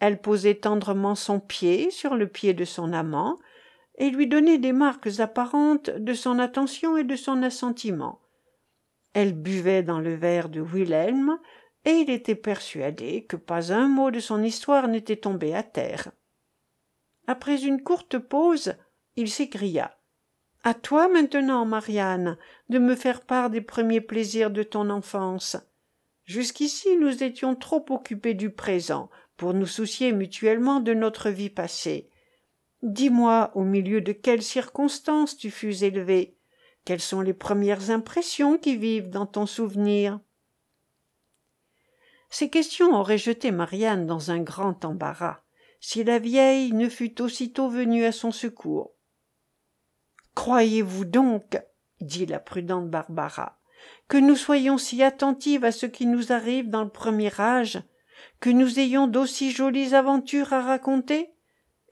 Elle 0.00 0.20
posait 0.20 0.56
tendrement 0.56 1.14
son 1.14 1.40
pied 1.40 1.90
sur 1.90 2.14
le 2.14 2.26
pied 2.26 2.54
de 2.54 2.64
son 2.64 2.92
amant, 2.92 3.38
et 3.96 4.10
lui 4.10 4.26
donnait 4.26 4.58
des 4.58 4.72
marques 4.72 5.20
apparentes 5.20 5.90
de 5.90 6.14
son 6.14 6.38
attention 6.38 6.96
et 6.96 7.04
de 7.04 7.16
son 7.16 7.42
assentiment. 7.42 8.20
Elle 9.12 9.34
buvait 9.34 9.82
dans 9.82 10.00
le 10.00 10.14
verre 10.14 10.48
de 10.48 10.60
Wilhelm, 10.60 11.38
et 11.84 11.90
il 11.90 12.10
était 12.10 12.36
persuadé 12.36 13.24
que 13.24 13.36
pas 13.36 13.72
un 13.72 13.88
mot 13.88 14.10
de 14.10 14.20
son 14.20 14.42
histoire 14.42 14.88
n'était 14.88 15.16
tombé 15.16 15.54
à 15.54 15.62
terre. 15.62 16.12
Après 17.26 17.64
une 17.64 17.82
courte 17.82 18.18
pause, 18.18 18.74
il 19.16 19.30
s'écria. 19.30 19.98
À 20.64 20.74
toi 20.74 21.08
maintenant, 21.08 21.64
Marianne, 21.64 22.38
de 22.68 22.78
me 22.78 22.94
faire 22.94 23.22
part 23.22 23.50
des 23.50 23.60
premiers 23.60 24.00
plaisirs 24.00 24.50
de 24.50 24.62
ton 24.62 24.90
enfance. 24.90 25.56
Jusqu'ici 26.24 26.96
nous 26.98 27.24
étions 27.24 27.56
trop 27.56 27.84
occupés 27.90 28.34
du 28.34 28.50
présent 28.50 29.10
pour 29.36 29.54
nous 29.54 29.66
soucier 29.66 30.12
mutuellement 30.12 30.78
de 30.78 30.94
notre 30.94 31.30
vie 31.30 31.50
passée. 31.50 32.11
Dis-moi 32.82 33.52
au 33.54 33.62
milieu 33.62 34.00
de 34.00 34.12
quelles 34.12 34.42
circonstances 34.42 35.36
tu 35.36 35.50
fus 35.50 35.84
élevé. 35.84 36.36
Quelles 36.84 37.00
sont 37.00 37.20
les 37.20 37.34
premières 37.34 37.90
impressions 37.90 38.58
qui 38.58 38.76
vivent 38.76 39.08
dans 39.08 39.26
ton 39.26 39.46
souvenir? 39.46 40.18
Ces 42.28 42.50
questions 42.50 42.98
auraient 42.98 43.18
jeté 43.18 43.52
Marianne 43.52 44.06
dans 44.06 44.32
un 44.32 44.40
grand 44.40 44.84
embarras, 44.84 45.42
si 45.80 46.02
la 46.02 46.18
vieille 46.18 46.72
ne 46.72 46.88
fût 46.88 47.20
aussitôt 47.22 47.68
venue 47.68 48.04
à 48.04 48.10
son 48.10 48.32
secours. 48.32 48.94
Croyez-vous 50.34 51.04
donc, 51.04 51.60
dit 52.00 52.26
la 52.26 52.40
prudente 52.40 52.88
Barbara, 52.90 53.60
que 54.08 54.16
nous 54.16 54.34
soyons 54.36 54.78
si 54.78 55.02
attentives 55.02 55.64
à 55.64 55.72
ce 55.72 55.86
qui 55.86 56.06
nous 56.06 56.32
arrive 56.32 56.68
dans 56.68 56.82
le 56.82 56.90
premier 56.90 57.38
âge, 57.38 57.80
que 58.40 58.50
nous 58.50 58.80
ayons 58.80 59.06
d'aussi 59.06 59.50
jolies 59.52 59.94
aventures 59.94 60.52
à 60.52 60.62
raconter, 60.62 61.32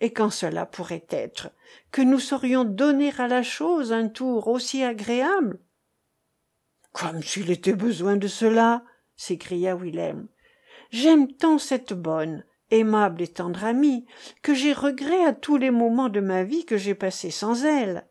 et 0.01 0.13
quand 0.13 0.31
cela 0.31 0.67
pourrait 0.67 1.07
être, 1.11 1.51
que 1.93 2.03
nous 2.03 2.19
saurions 2.19 2.65
donner 2.65 3.13
à 3.19 3.29
la 3.29 3.43
chose 3.43 3.93
un 3.93 4.09
tour 4.09 4.49
aussi 4.49 4.83
agréable? 4.83 5.61
Comme 6.93 7.23
s'il 7.23 7.51
était 7.51 7.75
besoin 7.75 8.17
de 8.17 8.27
cela 8.27 8.85
s'écria 9.17 9.77
Wilhelm. 9.77 10.29
J'aime 10.91 11.33
tant 11.33 11.59
cette 11.59 11.93
bonne, 11.93 12.45
aimable 12.71 13.23
et 13.23 13.29
tendre 13.29 13.65
amie, 13.65 14.07
que 14.43 14.55
j'ai 14.55 14.73
regret 14.73 15.25
à 15.25 15.33
tous 15.33 15.57
les 15.57 15.71
moments 15.71 16.09
de 16.09 16.21
ma 16.21 16.43
vie 16.43 16.65
que 16.65 16.77
j'ai 16.77 16.95
passés 16.95 17.31
sans 17.31 17.65
elle 17.65 18.07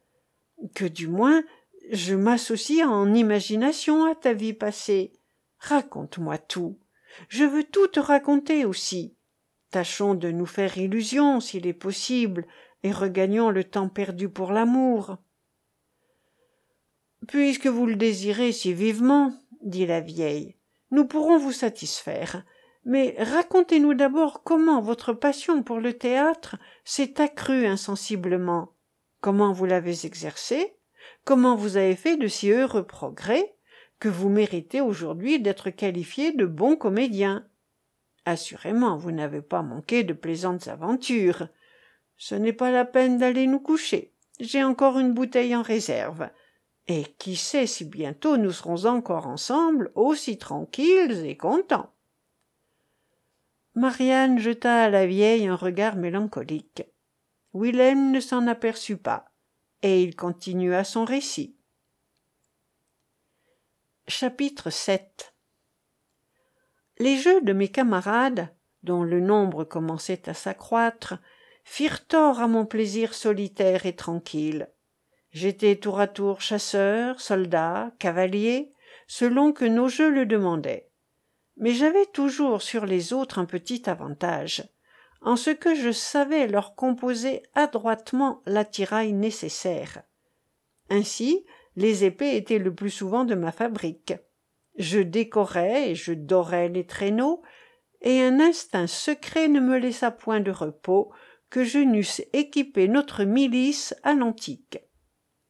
que 0.74 0.86
du 0.86 1.08
moins 1.08 1.44
je 1.92 2.14
m'associe 2.14 2.86
en 2.86 3.14
imagination 3.14 4.06
à 4.06 4.16
ta 4.16 4.34
vie 4.34 4.54
passée. 4.54 5.14
Raconte-moi 5.58 6.38
tout. 6.38 6.80
Je 7.28 7.44
veux 7.44 7.64
tout 7.64 7.88
te 7.88 8.00
raconter 8.00 8.66
aussi. 8.66 9.18
Tâchons 9.72 10.16
de 10.16 10.32
nous 10.32 10.46
faire 10.46 10.78
illusion 10.78 11.40
s'il 11.40 11.68
est 11.68 11.74
possible, 11.74 12.48
et 12.84 12.92
regagnons 12.92 13.50
le 13.50 13.64
temps 13.64 13.90
perdu 13.90 14.30
pour 14.30 14.52
l'amour. 14.52 15.18
Puisque 17.28 17.68
vous 17.68 17.86
le 17.86 17.96
désirez 17.96 18.52
si 18.52 18.74
vivement, 18.74 19.34
dit 19.62 19.86
la 19.86 20.00
vieille, 20.00 20.56
nous 20.92 21.06
pourrons 21.06 21.38
vous 21.38 21.52
satisfaire. 21.52 22.44
Mais 22.86 23.16
racontez-nous 23.20 23.94
d'abord 23.94 24.44
comment 24.44 24.82
votre 24.82 25.14
passion 25.14 25.64
pour 25.64 25.80
le 25.80 25.94
théâtre 25.94 26.56
s'est 26.86 27.22
accrue 27.22 27.68
insensiblement 27.68 28.74
comment 29.22 29.52
vous 29.52 29.66
l'avez 29.66 30.06
exercé, 30.06 30.76
comment 31.26 31.56
vous 31.56 31.78
avez 31.78 31.96
fait 31.96 32.18
de 32.18 32.28
si 32.28 32.50
heureux 32.52 32.86
progrès, 32.86 33.56
que 34.00 34.10
vous 34.10 34.30
méritez 34.30 34.82
aujourd'hui 34.82 35.40
d'être 35.40 35.70
qualifié 35.70 36.32
de 36.32 36.46
bon 36.46 36.76
comédien? 36.76 37.46
Assurément, 38.26 38.98
vous 38.98 39.12
n'avez 39.12 39.42
pas 39.42 39.62
manqué 39.62 40.04
de 40.04 40.14
plaisantes 40.14 40.68
aventures. 40.68 41.48
Ce 42.18 42.36
n'est 42.36 42.54
pas 42.54 42.72
la 42.72 42.86
peine 42.86 43.18
d'aller 43.18 43.48
nous 43.48 43.60
coucher. 43.60 44.14
J'ai 44.40 44.64
encore 44.64 45.00
une 45.00 45.14
bouteille 45.14 45.56
en 45.56 45.62
réserve. 45.62 46.30
Et 46.88 47.04
qui 47.18 47.36
sait 47.36 47.68
si 47.68 47.86
bientôt 47.86 48.38
nous 48.38 48.52
serons 48.52 48.86
encore 48.86 49.28
ensemble, 49.28 49.92
aussi 49.96 50.38
tranquilles 50.38 51.26
et 51.26 51.38
contents. 51.38 51.94
Marianne 53.76 54.40
jeta 54.40 54.84
à 54.84 54.90
la 54.90 55.06
vieille 55.06 55.48
un 55.48 55.56
regard 55.56 55.96
mélancolique. 55.96 56.84
Wilhelm 57.54 58.12
ne 58.12 58.20
s'en 58.20 58.48
aperçut 58.48 58.98
pas, 58.98 59.32
et 59.82 60.04
il 60.04 60.16
continua 60.16 60.84
son 60.84 61.06
récit. 61.06 61.56
Chapitre 64.08 64.70
7 64.70 65.34
Les 67.00 67.18
jeux 67.18 67.42
de 67.42 67.54
mes 67.54 67.70
camarades, 67.70 68.50
dont 68.84 69.04
le 69.04 69.20
nombre 69.20 69.64
commençait 69.64 70.28
à 70.28 70.34
s'accroître, 70.34 71.16
firent 71.64 72.06
tort 72.06 72.40
à 72.40 72.48
mon 72.48 72.66
plaisir 72.66 73.14
solitaire 73.14 73.86
et 73.86 73.96
tranquille. 73.96 74.70
J'étais 75.32 75.76
tour 75.76 76.00
à 76.00 76.08
tour 76.08 76.42
chasseur, 76.42 77.22
soldat, 77.22 77.92
cavalier, 78.00 78.74
selon 79.08 79.54
que 79.54 79.66
nos 79.66 79.88
jeux 79.88 80.10
le 80.10 80.26
demandaient. 80.26 80.90
Mais 81.58 81.72
j'avais 81.72 82.06
toujours 82.08 82.62
sur 82.62 82.86
les 82.86 83.14
autres 83.14 83.40
un 83.40 83.46
petit 83.46 83.90
avantage 83.90 84.64
en 85.22 85.36
ce 85.36 85.50
que 85.50 85.76
je 85.76 85.92
savais 85.92 86.48
leur 86.48 86.76
composer 86.76 87.44
adroitement 87.54 88.42
l'attirail 88.46 89.14
nécessaire. 89.14 90.04
Ainsi, 90.90 91.46
les 91.76 92.04
épées 92.04 92.36
étaient 92.36 92.60
le 92.60 92.74
plus 92.74 92.90
souvent 92.90 93.26
de 93.26 93.36
ma 93.36 93.52
fabrique. 93.52 94.14
Je 94.80 95.00
décorais 95.00 95.92
et 95.92 95.96
je 95.96 96.14
dorais 96.14 96.70
les 96.70 96.86
traîneaux, 96.86 97.42
et 98.02 98.22
un 98.22 98.40
instinct 98.40 98.88
secret 98.88 99.50
ne 99.50 99.60
me 99.60 99.78
laissa 99.78 100.10
point 100.10 100.40
de 100.40 100.52
repos 100.52 101.12
que 101.50 101.64
je 101.64 101.80
n'eusse 101.80 102.22
équipé 102.32 102.88
notre 102.88 103.26
milice 103.26 103.94
à 104.04 104.14
l'antique. 104.14 104.80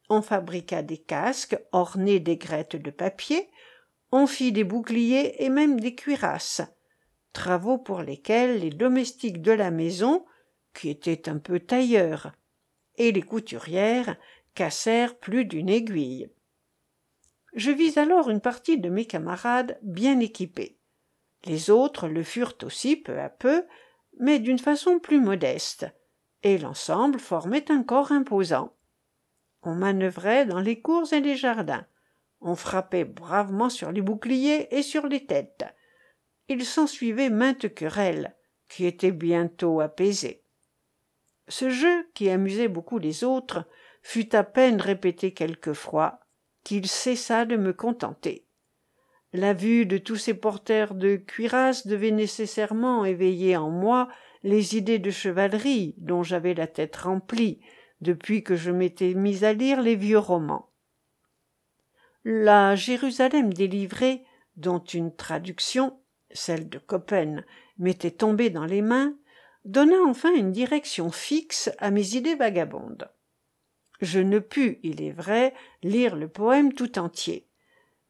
On 0.09 0.23
fabriqua 0.23 0.81
des 0.81 0.97
casques 0.97 1.59
ornés 1.71 2.19
d'aigrettes 2.19 2.75
de 2.75 2.89
papier, 2.89 3.49
on 4.11 4.25
fit 4.25 4.51
des 4.51 4.63
boucliers 4.63 5.35
et 5.43 5.49
même 5.49 5.79
des 5.79 5.93
cuirasses 5.93 6.63
travaux 7.33 7.77
pour 7.77 8.01
lesquels 8.01 8.59
les 8.59 8.71
domestiques 8.71 9.41
de 9.41 9.51
la 9.51 9.69
maison 9.69 10.25
qui 10.73 10.89
étaient 10.89 11.29
un 11.29 11.37
peu 11.37 11.59
tailleurs 11.59 12.31
et 12.97 13.11
les 13.11 13.21
couturières 13.21 14.17
cassèrent 14.55 15.17
plus 15.17 15.45
d'une 15.45 15.69
aiguille 15.69 16.29
je 17.53 17.71
vis 17.71 17.97
alors 17.97 18.29
une 18.29 18.41
partie 18.41 18.77
de 18.77 18.89
mes 18.89 19.05
camarades 19.05 19.77
bien 19.81 20.19
équipés. 20.19 20.79
Les 21.45 21.69
autres 21.69 22.07
le 22.07 22.23
furent 22.23 22.55
aussi 22.63 22.95
peu 22.95 23.19
à 23.19 23.29
peu 23.29 23.65
mais 24.19 24.39
d'une 24.39 24.59
façon 24.59 24.99
plus 24.99 25.19
modeste 25.19 25.87
et 26.43 26.57
l'ensemble 26.57 27.19
formait 27.19 27.71
un 27.71 27.83
corps 27.83 28.11
imposant. 28.11 28.75
On 29.61 29.75
manœuvrait 29.75 30.45
dans 30.45 30.59
les 30.59 30.81
cours 30.81 31.11
et 31.13 31.21
les 31.21 31.35
jardins. 31.35 31.85
On 32.41 32.55
frappait 32.55 33.05
bravement 33.05 33.69
sur 33.69 33.91
les 33.91 34.01
boucliers 34.01 34.67
et 34.71 34.81
sur 34.81 35.07
les 35.07 35.25
têtes. 35.25 35.65
Il 36.47 36.65
s'ensuivait 36.65 37.29
mainte 37.29 37.73
querelle 37.73 38.35
qui 38.67 38.85
était 38.85 39.11
bientôt 39.11 39.79
apaisée 39.79 40.43
ce 41.49 41.69
jeu 41.69 42.09
qui 42.13 42.29
amusait 42.29 42.67
beaucoup 42.67 42.99
les 42.99 43.23
autres 43.23 43.65
fut 44.01 44.35
à 44.35 44.43
peine 44.43 44.79
répété 44.79 45.33
quelquefois 45.33 46.18
qu'il 46.63 46.87
cessa 46.87 47.45
de 47.45 47.55
me 47.55 47.73
contenter. 47.73 48.45
La 49.33 49.53
vue 49.53 49.85
de 49.85 49.97
tous 49.97 50.15
ces 50.15 50.33
porteurs 50.33 50.95
de 50.95 51.15
cuirasses 51.15 51.85
devait 51.85 52.11
nécessairement 52.11 53.05
éveiller 53.05 53.57
en 53.57 53.69
moi 53.69 54.07
les 54.43 54.75
idées 54.75 54.99
de 54.99 55.11
chevalerie 55.11 55.93
dont 55.97 56.23
j'avais 56.23 56.53
la 56.53 56.67
tête 56.67 56.95
remplie 56.95 57.59
depuis 58.01 58.43
que 58.43 58.55
je 58.55 58.71
m'étais 58.71 59.13
mis 59.13 59.45
à 59.45 59.53
lire 59.53 59.81
les 59.81 59.95
vieux 59.95 60.17
romans. 60.17 60.69
La 62.23 62.75
jérusalem 62.75 63.53
délivrée 63.53 64.23
dont 64.55 64.79
une 64.79 65.15
traduction 65.15 65.99
celle 66.31 66.69
de 66.69 66.79
coppen 66.79 67.43
m'était 67.77 68.11
tombée 68.11 68.49
dans 68.49 68.65
les 68.65 68.81
mains 68.81 69.15
donna 69.65 69.97
enfin 70.05 70.33
une 70.33 70.51
direction 70.51 71.11
fixe 71.11 71.71
à 71.79 71.91
mes 71.91 72.15
idées 72.15 72.35
vagabondes 72.35 73.09
je 74.01 74.19
ne 74.19 74.39
pus 74.39 74.79
il 74.83 75.01
est 75.01 75.11
vrai 75.11 75.53
lire 75.83 76.15
le 76.15 76.27
poème 76.27 76.73
tout 76.73 76.99
entier. 76.99 77.47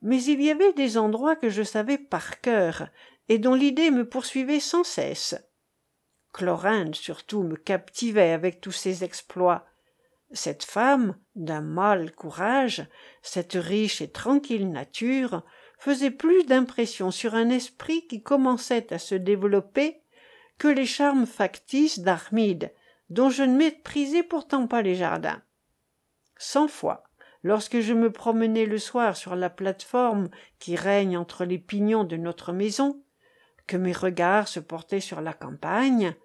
Mais 0.01 0.23
il 0.23 0.41
y 0.41 0.51
avait 0.51 0.73
des 0.73 0.97
endroits 0.97 1.35
que 1.35 1.49
je 1.49 1.63
savais 1.63 1.97
par 1.97 2.41
cœur 2.41 2.87
et 3.27 3.37
dont 3.37 3.53
l'idée 3.53 3.91
me 3.91 4.07
poursuivait 4.07 4.59
sans 4.59 4.83
cesse. 4.83 5.35
Chlorinde 6.31 6.95
surtout 6.95 7.43
me 7.43 7.55
captivait 7.55 8.31
avec 8.31 8.61
tous 8.61 8.71
ses 8.71 9.03
exploits. 9.03 9.65
Cette 10.31 10.63
femme 10.63 11.17
d'un 11.35 11.61
mâle 11.61 12.11
courage 12.11 12.85
cette 13.23 13.53
riche 13.53 13.99
et 14.01 14.11
tranquille 14.11 14.71
nature 14.71 15.43
faisait 15.79 16.11
plus 16.11 16.45
d'impression 16.45 17.09
sur 17.09 17.33
un 17.35 17.49
esprit 17.49 18.05
qui 18.07 18.21
commençait 18.21 18.93
à 18.93 18.99
se 18.99 19.15
développer 19.15 20.01
que 20.59 20.67
les 20.67 20.85
charmes 20.85 21.25
factices 21.25 21.99
d'armide 21.99 22.71
dont 23.09 23.29
je 23.29 23.43
ne 23.43 23.57
méprisais 23.57 24.23
pourtant 24.23 24.67
pas 24.67 24.83
les 24.83 24.95
jardins 24.95 25.41
cent 26.39 26.67
fois 26.67 27.03
lorsque 27.43 27.79
je 27.79 27.93
me 27.93 28.11
promenais 28.11 28.65
le 28.65 28.79
soir 28.79 29.15
sur 29.15 29.35
la 29.35 29.51
plate-forme 29.51 30.29
qui 30.57 30.75
règne 30.75 31.17
entre 31.17 31.45
les 31.45 31.59
pignons 31.59 32.03
de 32.03 32.17
notre 32.17 32.51
maison 32.51 33.03
que 33.67 33.77
mes 33.77 33.93
regards 33.93 34.47
se 34.47 34.59
portaient 34.59 34.99
sur 34.99 35.21
la 35.21 35.33
campagne 35.33 36.15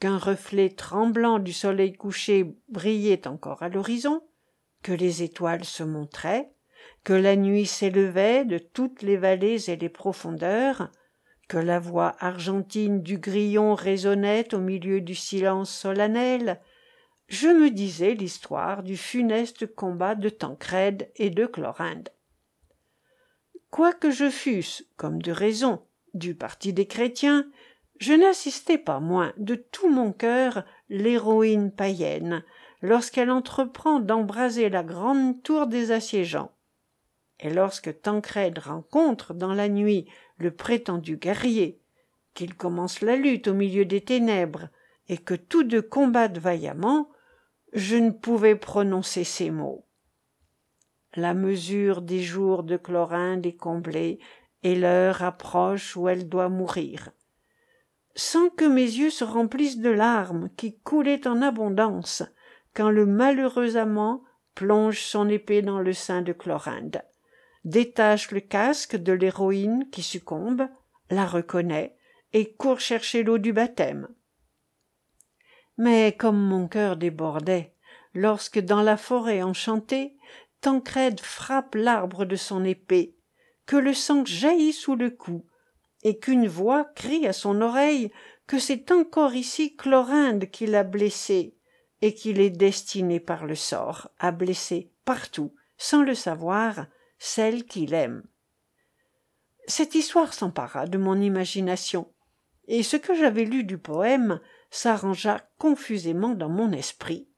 qu'un 0.00 0.18
reflet 0.18 0.70
tremblant 0.70 1.38
du 1.38 1.52
soleil 1.52 1.92
couché 1.92 2.56
brillait 2.68 3.28
encore 3.28 3.62
à 3.62 3.68
l'horizon 3.68 4.22
que 4.82 4.92
les 4.92 5.22
étoiles 5.22 5.64
se 5.64 5.84
montraient 5.84 6.50
que 7.04 7.12
la 7.12 7.36
nuit 7.36 7.66
s'élevait 7.66 8.44
de 8.44 8.58
toutes 8.58 9.02
les 9.02 9.16
vallées 9.16 9.70
et 9.70 9.76
les 9.76 9.88
profondeurs 9.88 10.90
que 11.48 11.58
la 11.58 11.78
voix 11.78 12.14
argentine 12.20 13.02
du 13.02 13.18
grillon 13.18 13.74
résonnait 13.74 14.54
au 14.54 14.58
milieu 14.58 15.00
du 15.00 15.14
silence 15.14 15.70
solennel 15.70 16.60
je 17.28 17.48
me 17.48 17.70
disais 17.70 18.14
l'histoire 18.14 18.82
du 18.82 18.96
funeste 18.96 19.74
combat 19.74 20.14
de 20.14 20.28
tancrède 20.28 21.10
et 21.16 21.30
de 21.30 21.46
chlorinde 21.46 22.08
quoique 23.70 24.10
je 24.10 24.30
fusse 24.30 24.84
comme 24.96 25.20
de 25.20 25.32
raison 25.32 25.82
du 26.14 26.34
parti 26.34 26.72
des 26.72 26.86
chrétiens 26.86 27.46
je 27.98 28.12
n'assistais 28.12 28.78
pas 28.78 29.00
moins 29.00 29.32
de 29.36 29.56
tout 29.56 29.88
mon 29.88 30.12
cœur 30.12 30.64
l'héroïne 30.88 31.72
païenne 31.72 32.44
lorsqu'elle 32.80 33.30
entreprend 33.30 34.00
d'embraser 34.00 34.68
la 34.68 34.84
grande 34.84 35.42
tour 35.42 35.66
des 35.66 35.90
assiégeants. 35.90 36.52
Et 37.40 37.50
lorsque 37.50 38.00
tancrède 38.00 38.58
rencontre 38.58 39.34
dans 39.34 39.52
la 39.52 39.68
nuit 39.68 40.08
le 40.38 40.52
prétendu 40.52 41.16
guerrier 41.16 41.80
qu'il 42.34 42.54
commence 42.54 43.00
la 43.00 43.16
lutte 43.16 43.48
au 43.48 43.54
milieu 43.54 43.84
des 43.84 44.00
ténèbres 44.00 44.68
et 45.08 45.18
que 45.18 45.34
tous 45.34 45.64
deux 45.64 45.82
combattent 45.82 46.38
vaillamment 46.38 47.08
je 47.72 47.96
ne 47.96 48.10
pouvais 48.10 48.56
prononcer 48.56 49.24
ces 49.24 49.50
mots. 49.50 49.86
La 51.14 51.34
mesure 51.34 52.02
des 52.02 52.22
jours 52.22 52.62
de 52.62 52.76
chlorinde 52.76 53.46
est 53.46 53.56
comblée 53.56 54.18
et 54.62 54.74
l'heure 54.74 55.22
approche 55.22 55.96
où 55.96 56.08
elle 56.08 56.28
doit 56.28 56.48
mourir. 56.48 57.10
Sans 58.14 58.48
que 58.50 58.64
mes 58.64 58.82
yeux 58.82 59.10
se 59.10 59.24
remplissent 59.24 59.78
de 59.78 59.90
larmes 59.90 60.50
qui 60.56 60.78
coulaient 60.80 61.26
en 61.26 61.40
abondance 61.40 62.22
quand 62.74 62.90
le 62.90 63.06
malheureux 63.06 63.76
amant 63.76 64.22
plonge 64.54 65.00
son 65.00 65.28
épée 65.28 65.62
dans 65.62 65.80
le 65.80 65.92
sein 65.92 66.22
de 66.22 66.32
chlorinde 66.32 67.02
détache 67.64 68.30
le 68.30 68.40
casque 68.40 68.96
de 68.96 69.12
l'héroïne 69.12 69.88
qui 69.90 70.02
succombe 70.02 70.68
la 71.10 71.26
reconnaît 71.26 71.96
et 72.32 72.54
court 72.54 72.80
chercher 72.80 73.22
l'eau 73.22 73.38
du 73.38 73.52
baptême 73.52 74.08
mais 75.78 76.12
comme 76.12 76.38
mon 76.38 76.68
cœur 76.68 76.96
débordait 76.96 77.72
lorsque 78.12 78.58
dans 78.58 78.82
la 78.82 78.96
forêt 78.96 79.42
enchantée 79.42 80.16
tancrède 80.60 81.20
frappe 81.20 81.74
l'arbre 81.76 82.24
de 82.24 82.36
son 82.36 82.64
épée 82.64 83.16
que 83.64 83.76
le 83.76 83.94
sang 83.94 84.24
jaillit 84.24 84.72
sous 84.72 84.96
le 84.96 85.10
cou 85.10 85.46
et 86.02 86.18
qu'une 86.18 86.48
voix 86.48 86.84
crie 86.84 87.26
à 87.26 87.32
son 87.32 87.60
oreille 87.60 88.10
que 88.46 88.58
c'est 88.58 88.90
encore 88.90 89.34
ici 89.34 89.76
chlorinde 89.76 90.46
qui 90.46 90.66
l'a 90.66 90.84
blessé 90.84 91.56
et 92.00 92.14
qu'il 92.14 92.40
est 92.40 92.50
destiné 92.50 93.20
par 93.20 93.46
le 93.46 93.54
sort 93.54 94.10
à 94.18 94.32
blesser 94.32 94.90
partout 95.04 95.54
sans 95.76 96.02
le 96.02 96.14
savoir 96.14 96.86
celle 97.18 97.64
qu'il 97.64 97.94
aime. 97.94 98.24
Cette 99.66 99.94
histoire 99.94 100.32
s'empara 100.32 100.86
de 100.86 100.98
mon 100.98 101.20
imagination 101.20 102.10
et 102.68 102.82
ce 102.82 102.96
que 102.96 103.14
j'avais 103.14 103.44
lu 103.44 103.64
du 103.64 103.78
poème 103.78 104.40
s'arrangea 104.70 105.48
confusément 105.58 106.34
dans 106.34 106.48
mon 106.48 106.72
esprit 106.72 107.28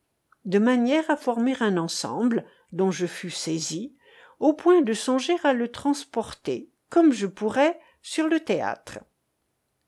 de 0.44 0.58
manière 0.58 1.08
à 1.10 1.16
former 1.16 1.54
un 1.60 1.76
ensemble 1.76 2.44
dont 2.72 2.90
je 2.90 3.06
fus 3.06 3.30
saisi 3.30 3.94
au 4.38 4.54
point 4.54 4.80
de 4.80 4.92
songer 4.92 5.36
à 5.44 5.52
le 5.52 5.68
transporter 5.68 6.70
comme 6.88 7.12
je 7.12 7.26
pourrais 7.26 7.78
sur 8.02 8.26
le 8.26 8.40
théâtre. 8.40 9.00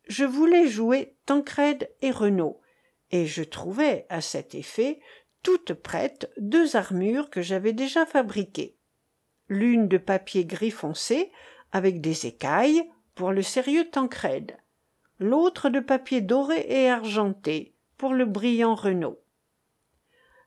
Je 0.09 0.25
voulais 0.25 0.69
jouer 0.69 1.17
tancrède 1.27 1.91
et 2.03 2.11
renaud 2.11 2.61
et 3.11 3.27
je 3.27 3.43
trouvai 3.43 4.07
à 4.09 4.21
cet 4.21 4.55
effet 4.55 5.01
toutes 5.43 5.75
prêtes 5.75 6.31
deux 6.37 6.77
armures 6.77 7.31
que 7.31 7.43
j'avais 7.43 7.73
déjà 7.73 8.07
fabriquées. 8.07 8.77
L'une 9.49 9.89
de 9.89 9.99
papier 9.99 10.45
gris 10.45 10.71
foncé 10.71 11.33
avec 11.73 12.01
des 12.01 12.27
écailles 12.27 12.89
pour 13.15 13.33
le 13.33 13.43
sérieux 13.43 13.89
tancrède 13.91 14.57
l'autre 15.23 15.71
de 15.71 15.81
papier 15.81 16.21
doré 16.21 16.67
et 16.69 16.91
argenté 16.91 17.75
pour 17.97 18.13
le 18.13 18.27
brillant 18.27 18.75
renaud. 18.75 19.21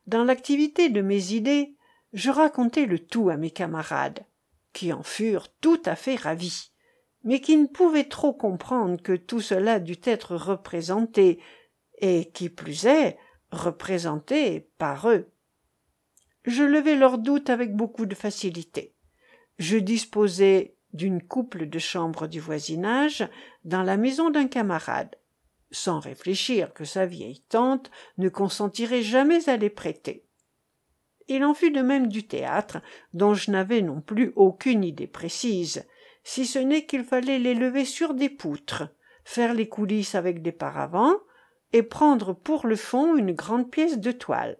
Dans 0.06 0.24
l'activité 0.24 0.88
de 0.88 1.00
mes 1.00 1.32
idées 1.32 1.74
je 2.12 2.30
racontai 2.30 2.86
le 2.86 2.98
tout 2.98 3.28
à 3.28 3.36
mes 3.36 3.50
camarades 3.50 4.24
qui 4.72 4.92
en 4.92 5.02
furent 5.02 5.48
tout 5.60 5.80
à 5.84 5.96
fait 5.96 6.16
ravis 6.16 6.70
mais 7.26 7.40
qui 7.40 7.56
ne 7.56 7.66
pouvaient 7.66 8.08
trop 8.08 8.32
comprendre 8.32 9.02
que 9.02 9.16
tout 9.16 9.40
cela 9.40 9.80
dût 9.80 10.00
être 10.04 10.36
représenté 10.36 11.40
et 11.98 12.30
qui 12.30 12.48
plus 12.48 12.86
est 12.86 13.18
représenté 13.50 14.70
par 14.78 15.10
eux. 15.10 15.32
Je 16.44 16.62
levai 16.62 16.94
leurs 16.94 17.18
doutes 17.18 17.50
avec 17.50 17.74
beaucoup 17.74 18.06
de 18.06 18.14
facilité. 18.14 18.94
Je 19.58 19.76
disposai 19.76 20.76
d'une 20.92 21.20
couple 21.20 21.66
de 21.68 21.78
chambres 21.80 22.28
du 22.28 22.38
voisinage 22.38 23.28
dans 23.66 23.82
la 23.82 23.98
maison 23.98 24.30
d'un 24.30 24.48
camarade. 24.48 25.14
Sans 25.70 26.00
réfléchir 26.00 26.72
que 26.72 26.84
sa 26.84 27.04
vieille 27.04 27.42
tante 27.48 27.90
ne 28.16 28.30
consentirait 28.30 29.02
jamais 29.02 29.48
à 29.48 29.58
les 29.58 29.70
prêter. 29.70 30.24
Il 31.28 31.44
en 31.44 31.52
fut 31.52 31.72
de 31.72 31.82
même 31.82 32.06
du 32.06 32.26
théâtre 32.26 32.78
dont 33.12 33.34
je 33.34 33.50
n'avais 33.50 33.82
non 33.82 34.00
plus 34.00 34.32
aucune 34.36 34.84
idée 34.84 35.08
précise 35.08 35.84
si 36.22 36.46
ce 36.46 36.58
n'est 36.58 36.86
qu'il 36.86 37.04
fallait 37.04 37.38
les 37.38 37.54
lever 37.54 37.84
sur 37.84 38.14
des 38.14 38.30
poutres 38.30 38.88
faire 39.26 39.54
les 39.54 39.68
coulisses 39.68 40.14
avec 40.14 40.40
des 40.40 40.52
paravents 40.52 41.16
et 41.72 41.82
prendre 41.82 42.32
pour 42.32 42.68
le 42.68 42.76
fond 42.76 43.16
une 43.16 43.32
grande 43.32 43.70
pièce 43.70 43.98
de 43.98 44.12
toile. 44.12 44.56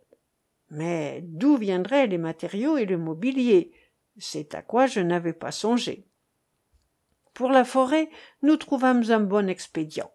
Mais 0.71 1.21
d'où 1.23 1.57
viendraient 1.57 2.09
les 2.09 2.19
matériaux 2.19 2.77
et 2.77 2.85
le 2.85 2.99
mobilier? 2.99 3.71
C'est 4.19 4.57
à 4.57 4.63
quoi 4.63 4.87
je 4.87 4.99
n'avais 4.99 5.33
pas 5.33 5.53
songé 5.53 6.05
pour 7.37 7.51
la 7.51 7.67
forêt 7.67 8.09
nous 8.41 8.57
trouvâmes 8.57 9.05
un 9.11 9.21
bon 9.21 9.47
expédient. 9.51 10.11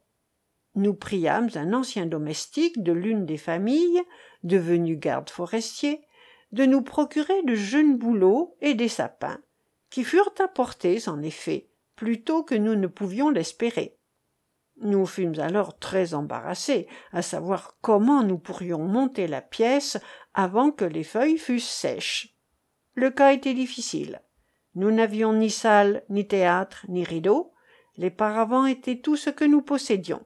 Nous 0.73 0.95
priâmes 0.95 1.49
un 1.53 1.71
ancien 1.71 2.07
domestique 2.07 2.81
de 2.81 2.91
l'une 2.91 3.27
des 3.27 3.37
familles 3.37 4.01
devenu 4.41 4.97
garde 4.97 5.29
forestier 5.29 6.01
de 6.51 6.65
nous 6.65 6.81
procurer 6.81 7.43
de 7.43 7.53
jeunes 7.53 7.95
bouleaux 7.95 8.57
et 8.59 8.73
des 8.73 8.87
sapins 8.87 9.39
qui 9.91 10.03
furent 10.03 10.33
apportés 10.39 11.07
en 11.07 11.21
effet 11.21 11.69
plus 11.95 12.23
tôt 12.23 12.41
que 12.41 12.55
nous 12.55 12.73
ne 12.73 12.87
pouvions 12.87 13.29
l'espérer. 13.29 13.99
Nous 14.77 15.05
fûmes 15.05 15.39
alors 15.39 15.77
très 15.77 16.15
embarrassés 16.15 16.87
à 17.11 17.21
savoir 17.21 17.77
comment 17.81 18.23
nous 18.23 18.39
pourrions 18.39 18.87
monter 18.87 19.27
la 19.27 19.41
pièce 19.41 19.99
avant 20.33 20.71
que 20.71 20.85
les 20.85 21.03
feuilles 21.03 21.37
fussent 21.37 21.69
sèches. 21.69 22.35
Le 22.95 23.11
cas 23.11 23.33
était 23.33 23.53
difficile 23.53 24.23
nous 24.75 24.91
n'avions 24.91 25.33
ni 25.33 25.49
salle 25.49 26.03
ni 26.09 26.27
théâtre 26.27 26.85
ni 26.87 27.03
rideaux 27.03 27.51
les 27.97 28.09
paravents 28.09 28.65
étaient 28.65 28.99
tout 28.99 29.17
ce 29.17 29.29
que 29.29 29.43
nous 29.43 29.61
possédions. 29.61 30.25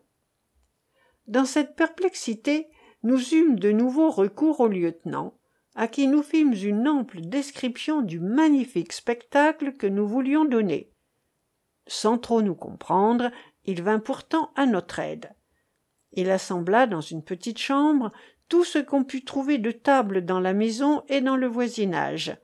Dans 1.28 1.46
cette 1.46 1.76
perplexité 1.76 2.68
nous 3.04 3.34
eûmes 3.34 3.60
de 3.60 3.72
nouveau 3.72 4.10
recours 4.10 4.60
au 4.60 4.68
lieutenant 4.68 5.38
à 5.76 5.88
qui 5.88 6.08
nous 6.08 6.24
fîmes 6.24 6.54
une 6.54 6.88
ample 6.88 7.22
description 7.22 8.02
du 8.02 8.20
magnifique 8.20 8.94
spectacle 8.94 9.74
que 9.74 9.88
nous 9.88 10.08
voulions 10.08 10.46
donner. 10.46 10.92
Sans 11.88 12.18
trop 12.18 12.42
nous 12.42 12.56
comprendre 12.56 13.32
il 13.66 13.82
vint 13.82 14.00
pourtant 14.00 14.52
à 14.56 14.66
notre 14.66 15.00
aide. 15.00 15.32
Il 16.14 16.30
assembla 16.30 16.88
dans 16.88 17.02
une 17.02 17.24
petite 17.24 17.58
chambre 17.58 18.12
tout 18.48 18.64
ce 18.64 18.78
qu'on 18.78 19.04
put 19.04 19.26
trouver 19.26 19.58
de 19.58 19.72
tables 19.72 20.24
dans 20.24 20.40
la 20.40 20.54
maison 20.54 21.04
et 21.10 21.20
dans 21.20 21.36
le 21.36 21.48
voisinage 21.48 22.38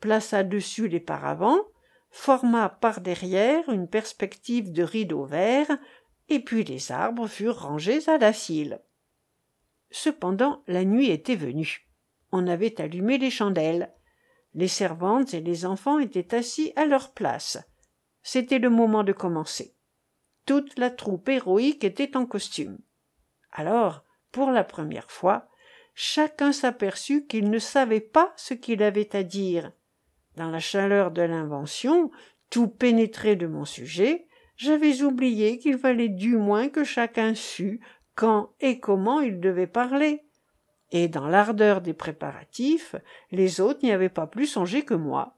plaça 0.00 0.42
dessus 0.42 0.88
les 0.88 1.00
paravents 1.00 1.60
forma 2.10 2.68
par 2.68 3.00
derrière 3.00 3.68
une 3.68 3.88
perspective 3.88 4.72
de 4.72 4.82
rideaux 4.82 5.24
verts 5.24 5.78
et 6.28 6.40
puis 6.40 6.64
les 6.64 6.90
arbres 6.90 7.28
furent 7.28 7.62
rangés 7.62 8.08
à 8.08 8.18
la 8.18 8.32
file. 8.32 8.80
Cependant 9.90 10.62
la 10.66 10.84
nuit 10.84 11.10
était 11.10 11.36
venue. 11.36 11.88
On 12.32 12.46
avait 12.46 12.80
allumé 12.80 13.18
les 13.18 13.30
chandelles. 13.30 13.92
Les 14.54 14.68
servantes 14.68 15.34
et 15.34 15.40
les 15.40 15.64
enfants 15.64 15.98
étaient 15.98 16.34
assis 16.34 16.72
à 16.76 16.84
leur 16.84 17.12
place. 17.12 17.58
C'était 18.22 18.58
le 18.58 18.70
moment 18.70 19.04
de 19.04 19.12
commencer. 19.12 19.76
Toute 20.46 20.78
la 20.78 20.90
troupe 20.90 21.28
héroïque 21.28 21.84
était 21.84 22.16
en 22.16 22.26
costume. 22.26 22.78
Alors 23.52 24.04
pour 24.32 24.50
la 24.50 24.64
première 24.64 25.10
fois 25.10 25.48
chacun 25.94 26.52
s'aperçut 26.52 27.26
qu'il 27.26 27.50
ne 27.50 27.58
savait 27.58 28.00
pas 28.00 28.32
ce 28.36 28.54
qu'il 28.54 28.82
avait 28.82 29.14
à 29.14 29.22
dire 29.22 29.72
dans 30.40 30.50
la 30.50 30.58
chaleur 30.58 31.10
de 31.10 31.20
l'invention 31.20 32.10
tout 32.48 32.66
pénétré 32.66 33.36
de 33.36 33.46
mon 33.46 33.66
sujet 33.66 34.26
j'avais 34.56 35.02
oublié 35.02 35.58
qu'il 35.58 35.76
fallait 35.76 36.08
du 36.08 36.38
moins 36.38 36.70
que 36.70 36.82
chacun 36.82 37.34
sût 37.34 37.80
quand 38.14 38.54
et 38.58 38.80
comment 38.80 39.20
il 39.20 39.40
devait 39.40 39.66
parler. 39.66 40.22
Et 40.92 41.08
dans 41.08 41.26
l'ardeur 41.26 41.82
des 41.82 41.92
préparatifs 41.92 42.96
les 43.30 43.60
autres 43.60 43.80
n'y 43.82 43.92
avaient 43.92 44.08
pas 44.08 44.26
plus 44.26 44.46
songé 44.46 44.82
que 44.82 44.94
moi. 44.94 45.36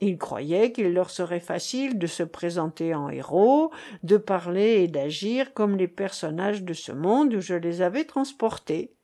Ils 0.00 0.16
croyaient 0.16 0.72
qu'il 0.72 0.94
leur 0.94 1.10
serait 1.10 1.38
facile 1.38 1.98
de 1.98 2.06
se 2.06 2.22
présenter 2.22 2.94
en 2.94 3.10
héros 3.10 3.72
de 4.02 4.16
parler 4.16 4.82
et 4.82 4.88
d'agir 4.88 5.52
comme 5.52 5.76
les 5.76 5.88
personnages 5.88 6.62
de 6.62 6.72
ce 6.72 6.92
monde 6.92 7.34
où 7.34 7.40
je 7.40 7.54
les 7.54 7.82
avais 7.82 8.04
transportés. 8.04 8.96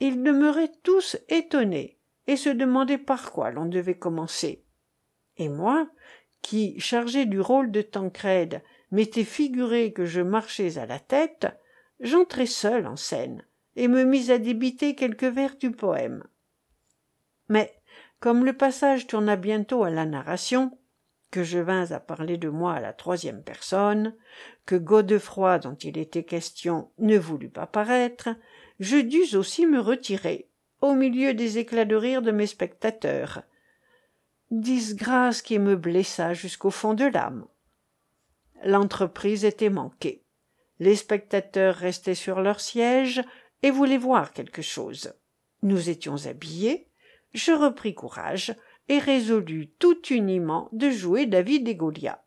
Ils 0.00 0.22
demeuraient 0.22 0.72
tous 0.82 1.16
étonnés 1.30 1.97
et 2.28 2.36
se 2.36 2.50
demandaient 2.50 2.98
par 2.98 3.32
quoi 3.32 3.50
l'on 3.50 3.66
devait 3.66 3.98
commencer. 3.98 4.64
Et 5.38 5.48
moi 5.48 5.88
qui 6.42 6.78
chargé 6.78 7.24
du 7.26 7.40
rôle 7.40 7.72
de 7.72 7.82
tancrède 7.82 8.62
m'étais 8.92 9.24
figuré 9.24 9.92
que 9.92 10.04
je 10.04 10.20
marchais 10.20 10.78
à 10.78 10.86
la 10.86 11.00
tête 11.00 11.48
j'entrai 11.98 12.46
seul 12.46 12.86
en 12.86 12.94
scène 12.94 13.44
et 13.74 13.88
me 13.88 14.04
mis 14.04 14.30
à 14.30 14.38
débiter 14.38 14.94
quelques 14.94 15.24
vers 15.24 15.56
du 15.56 15.72
poème. 15.72 16.22
Mais 17.48 17.74
comme 18.20 18.44
le 18.44 18.52
passage 18.52 19.06
tourna 19.06 19.36
bientôt 19.36 19.82
à 19.82 19.90
la 19.90 20.04
narration 20.04 20.78
que 21.30 21.44
je 21.44 21.58
vins 21.58 21.90
à 21.92 22.00
parler 22.00 22.36
de 22.36 22.48
moi 22.48 22.74
à 22.74 22.80
la 22.80 22.92
troisième 22.92 23.42
personne 23.42 24.14
que 24.66 24.76
godefroy 24.76 25.58
dont 25.58 25.74
il 25.76 25.98
était 25.98 26.24
question 26.24 26.90
ne 26.98 27.18
voulut 27.18 27.50
pas 27.50 27.66
paraître 27.66 28.28
je 28.80 28.98
dus 28.98 29.34
aussi 29.34 29.66
me 29.66 29.80
retirer 29.80 30.47
au 30.80 30.94
milieu 30.94 31.34
des 31.34 31.58
éclats 31.58 31.84
de 31.84 31.96
rire 31.96 32.22
de 32.22 32.30
mes 32.30 32.46
spectateurs. 32.46 33.42
Disgrâce 34.50 35.42
qui 35.42 35.58
me 35.58 35.76
blessa 35.76 36.34
jusqu'au 36.34 36.70
fond 36.70 36.94
de 36.94 37.04
l'âme. 37.04 37.46
L'entreprise 38.64 39.44
était 39.44 39.70
manquée. 39.70 40.24
Les 40.78 40.96
spectateurs 40.96 41.74
restaient 41.74 42.14
sur 42.14 42.40
leurs 42.40 42.60
sièges 42.60 43.22
et 43.62 43.70
voulaient 43.70 43.98
voir 43.98 44.32
quelque 44.32 44.62
chose. 44.62 45.12
Nous 45.62 45.90
étions 45.90 46.26
habillés. 46.26 46.88
Je 47.34 47.52
repris 47.52 47.94
courage 47.94 48.54
et 48.88 48.98
résolus 48.98 49.70
tout 49.78 50.06
uniment 50.06 50.68
de 50.72 50.90
jouer 50.90 51.26
david 51.26 51.68
et 51.68 51.74
goliath 51.74 52.24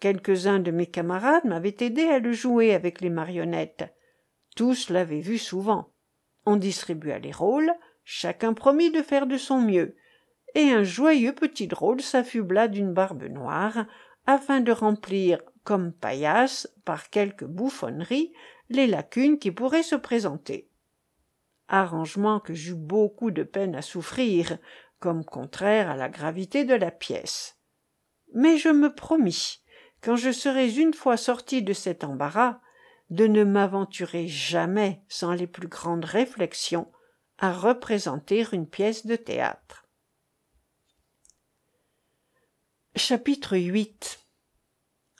quelques-uns 0.00 0.58
de 0.58 0.70
mes 0.70 0.86
camarades 0.86 1.44
m'avaient 1.44 1.76
aidé 1.80 2.04
à 2.04 2.18
le 2.18 2.32
jouer 2.32 2.74
avec 2.74 3.00
les 3.00 3.10
marionnettes. 3.10 3.84
Tous 4.56 4.88
l'avaient 4.88 5.20
vu 5.20 5.38
souvent 5.38 5.92
on 6.46 6.56
distribua 6.56 7.18
les 7.18 7.32
rôles 7.32 7.72
chacun 8.04 8.54
promit 8.54 8.90
de 8.90 9.02
faire 9.02 9.26
de 9.26 9.36
son 9.36 9.60
mieux. 9.60 9.96
Et 10.54 10.70
un 10.70 10.82
joyeux 10.82 11.34
petit 11.34 11.68
drôle 11.68 12.00
s'affubla 12.00 12.66
d'une 12.66 12.92
barbe 12.92 13.22
noire 13.24 13.86
afin 14.26 14.60
de 14.60 14.72
remplir 14.72 15.40
comme 15.62 15.92
paillasse 15.92 16.68
par 16.84 17.10
quelque 17.10 17.44
bouffonnerie 17.44 18.32
les 18.68 18.86
lacunes 18.86 19.38
qui 19.38 19.52
pourraient 19.52 19.84
se 19.84 19.94
présenter. 19.94 20.68
Arrangement 21.68 22.40
que 22.40 22.52
j'eus 22.52 22.74
beaucoup 22.74 23.30
de 23.30 23.44
peine 23.44 23.76
à 23.76 23.82
souffrir 23.82 24.58
comme 24.98 25.24
contraire 25.24 25.88
à 25.88 25.96
la 25.96 26.08
gravité 26.08 26.64
de 26.64 26.74
la 26.74 26.90
pièce. 26.90 27.58
Mais 28.34 28.58
je 28.58 28.68
me 28.68 28.92
promis 28.92 29.62
quand 30.02 30.16
je 30.16 30.32
serais 30.32 30.72
une 30.74 30.94
fois 30.94 31.16
sorti 31.16 31.62
de 31.62 31.72
cet 31.72 32.04
embarras 32.04 32.60
de 33.10 33.26
ne 33.26 33.44
m'aventurer 33.44 34.28
jamais 34.28 35.02
sans 35.08 35.32
les 35.32 35.46
plus 35.46 35.68
grandes 35.68 36.04
réflexions 36.04 36.90
à 37.38 37.52
représenter 37.52 38.46
une 38.52 38.68
pièce 38.68 39.06
de 39.06 39.16
théâtre. 39.16 39.88
Chapitre 42.96 43.56
viii 43.56 43.96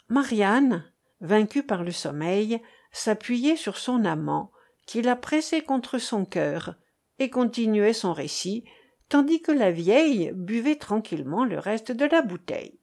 marianne 0.08 0.92
vaincue 1.20 1.62
par 1.62 1.84
le 1.84 1.92
sommeil 1.92 2.60
s'appuyait 2.92 3.56
sur 3.56 3.76
son 3.76 4.04
amant 4.04 4.52
qui 4.86 5.02
la 5.02 5.16
pressait 5.16 5.62
contre 5.62 5.98
son 5.98 6.24
cœur 6.24 6.74
et 7.18 7.30
continuait 7.30 7.92
son 7.92 8.12
récit 8.12 8.64
tandis 9.08 9.42
que 9.42 9.52
la 9.52 9.70
vieille 9.70 10.32
buvait 10.34 10.76
tranquillement 10.76 11.44
le 11.44 11.58
reste 11.58 11.92
de 11.92 12.06
la 12.06 12.22
bouteille 12.22 12.80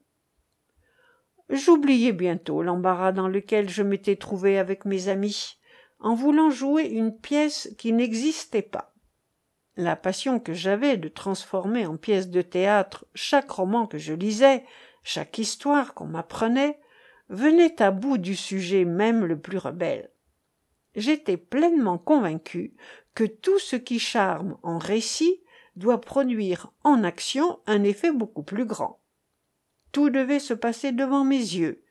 j'oubliai 1.50 2.12
bientôt 2.12 2.62
l'embarras 2.62 3.12
dans 3.12 3.28
lequel 3.28 3.70
je 3.70 3.84
m'étais 3.84 4.16
trouvé 4.16 4.58
avec 4.58 4.86
mes 4.86 5.08
amis 5.08 5.58
en 6.00 6.14
voulant 6.14 6.50
jouer 6.50 6.84
une 6.84 7.18
pièce 7.18 7.74
qui 7.78 7.94
n'existait 7.94 8.62
pas. 8.62 8.94
La 9.76 9.96
passion 9.96 10.40
que 10.40 10.54
j'avais 10.54 10.98
de 10.98 11.08
transformer 11.08 11.86
en 11.86 11.98
pièce 11.98 12.30
de 12.30 12.42
théâtre 12.42 13.06
chaque 13.14 13.50
roman 13.50 13.88
que 13.88 13.98
je 13.98 14.14
lisais 14.14 14.64
chaque 15.04 15.38
histoire 15.38 15.94
qu'on 15.94 16.08
m'apprenait 16.08 16.80
venait 17.30 17.82
à 17.82 17.92
bout 17.92 18.18
du 18.18 18.36
sujet 18.36 18.86
même 18.86 19.26
le 19.26 19.40
plus 19.40 19.58
rebelle. 19.58 20.12
J'étais 20.96 21.38
pleinement 21.38 21.98
convaincu 21.98 22.76
que 23.14 23.24
tout 23.24 23.60
ce 23.60 23.76
qui 23.76 24.00
charme 24.00 24.58
en 24.64 24.78
récit 24.78 25.42
doit 25.76 26.02
produire 26.02 26.72
en 26.84 27.04
action 27.04 27.60
un 27.68 27.84
effet 27.84 28.12
beaucoup 28.12 28.44
plus 28.44 28.66
grand 28.66 29.00
tout 29.92 30.10
devait 30.10 30.40
se 30.40 30.54
passer 30.54 30.92
devant 30.92 31.24
mes 31.24 31.36
yeux. 31.36 31.84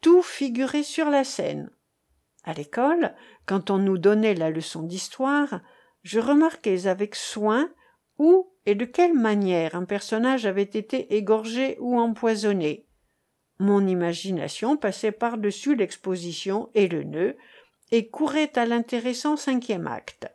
Tout 0.00 0.22
figurer 0.22 0.82
sur 0.82 1.10
la 1.10 1.24
scène. 1.24 1.70
À 2.44 2.54
l'école 2.54 3.14
quand 3.46 3.70
on 3.70 3.78
nous 3.78 3.98
donnait 3.98 4.34
la 4.34 4.50
leçon 4.50 4.82
d'histoire 4.82 5.60
je 6.02 6.18
remarquais 6.18 6.86
avec 6.86 7.14
soin 7.14 7.70
où 8.18 8.52
et 8.66 8.74
de 8.74 8.84
quelle 8.84 9.14
manière 9.14 9.74
un 9.74 9.84
personnage 9.84 10.46
avait 10.46 10.62
été 10.62 11.14
égorgé 11.14 11.76
ou 11.80 11.98
empoisonné. 11.98 12.86
Mon 13.58 13.86
imagination 13.86 14.76
passait 14.76 15.12
par-dessus 15.12 15.74
l'exposition 15.74 16.70
et 16.74 16.88
le 16.88 17.02
nœud 17.02 17.36
et 17.90 18.08
courait 18.08 18.58
à 18.58 18.64
l'intéressant 18.64 19.36
cinquième 19.36 19.86
acte. 19.86 20.28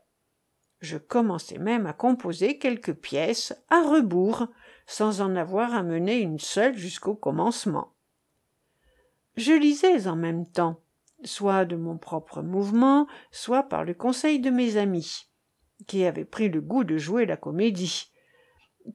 Je 0.80 0.98
commençai 0.98 1.58
même 1.58 1.88
à 1.88 1.94
composer 1.94 2.60
quelques 2.60 2.94
pièces 2.94 3.56
à 3.70 3.82
rebours 3.82 4.48
sans 4.86 5.22
en 5.22 5.36
avoir 5.36 5.74
amené 5.74 6.20
une 6.20 6.40
seule 6.40 6.78
jusqu'au 6.78 7.16
commencement 7.16 7.94
je 9.36 9.54
lisais 9.54 10.08
en 10.08 10.16
même 10.16 10.46
temps 10.46 10.82
soit 11.24 11.66
de 11.66 11.76
mon 11.76 11.98
propre 11.98 12.42
mouvement 12.42 13.08
soit 13.32 13.64
par 13.64 13.84
le 13.84 13.94
conseil 13.94 14.40
de 14.40 14.50
mes 14.50 14.78
amis 14.78 15.28
qui 15.88 16.06
avaient 16.06 16.26
pris 16.26 16.50
le 16.50 16.62
goût 16.62 16.84
de 16.84 16.98
jouer 16.98 17.26
la 17.26 17.38
comédie 17.38 18.12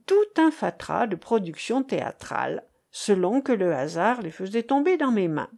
tout 0.06 0.14
un 0.36 0.50
fatras 0.50 1.06
de 1.06 1.16
productions 1.16 1.82
théâtrales 1.82 2.64
selon 2.90 3.40
que 3.40 3.52
le 3.52 3.74
hasard 3.74 4.22
les 4.22 4.30
faisait 4.30 4.62
tomber 4.62 4.96
dans 4.96 5.12
mes 5.12 5.28
mains. 5.28 5.50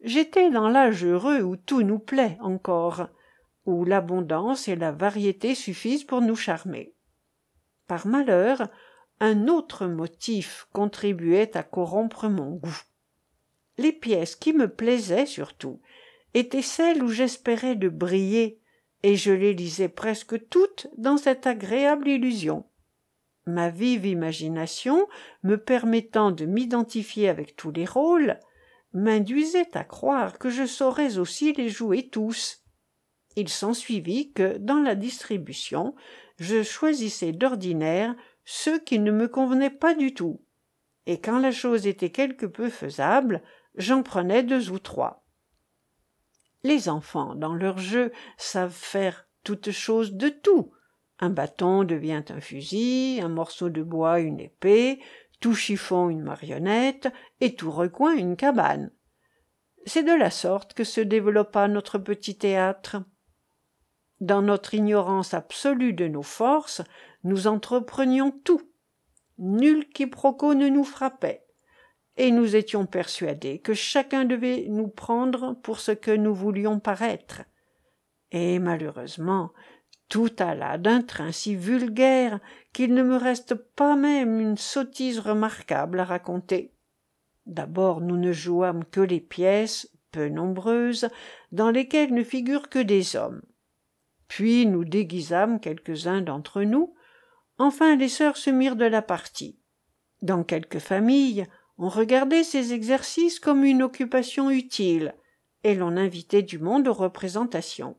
J'étais 0.00 0.50
dans 0.50 0.68
l'âge 0.68 1.04
heureux 1.04 1.42
où 1.42 1.56
tout 1.56 1.82
nous 1.82 1.98
plaît 1.98 2.38
encore, 2.40 3.08
où 3.66 3.84
l'abondance 3.84 4.68
et 4.68 4.76
la 4.76 4.90
variété 4.90 5.54
suffisent 5.54 6.04
pour 6.04 6.20
nous 6.20 6.34
charmer. 6.34 6.94
Par 7.86 8.06
malheur, 8.06 8.68
un 9.22 9.46
autre 9.46 9.86
motif 9.86 10.66
contribuait 10.72 11.56
à 11.56 11.62
corrompre 11.62 12.28
mon 12.28 12.56
goût. 12.56 12.82
Les 13.78 13.92
pièces 13.92 14.34
qui 14.34 14.52
me 14.52 14.66
plaisaient 14.66 15.26
surtout 15.26 15.80
étaient 16.34 16.60
celles 16.60 17.04
où 17.04 17.08
j'espérais 17.08 17.76
de 17.76 17.88
briller, 17.88 18.60
et 19.04 19.14
je 19.14 19.30
les 19.30 19.54
lisais 19.54 19.88
presque 19.88 20.48
toutes 20.48 20.88
dans 20.96 21.18
cette 21.18 21.46
agréable 21.46 22.08
illusion. 22.08 22.64
Ma 23.46 23.70
vive 23.70 24.06
imagination, 24.06 25.06
me 25.44 25.56
permettant 25.56 26.32
de 26.32 26.44
m'identifier 26.44 27.28
avec 27.28 27.54
tous 27.54 27.70
les 27.70 27.86
rôles, 27.86 28.40
m'induisait 28.92 29.76
à 29.76 29.84
croire 29.84 30.36
que 30.36 30.50
je 30.50 30.66
saurais 30.66 31.18
aussi 31.18 31.52
les 31.52 31.68
jouer 31.68 32.08
tous. 32.08 32.64
Il 33.36 33.48
s'ensuivit 33.48 34.32
que, 34.32 34.58
dans 34.58 34.80
la 34.80 34.96
distribution, 34.96 35.94
je 36.40 36.64
choisissais 36.64 37.30
d'ordinaire 37.30 38.16
ceux 38.44 38.78
qui 38.78 38.98
ne 38.98 39.10
me 39.10 39.28
convenaient 39.28 39.70
pas 39.70 39.94
du 39.94 40.14
tout, 40.14 40.44
et 41.06 41.20
quand 41.20 41.38
la 41.38 41.52
chose 41.52 41.86
était 41.86 42.10
quelque 42.10 42.46
peu 42.46 42.68
faisable, 42.68 43.42
j'en 43.76 44.02
prenais 44.02 44.42
deux 44.42 44.70
ou 44.70 44.78
trois. 44.78 45.24
Les 46.62 46.88
enfants, 46.88 47.34
dans 47.34 47.54
leur 47.54 47.78
jeu, 47.78 48.12
savent 48.36 48.70
faire 48.70 49.26
toutes 49.42 49.72
choses 49.72 50.12
de 50.12 50.28
tout. 50.28 50.72
Un 51.18 51.30
bâton 51.30 51.84
devient 51.84 52.24
un 52.28 52.40
fusil, 52.40 53.20
un 53.22 53.28
morceau 53.28 53.68
de 53.68 53.82
bois 53.82 54.20
une 54.20 54.40
épée, 54.40 55.00
tout 55.40 55.54
chiffon 55.54 56.08
une 56.08 56.22
marionnette, 56.22 57.12
et 57.40 57.56
tout 57.56 57.70
recoin 57.70 58.12
une 58.12 58.36
cabane. 58.36 58.92
C'est 59.84 60.04
de 60.04 60.12
la 60.12 60.30
sorte 60.30 60.74
que 60.74 60.84
se 60.84 61.00
développa 61.00 61.66
notre 61.66 61.98
petit 61.98 62.38
théâtre. 62.38 63.02
Dans 64.22 64.40
notre 64.40 64.74
ignorance 64.74 65.34
absolue 65.34 65.94
de 65.94 66.06
nos 66.06 66.22
forces, 66.22 66.80
nous 67.24 67.48
entreprenions 67.48 68.30
tout. 68.30 68.62
Nul 69.38 69.88
quiproquo 69.88 70.54
ne 70.54 70.68
nous 70.68 70.84
frappait 70.84 71.44
et 72.16 72.30
nous 72.30 72.54
étions 72.54 72.86
persuadés 72.86 73.58
que 73.58 73.74
chacun 73.74 74.24
devait 74.24 74.66
nous 74.68 74.86
prendre 74.86 75.54
pour 75.64 75.80
ce 75.80 75.90
que 75.90 76.12
nous 76.12 76.36
voulions 76.36 76.78
paraître. 76.78 77.42
Et 78.30 78.60
malheureusement, 78.60 79.50
tout 80.08 80.30
alla 80.38 80.78
d'un 80.78 81.02
train 81.02 81.32
si 81.32 81.56
vulgaire 81.56 82.38
qu'il 82.72 82.94
ne 82.94 83.02
me 83.02 83.16
reste 83.16 83.56
pas 83.56 83.96
même 83.96 84.38
une 84.38 84.56
sottise 84.56 85.18
remarquable 85.18 85.98
à 85.98 86.04
raconter. 86.04 86.72
D'abord 87.46 88.00
nous 88.00 88.18
ne 88.18 88.30
jouâmes 88.30 88.84
que 88.84 89.00
les 89.00 89.20
pièces, 89.20 89.90
peu 90.12 90.28
nombreuses, 90.28 91.08
dans 91.50 91.70
lesquelles 91.70 92.14
ne 92.14 92.22
figurent 92.22 92.68
que 92.68 92.78
des 92.78 93.16
hommes. 93.16 93.42
Puis 94.34 94.64
nous 94.64 94.86
déguisâmes 94.86 95.60
quelques-uns 95.60 96.22
d'entre 96.22 96.62
nous, 96.62 96.94
enfin 97.58 97.96
les 97.96 98.08
sœurs 98.08 98.38
se 98.38 98.48
mirent 98.48 98.76
de 98.76 98.86
la 98.86 99.02
partie. 99.02 99.58
Dans 100.22 100.42
quelques 100.42 100.78
familles, 100.78 101.46
on 101.76 101.90
regardait 101.90 102.42
ces 102.42 102.72
exercices 102.72 103.38
comme 103.38 103.62
une 103.62 103.82
occupation 103.82 104.48
utile, 104.48 105.14
et 105.64 105.74
l'on 105.74 105.98
invitait 105.98 106.40
du 106.40 106.58
monde 106.58 106.88
aux 106.88 106.94
représentations. 106.94 107.98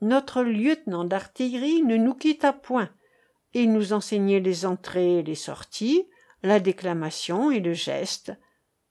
Notre 0.00 0.42
lieutenant 0.42 1.04
d'artillerie 1.04 1.84
ne 1.84 1.96
nous 1.96 2.14
quitta 2.14 2.52
point. 2.52 2.90
Il 3.54 3.72
nous 3.72 3.92
enseignait 3.92 4.40
les 4.40 4.66
entrées 4.66 5.20
et 5.20 5.22
les 5.22 5.36
sorties, 5.36 6.08
la 6.42 6.58
déclamation 6.58 7.52
et 7.52 7.60
le 7.60 7.72
geste. 7.72 8.32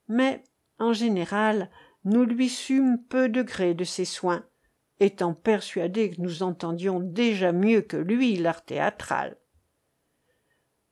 Mais, 0.07 0.41
en 0.79 0.93
général, 0.93 1.69
nous 2.05 2.23
lui 2.23 2.47
sûmes 2.47 3.03
peu 3.09 3.27
de 3.27 3.41
gré 3.41 3.73
de 3.73 3.83
ses 3.83 4.05
soins, 4.05 4.45
étant 4.99 5.33
persuadés 5.33 6.11
que 6.11 6.21
nous 6.21 6.43
entendions 6.43 6.99
déjà 6.99 7.51
mieux 7.51 7.81
que 7.81 7.97
lui 7.97 8.35
l'art 8.35 8.63
théâtral. 8.63 9.37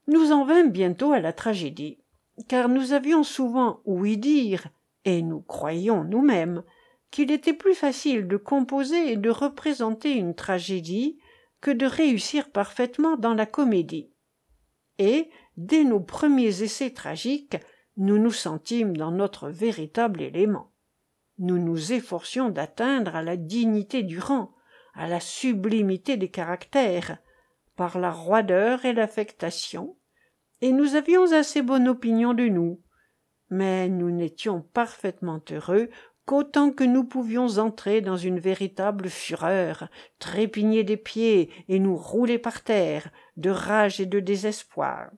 Nous 0.06 0.32
en 0.32 0.44
vînmes 0.44 0.70
bientôt 0.70 1.12
à 1.12 1.20
la 1.20 1.32
tragédie 1.32 1.98
car 2.48 2.68
nous 2.68 2.92
avions 2.92 3.22
souvent 3.22 3.80
ouï 3.84 4.16
dire, 4.16 4.66
et 5.04 5.22
nous 5.22 5.40
croyions 5.40 6.04
nous-mêmes, 6.04 6.62
qu'il 7.10 7.30
était 7.30 7.54
plus 7.54 7.74
facile 7.74 8.26
de 8.26 8.36
composer 8.36 9.12
et 9.12 9.16
de 9.16 9.30
représenter 9.30 10.12
une 10.12 10.34
tragédie 10.34 11.18
que 11.60 11.70
de 11.70 11.86
réussir 11.86 12.50
parfaitement 12.50 13.16
dans 13.16 13.34
la 13.34 13.46
comédie. 13.46 14.10
Et, 14.98 15.30
dès 15.56 15.84
nos 15.84 16.00
premiers 16.00 16.62
essais 16.62 16.90
tragiques, 16.90 17.56
nous 17.96 18.18
nous 18.18 18.32
sentîmes 18.32 18.96
dans 18.96 19.12
notre 19.12 19.48
véritable 19.48 20.22
élément. 20.22 20.72
Nous 21.38 21.58
nous 21.58 21.92
efforcions 21.92 22.48
d'atteindre 22.48 23.16
à 23.16 23.22
la 23.22 23.36
dignité 23.36 24.02
du 24.02 24.18
rang, 24.18 24.54
à 24.94 25.08
la 25.08 25.20
sublimité 25.20 26.16
des 26.16 26.28
caractères, 26.28 27.18
par 27.76 27.98
la 27.98 28.10
roideur 28.10 28.84
et 28.84 28.92
l'affectation, 28.92 29.96
et 30.60 30.72
nous 30.72 30.94
avions 30.94 31.32
assez 31.32 31.62
bonne 31.62 31.88
opinion 31.88 32.34
de 32.34 32.44
nous. 32.44 32.80
Mais 33.50 33.88
nous 33.88 34.10
n'étions 34.10 34.62
parfaitement 34.62 35.40
heureux 35.50 35.90
qu'autant 36.24 36.70
que 36.70 36.84
nous 36.84 37.04
pouvions 37.04 37.58
entrer 37.58 38.00
dans 38.00 38.16
une 38.16 38.38
véritable 38.38 39.10
fureur, 39.10 39.88
trépigner 40.18 40.84
des 40.84 40.96
pieds 40.96 41.50
et 41.68 41.78
nous 41.78 41.96
rouler 41.96 42.38
par 42.38 42.62
terre, 42.62 43.10
de 43.36 43.50
rage 43.50 44.00
et 44.00 44.06
de 44.06 44.20
désespoir. 44.20 45.10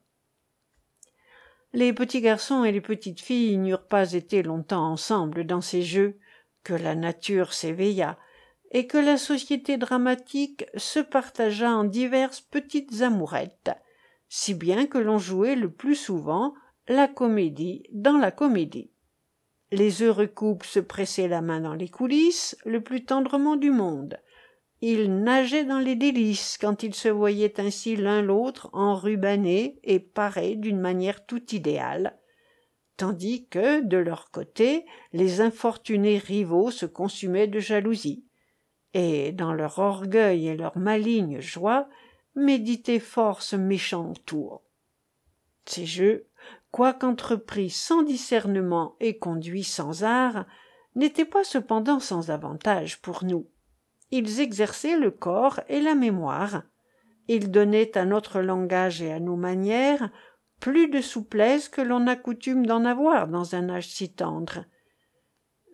Les 1.76 1.92
petits 1.92 2.22
garçons 2.22 2.64
et 2.64 2.72
les 2.72 2.80
petites 2.80 3.20
filles 3.20 3.58
n'eurent 3.58 3.86
pas 3.86 4.14
été 4.14 4.42
longtemps 4.42 4.90
ensemble 4.90 5.44
dans 5.44 5.60
ces 5.60 5.82
jeux, 5.82 6.18
que 6.64 6.72
la 6.72 6.94
nature 6.94 7.52
s'éveilla, 7.52 8.16
et 8.70 8.86
que 8.86 8.96
la 8.96 9.18
société 9.18 9.76
dramatique 9.76 10.64
se 10.76 11.00
partagea 11.00 11.70
en 11.70 11.84
diverses 11.84 12.40
petites 12.40 13.02
amourettes, 13.02 13.72
si 14.30 14.54
bien 14.54 14.86
que 14.86 14.96
l'on 14.96 15.18
jouait 15.18 15.54
le 15.54 15.70
plus 15.70 15.96
souvent 15.96 16.54
la 16.88 17.08
comédie 17.08 17.82
dans 17.92 18.16
la 18.16 18.30
comédie. 18.30 18.90
Les 19.70 20.02
heureux 20.02 20.28
couples 20.28 20.66
se 20.66 20.80
pressaient 20.80 21.28
la 21.28 21.42
main 21.42 21.60
dans 21.60 21.74
les 21.74 21.90
coulisses 21.90 22.56
le 22.64 22.82
plus 22.82 23.04
tendrement 23.04 23.56
du 23.56 23.70
monde. 23.70 24.18
Ils 24.82 25.22
nageaient 25.22 25.64
dans 25.64 25.78
les 25.78 25.96
délices 25.96 26.58
quand 26.60 26.82
ils 26.82 26.94
se 26.94 27.08
voyaient 27.08 27.60
ainsi 27.60 27.96
l'un 27.96 28.20
l'autre 28.20 28.68
enrubanés 28.72 29.78
et 29.84 30.00
parés 30.00 30.54
d'une 30.54 30.80
manière 30.80 31.24
tout 31.24 31.54
idéale, 31.54 32.18
tandis 32.96 33.46
que, 33.48 33.80
de 33.80 33.96
leur 33.96 34.30
côté, 34.30 34.84
les 35.12 35.40
infortunés 35.40 36.18
rivaux 36.18 36.70
se 36.70 36.86
consumaient 36.86 37.46
de 37.46 37.58
jalousie, 37.58 38.24
et, 38.92 39.32
dans 39.32 39.52
leur 39.52 39.78
orgueil 39.78 40.48
et 40.48 40.56
leur 40.56 40.76
maligne 40.76 41.40
joie, 41.40 41.88
méditer 42.34 43.00
fort 43.00 43.42
ce 43.42 43.56
méchant 43.56 44.12
tour. 44.24 44.62
Ces 45.64 45.86
jeux, 45.86 46.28
quoiqu'entrepris 46.70 47.70
sans 47.70 48.02
discernement 48.02 48.96
et 49.00 49.18
conduits 49.18 49.64
sans 49.64 50.04
art, 50.04 50.46
n'étaient 50.94 51.24
pas 51.24 51.44
cependant 51.44 52.00
sans 52.00 52.30
avantage 52.30 53.00
pour 53.00 53.24
nous. 53.24 53.48
Ils 54.10 54.40
exerçaient 54.40 54.98
le 54.98 55.10
corps 55.10 55.60
et 55.68 55.80
la 55.80 55.94
mémoire. 55.94 56.62
Ils 57.28 57.50
donnaient 57.50 57.96
à 57.98 58.04
notre 58.04 58.40
langage 58.40 59.02
et 59.02 59.12
à 59.12 59.20
nos 59.20 59.36
manières 59.36 60.10
plus 60.60 60.88
de 60.88 61.00
souplesse 61.00 61.68
que 61.68 61.80
l'on 61.80 62.06
a 62.06 62.16
coutume 62.16 62.66
d'en 62.66 62.84
avoir 62.84 63.28
dans 63.28 63.54
un 63.54 63.68
âge 63.68 63.88
si 63.88 64.12
tendre. 64.12 64.64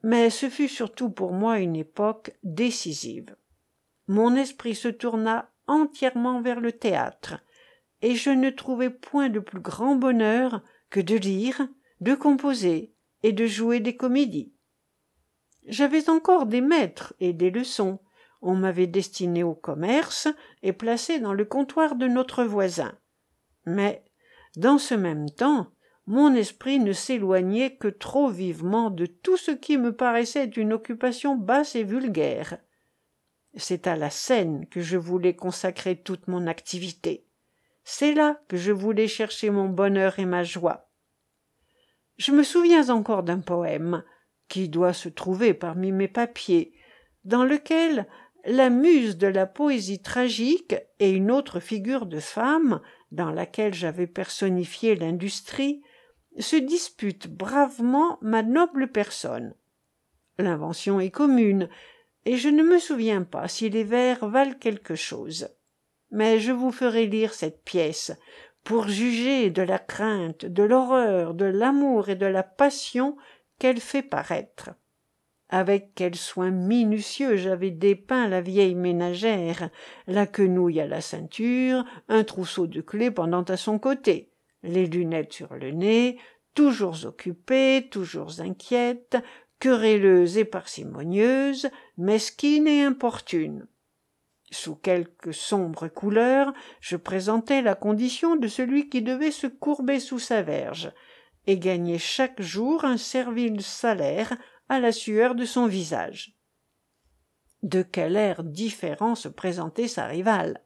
Mais 0.03 0.31
ce 0.31 0.49
fut 0.49 0.69
surtout 0.69 1.11
pour 1.11 1.33
moi 1.33 1.61
une 1.61 1.77
époque 1.77 2.33
décisive. 2.43 3.37
Mon 4.09 4.35
esprit 4.35 4.75
se 4.75 4.89
tourna 4.89 5.51
entièrement 5.67 6.43
vers 6.43 6.61
le 6.61 6.73
théâtre, 6.73 7.39
et 8.01 8.17
je 8.17 8.31
ne 8.31 8.51
trouvais 8.51 8.91
point 8.91 9.29
de 9.29 9.39
plus 9.39 9.61
grand 9.61 9.95
bonheur 9.95 10.63
que 10.91 11.01
de 11.01 11.15
lire, 11.15 11.69
de 12.01 12.15
composer 12.15 12.93
et 13.23 13.33
de 13.33 13.47
jouer 13.47 13.79
des 13.79 13.97
comédies. 13.97 14.53
J'avais 15.67 16.11
encore 16.11 16.47
des 16.47 16.61
maîtres 16.61 17.15
et 17.21 17.33
des 17.33 17.51
leçons. 17.51 18.01
On 18.43 18.55
m'avait 18.55 18.87
destiné 18.87 19.43
au 19.43 19.55
commerce 19.55 20.29
et 20.63 20.73
placé 20.73 21.19
dans 21.19 21.33
le 21.33 21.45
comptoir 21.45 21.95
de 21.95 22.07
notre 22.07 22.45
voisin. 22.45 22.93
Mais, 23.65 24.05
dans 24.57 24.79
ce 24.79 24.95
même 24.95 25.31
temps, 25.31 25.69
mon 26.07 26.35
esprit 26.35 26.79
ne 26.81 26.93
s'éloignait 26.93 27.77
que 27.77 27.89
trop 27.89 28.29
vivement 28.29 28.91
de 28.91 29.07
tout 29.07 29.37
ce 29.37 29.53
qui 29.53 29.79
me 29.79 29.95
paraissait 29.95 30.45
une 30.45 30.73
occupation 30.73 31.37
basse 31.37 31.77
et 31.77 31.85
vulgaire 31.85 32.59
c'est 33.55 33.87
à 33.87 33.97
la 33.97 34.11
scène 34.11 34.67
que 34.67 34.81
je 34.81 34.97
voulais 34.97 35.35
consacrer 35.35 35.97
toute 35.97 36.29
mon 36.29 36.47
activité. 36.47 37.27
C'est 37.85 38.15
là 38.15 38.41
que 38.49 38.57
je 38.57 38.73
voulais 38.73 39.09
chercher 39.09 39.51
mon 39.51 39.69
bonheur 39.69 40.19
et 40.19 40.25
ma 40.25 40.45
joie. 40.45 40.89
Je 42.17 42.33
me 42.33 42.43
souviens 42.43 42.89
encore 42.91 43.23
d'un 43.23 43.41
poème, 43.41 44.05
qui 44.49 44.69
doit 44.69 44.93
se 44.93 45.09
trouver 45.09 45.55
parmi 45.55 45.93
mes 45.93 46.09
papiers, 46.09 46.75
dans 47.25 47.45
lequel 47.45 48.07
la 48.45 48.71
muse 48.71 49.17
de 49.17 49.27
la 49.27 49.47
poésie 49.47 50.01
tragique 50.01 50.75
et 50.99 51.11
une 51.11 51.31
autre 51.31 51.61
figure 51.61 52.07
de 52.07 52.19
femme, 52.19 52.81
dans 53.11 53.31
laquelle 53.31 53.75
j'avais 53.75 54.07
personnifié 54.07 54.97
l'industrie, 54.97 55.83
se 56.39 56.57
dispute 56.57 57.29
bravement 57.29 58.19
ma 58.23 58.43
noble 58.43 58.91
personne. 58.91 59.55
L'invention 60.39 60.99
est 60.99 61.11
commune, 61.11 61.69
et 62.25 62.37
je 62.37 62.49
ne 62.49 62.63
me 62.63 62.79
souviens 62.79 63.23
pas 63.23 63.49
si 63.49 63.69
les 63.69 63.85
vers 63.85 64.29
valent 64.29 64.59
quelque 64.59 64.95
chose. 64.95 65.49
Mais 66.11 66.41
je 66.41 66.53
vous 66.53 66.73
ferai 66.73 67.07
lire 67.07 67.35
cette 67.35 67.63
pièce, 67.63 68.13
pour 68.65 68.89
juger 68.89 69.51
de 69.51 69.63
la 69.63 69.79
crainte, 69.79 70.47
de 70.47 70.63
l'horreur, 70.63 71.35
de 71.35 71.45
l'amour 71.45 72.09
et 72.09 72.17
de 72.17 72.27
la 72.27 72.43
passion 72.43 73.17
qu'elle 73.59 73.81
fait 73.81 74.03
paraître. 74.03 74.71
Avec 75.55 75.91
quel 75.95 76.15
soin 76.15 76.51
minutieux 76.51 77.37
j'avais 77.37 77.71
dépeint 77.71 78.27
la 78.27 78.41
vieille 78.41 78.75
ménagère, 78.75 79.69
la 80.07 80.27
quenouille 80.27 80.81
à 80.81 80.87
la 80.87 81.03
ceinture, 81.03 81.85
un 82.09 82.25
trousseau 82.25 82.67
de 82.67 82.81
clés 82.81 83.11
pendant 83.11 83.43
à 83.43 83.59
son 83.59 83.79
côté, 83.79 84.31
les 84.63 84.87
lunettes 84.87 85.35
sur 85.35 85.53
le 85.55 85.71
nez, 85.71 86.17
toujours 86.55 87.05
occupée, 87.05 87.87
toujours 87.91 88.41
inquiète, 88.41 89.19
querelleuse 89.59 90.39
et 90.39 90.47
parcimonieuse, 90.47 91.69
mesquine 91.99 92.67
et 92.67 92.83
importune. 92.83 93.67
Sous 94.51 94.77
quelque 94.77 95.33
sombre 95.33 95.87
couleur, 95.89 96.55
je 96.81 96.97
présentais 96.97 97.61
la 97.61 97.75
condition 97.75 98.37
de 98.37 98.49
celui 98.49 98.89
qui 98.89 99.03
devait 99.03 99.31
se 99.31 99.49
courber 99.49 100.01
sous 100.01 100.19
sa 100.19 100.41
verge, 100.41 100.93
et 101.47 101.59
gagner 101.59 101.99
chaque 101.99 102.41
jour 102.41 102.87
un 102.87 102.97
servile 102.97 103.61
salaire 103.61 104.35
à 104.69 104.81
la 104.81 104.93
sueur 104.93 105.35
de 105.35 105.45
son 105.45 105.67
visage. 105.67 106.37
De 107.63 107.83
quel 107.83 108.17
air 108.17 108.43
différent 108.43 109.15
se 109.15 109.29
présentait 109.29 109.89
sa 109.89 110.07
rivale. 110.07 110.65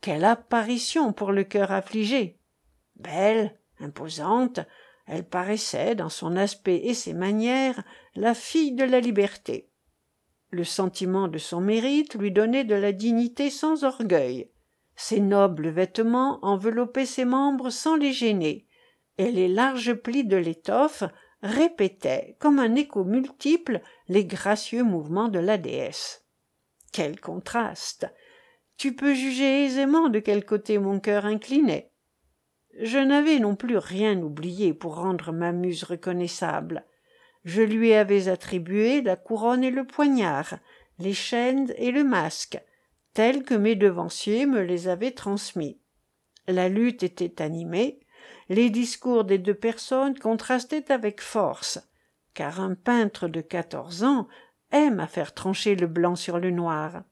Quelle 0.00 0.24
apparition 0.24 1.12
pour 1.12 1.32
le 1.32 1.44
cœur 1.44 1.72
affligé. 1.72 2.38
Belle, 2.96 3.58
imposante, 3.80 4.60
elle 5.06 5.24
paraissait, 5.24 5.94
dans 5.94 6.08
son 6.08 6.36
aspect 6.36 6.80
et 6.84 6.94
ses 6.94 7.14
manières, 7.14 7.82
la 8.14 8.34
fille 8.34 8.72
de 8.72 8.84
la 8.84 9.00
liberté. 9.00 9.70
Le 10.50 10.64
sentiment 10.64 11.28
de 11.28 11.38
son 11.38 11.60
mérite 11.60 12.14
lui 12.14 12.32
donnait 12.32 12.64
de 12.64 12.74
la 12.74 12.92
dignité 12.92 13.50
sans 13.50 13.84
orgueil. 13.84 14.50
Ses 14.96 15.20
nobles 15.20 15.68
vêtements 15.68 16.38
enveloppaient 16.42 17.06
ses 17.06 17.24
membres 17.24 17.70
sans 17.70 17.96
les 17.96 18.12
gêner, 18.12 18.66
et 19.18 19.30
les 19.30 19.48
larges 19.48 19.94
plis 19.94 20.24
de 20.24 20.36
l'étoffe 20.36 21.04
répétait 21.42 22.36
comme 22.38 22.58
un 22.58 22.74
écho 22.74 23.04
multiple 23.04 23.80
les 24.08 24.24
gracieux 24.24 24.82
mouvements 24.82 25.28
de 25.28 25.38
la 25.38 25.58
déesse. 25.58 26.24
Quel 26.92 27.20
contraste. 27.20 28.06
Tu 28.76 28.94
peux 28.94 29.14
juger 29.14 29.64
aisément 29.64 30.08
de 30.08 30.18
quel 30.18 30.44
côté 30.44 30.78
mon 30.78 31.00
cœur 31.00 31.24
inclinait. 31.26 31.92
Je 32.80 32.98
n'avais 32.98 33.38
non 33.38 33.56
plus 33.56 33.78
rien 33.78 34.20
oublié 34.20 34.74
pour 34.74 34.96
rendre 34.96 35.32
ma 35.32 35.52
muse 35.52 35.84
reconnaissable. 35.84 36.84
Je 37.44 37.62
lui 37.62 37.94
avais 37.94 38.28
attribué 38.28 39.00
la 39.00 39.16
couronne 39.16 39.64
et 39.64 39.70
le 39.70 39.86
poignard, 39.86 40.58
les 40.98 41.14
chaînes 41.14 41.72
et 41.76 41.90
le 41.90 42.04
masque, 42.04 42.60
tels 43.14 43.44
que 43.44 43.54
mes 43.54 43.76
devanciers 43.76 44.46
me 44.46 44.60
les 44.60 44.88
avaient 44.88 45.12
transmis. 45.12 45.80
La 46.48 46.68
lutte 46.68 47.02
était 47.02 47.42
animée, 47.42 48.00
les 48.48 48.70
discours 48.70 49.24
des 49.24 49.38
deux 49.38 49.54
personnes 49.54 50.18
contrastaient 50.18 50.90
avec 50.92 51.20
force, 51.20 51.80
car 52.34 52.60
un 52.60 52.74
peintre 52.74 53.28
de 53.28 53.40
quatorze 53.40 54.04
ans 54.04 54.28
aime 54.72 55.00
à 55.00 55.06
faire 55.06 55.34
trancher 55.34 55.74
le 55.74 55.86
blanc 55.86 56.16
sur 56.16 56.38
le 56.38 56.50
noir. 56.50 57.02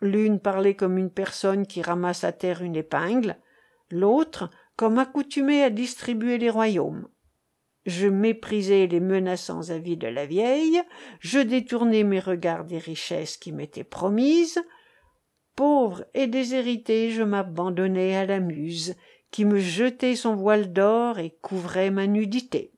L'une 0.00 0.40
parlait 0.40 0.74
comme 0.74 0.98
une 0.98 1.10
personne 1.10 1.66
qui 1.66 1.82
ramasse 1.82 2.24
à 2.24 2.32
terre 2.32 2.62
une 2.62 2.76
épingle, 2.76 3.36
l'autre 3.90 4.50
comme 4.76 4.98
accoutumée 4.98 5.62
à 5.62 5.70
distribuer 5.70 6.38
les 6.38 6.50
royaumes. 6.50 7.08
Je 7.86 8.08
méprisais 8.08 8.86
les 8.86 9.00
menaçants 9.00 9.70
avis 9.70 9.96
de 9.96 10.08
la 10.08 10.26
vieille, 10.26 10.80
je 11.20 11.38
détournais 11.38 12.02
mes 12.02 12.20
regards 12.20 12.64
des 12.64 12.78
richesses 12.78 13.36
qui 13.36 13.52
m'étaient 13.52 13.84
promises. 13.84 14.58
Pauvre 15.54 16.04
et 16.14 16.26
déshéritée, 16.26 17.10
je 17.10 17.22
m'abandonnais 17.22 18.16
à 18.16 18.26
la 18.26 18.40
muse, 18.40 18.96
qui 19.34 19.44
me 19.44 19.58
jetait 19.58 20.14
son 20.14 20.36
voile 20.36 20.72
d'or 20.72 21.18
et 21.18 21.36
couvrait 21.42 21.90
ma 21.90 22.06
nudité. 22.06 22.72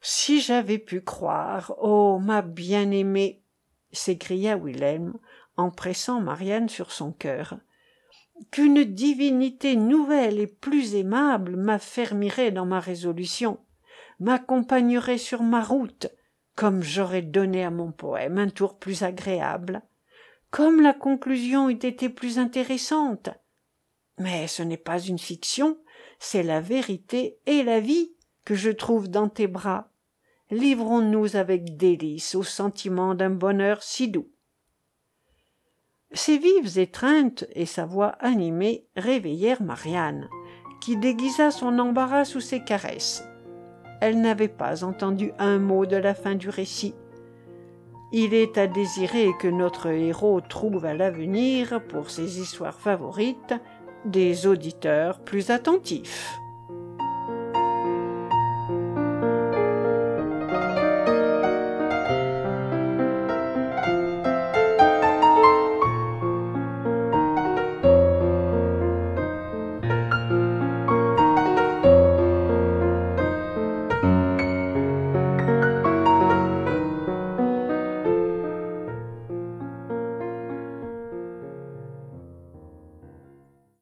Si 0.00 0.40
j'avais 0.40 0.78
pu 0.78 1.00
croire, 1.00 1.74
ô 1.82 2.20
ma 2.20 2.42
bien-aimée, 2.42 3.42
s'écria 3.90 4.56
Wilhelm 4.56 5.14
en 5.56 5.72
pressant 5.72 6.20
Marianne 6.20 6.68
sur 6.68 6.92
son 6.92 7.10
cœur, 7.10 7.58
qu'une 8.52 8.84
divinité 8.84 9.74
nouvelle 9.74 10.38
et 10.38 10.46
plus 10.46 10.94
aimable 10.94 11.56
m'affermirait 11.56 12.52
dans 12.52 12.66
ma 12.66 12.78
résolution, 12.78 13.58
m'accompagnerait 14.20 15.18
sur 15.18 15.42
ma 15.42 15.64
route, 15.64 16.06
comme 16.54 16.84
j'aurais 16.84 17.22
donné 17.22 17.64
à 17.64 17.72
mon 17.72 17.90
poème 17.90 18.38
un 18.38 18.48
tour 18.48 18.78
plus 18.78 19.02
agréable, 19.02 19.82
comme 20.52 20.80
la 20.80 20.94
conclusion 20.94 21.68
eût 21.68 21.84
été 21.84 22.08
plus 22.10 22.38
intéressante, 22.38 23.30
mais 24.20 24.46
ce 24.46 24.62
n'est 24.62 24.76
pas 24.76 25.00
une 25.00 25.18
fiction, 25.18 25.78
c'est 26.18 26.42
la 26.42 26.60
vérité 26.60 27.38
et 27.46 27.62
la 27.62 27.80
vie 27.80 28.12
que 28.44 28.54
je 28.54 28.70
trouve 28.70 29.08
dans 29.08 29.30
tes 29.30 29.46
bras. 29.46 29.88
Livrons-nous 30.50 31.36
avec 31.36 31.76
délice 31.78 32.34
au 32.34 32.42
sentiment 32.42 33.14
d'un 33.14 33.30
bonheur 33.30 33.82
si 33.82 34.08
doux. 34.08 34.28
Ses 36.12 36.36
vives 36.36 36.78
étreintes 36.78 37.46
et 37.54 37.66
sa 37.66 37.86
voix 37.86 38.16
animée 38.20 38.86
réveillèrent 38.94 39.62
Marianne, 39.62 40.28
qui 40.82 40.98
déguisa 40.98 41.50
son 41.50 41.78
embarras 41.78 42.26
sous 42.26 42.40
ses 42.40 42.62
caresses. 42.62 43.24
Elle 44.02 44.20
n'avait 44.20 44.48
pas 44.48 44.84
entendu 44.84 45.32
un 45.38 45.58
mot 45.58 45.86
de 45.86 45.96
la 45.96 46.14
fin 46.14 46.34
du 46.34 46.50
récit. 46.50 46.94
Il 48.12 48.34
est 48.34 48.58
à 48.58 48.66
désirer 48.66 49.30
que 49.38 49.46
notre 49.46 49.86
héros 49.86 50.40
trouve 50.40 50.84
à 50.84 50.94
l'avenir, 50.94 51.80
pour 51.88 52.10
ses 52.10 52.40
histoires 52.40 52.80
favorites, 52.80 53.54
des 54.04 54.46
auditeurs 54.46 55.20
plus 55.20 55.50
attentifs. 55.50 56.32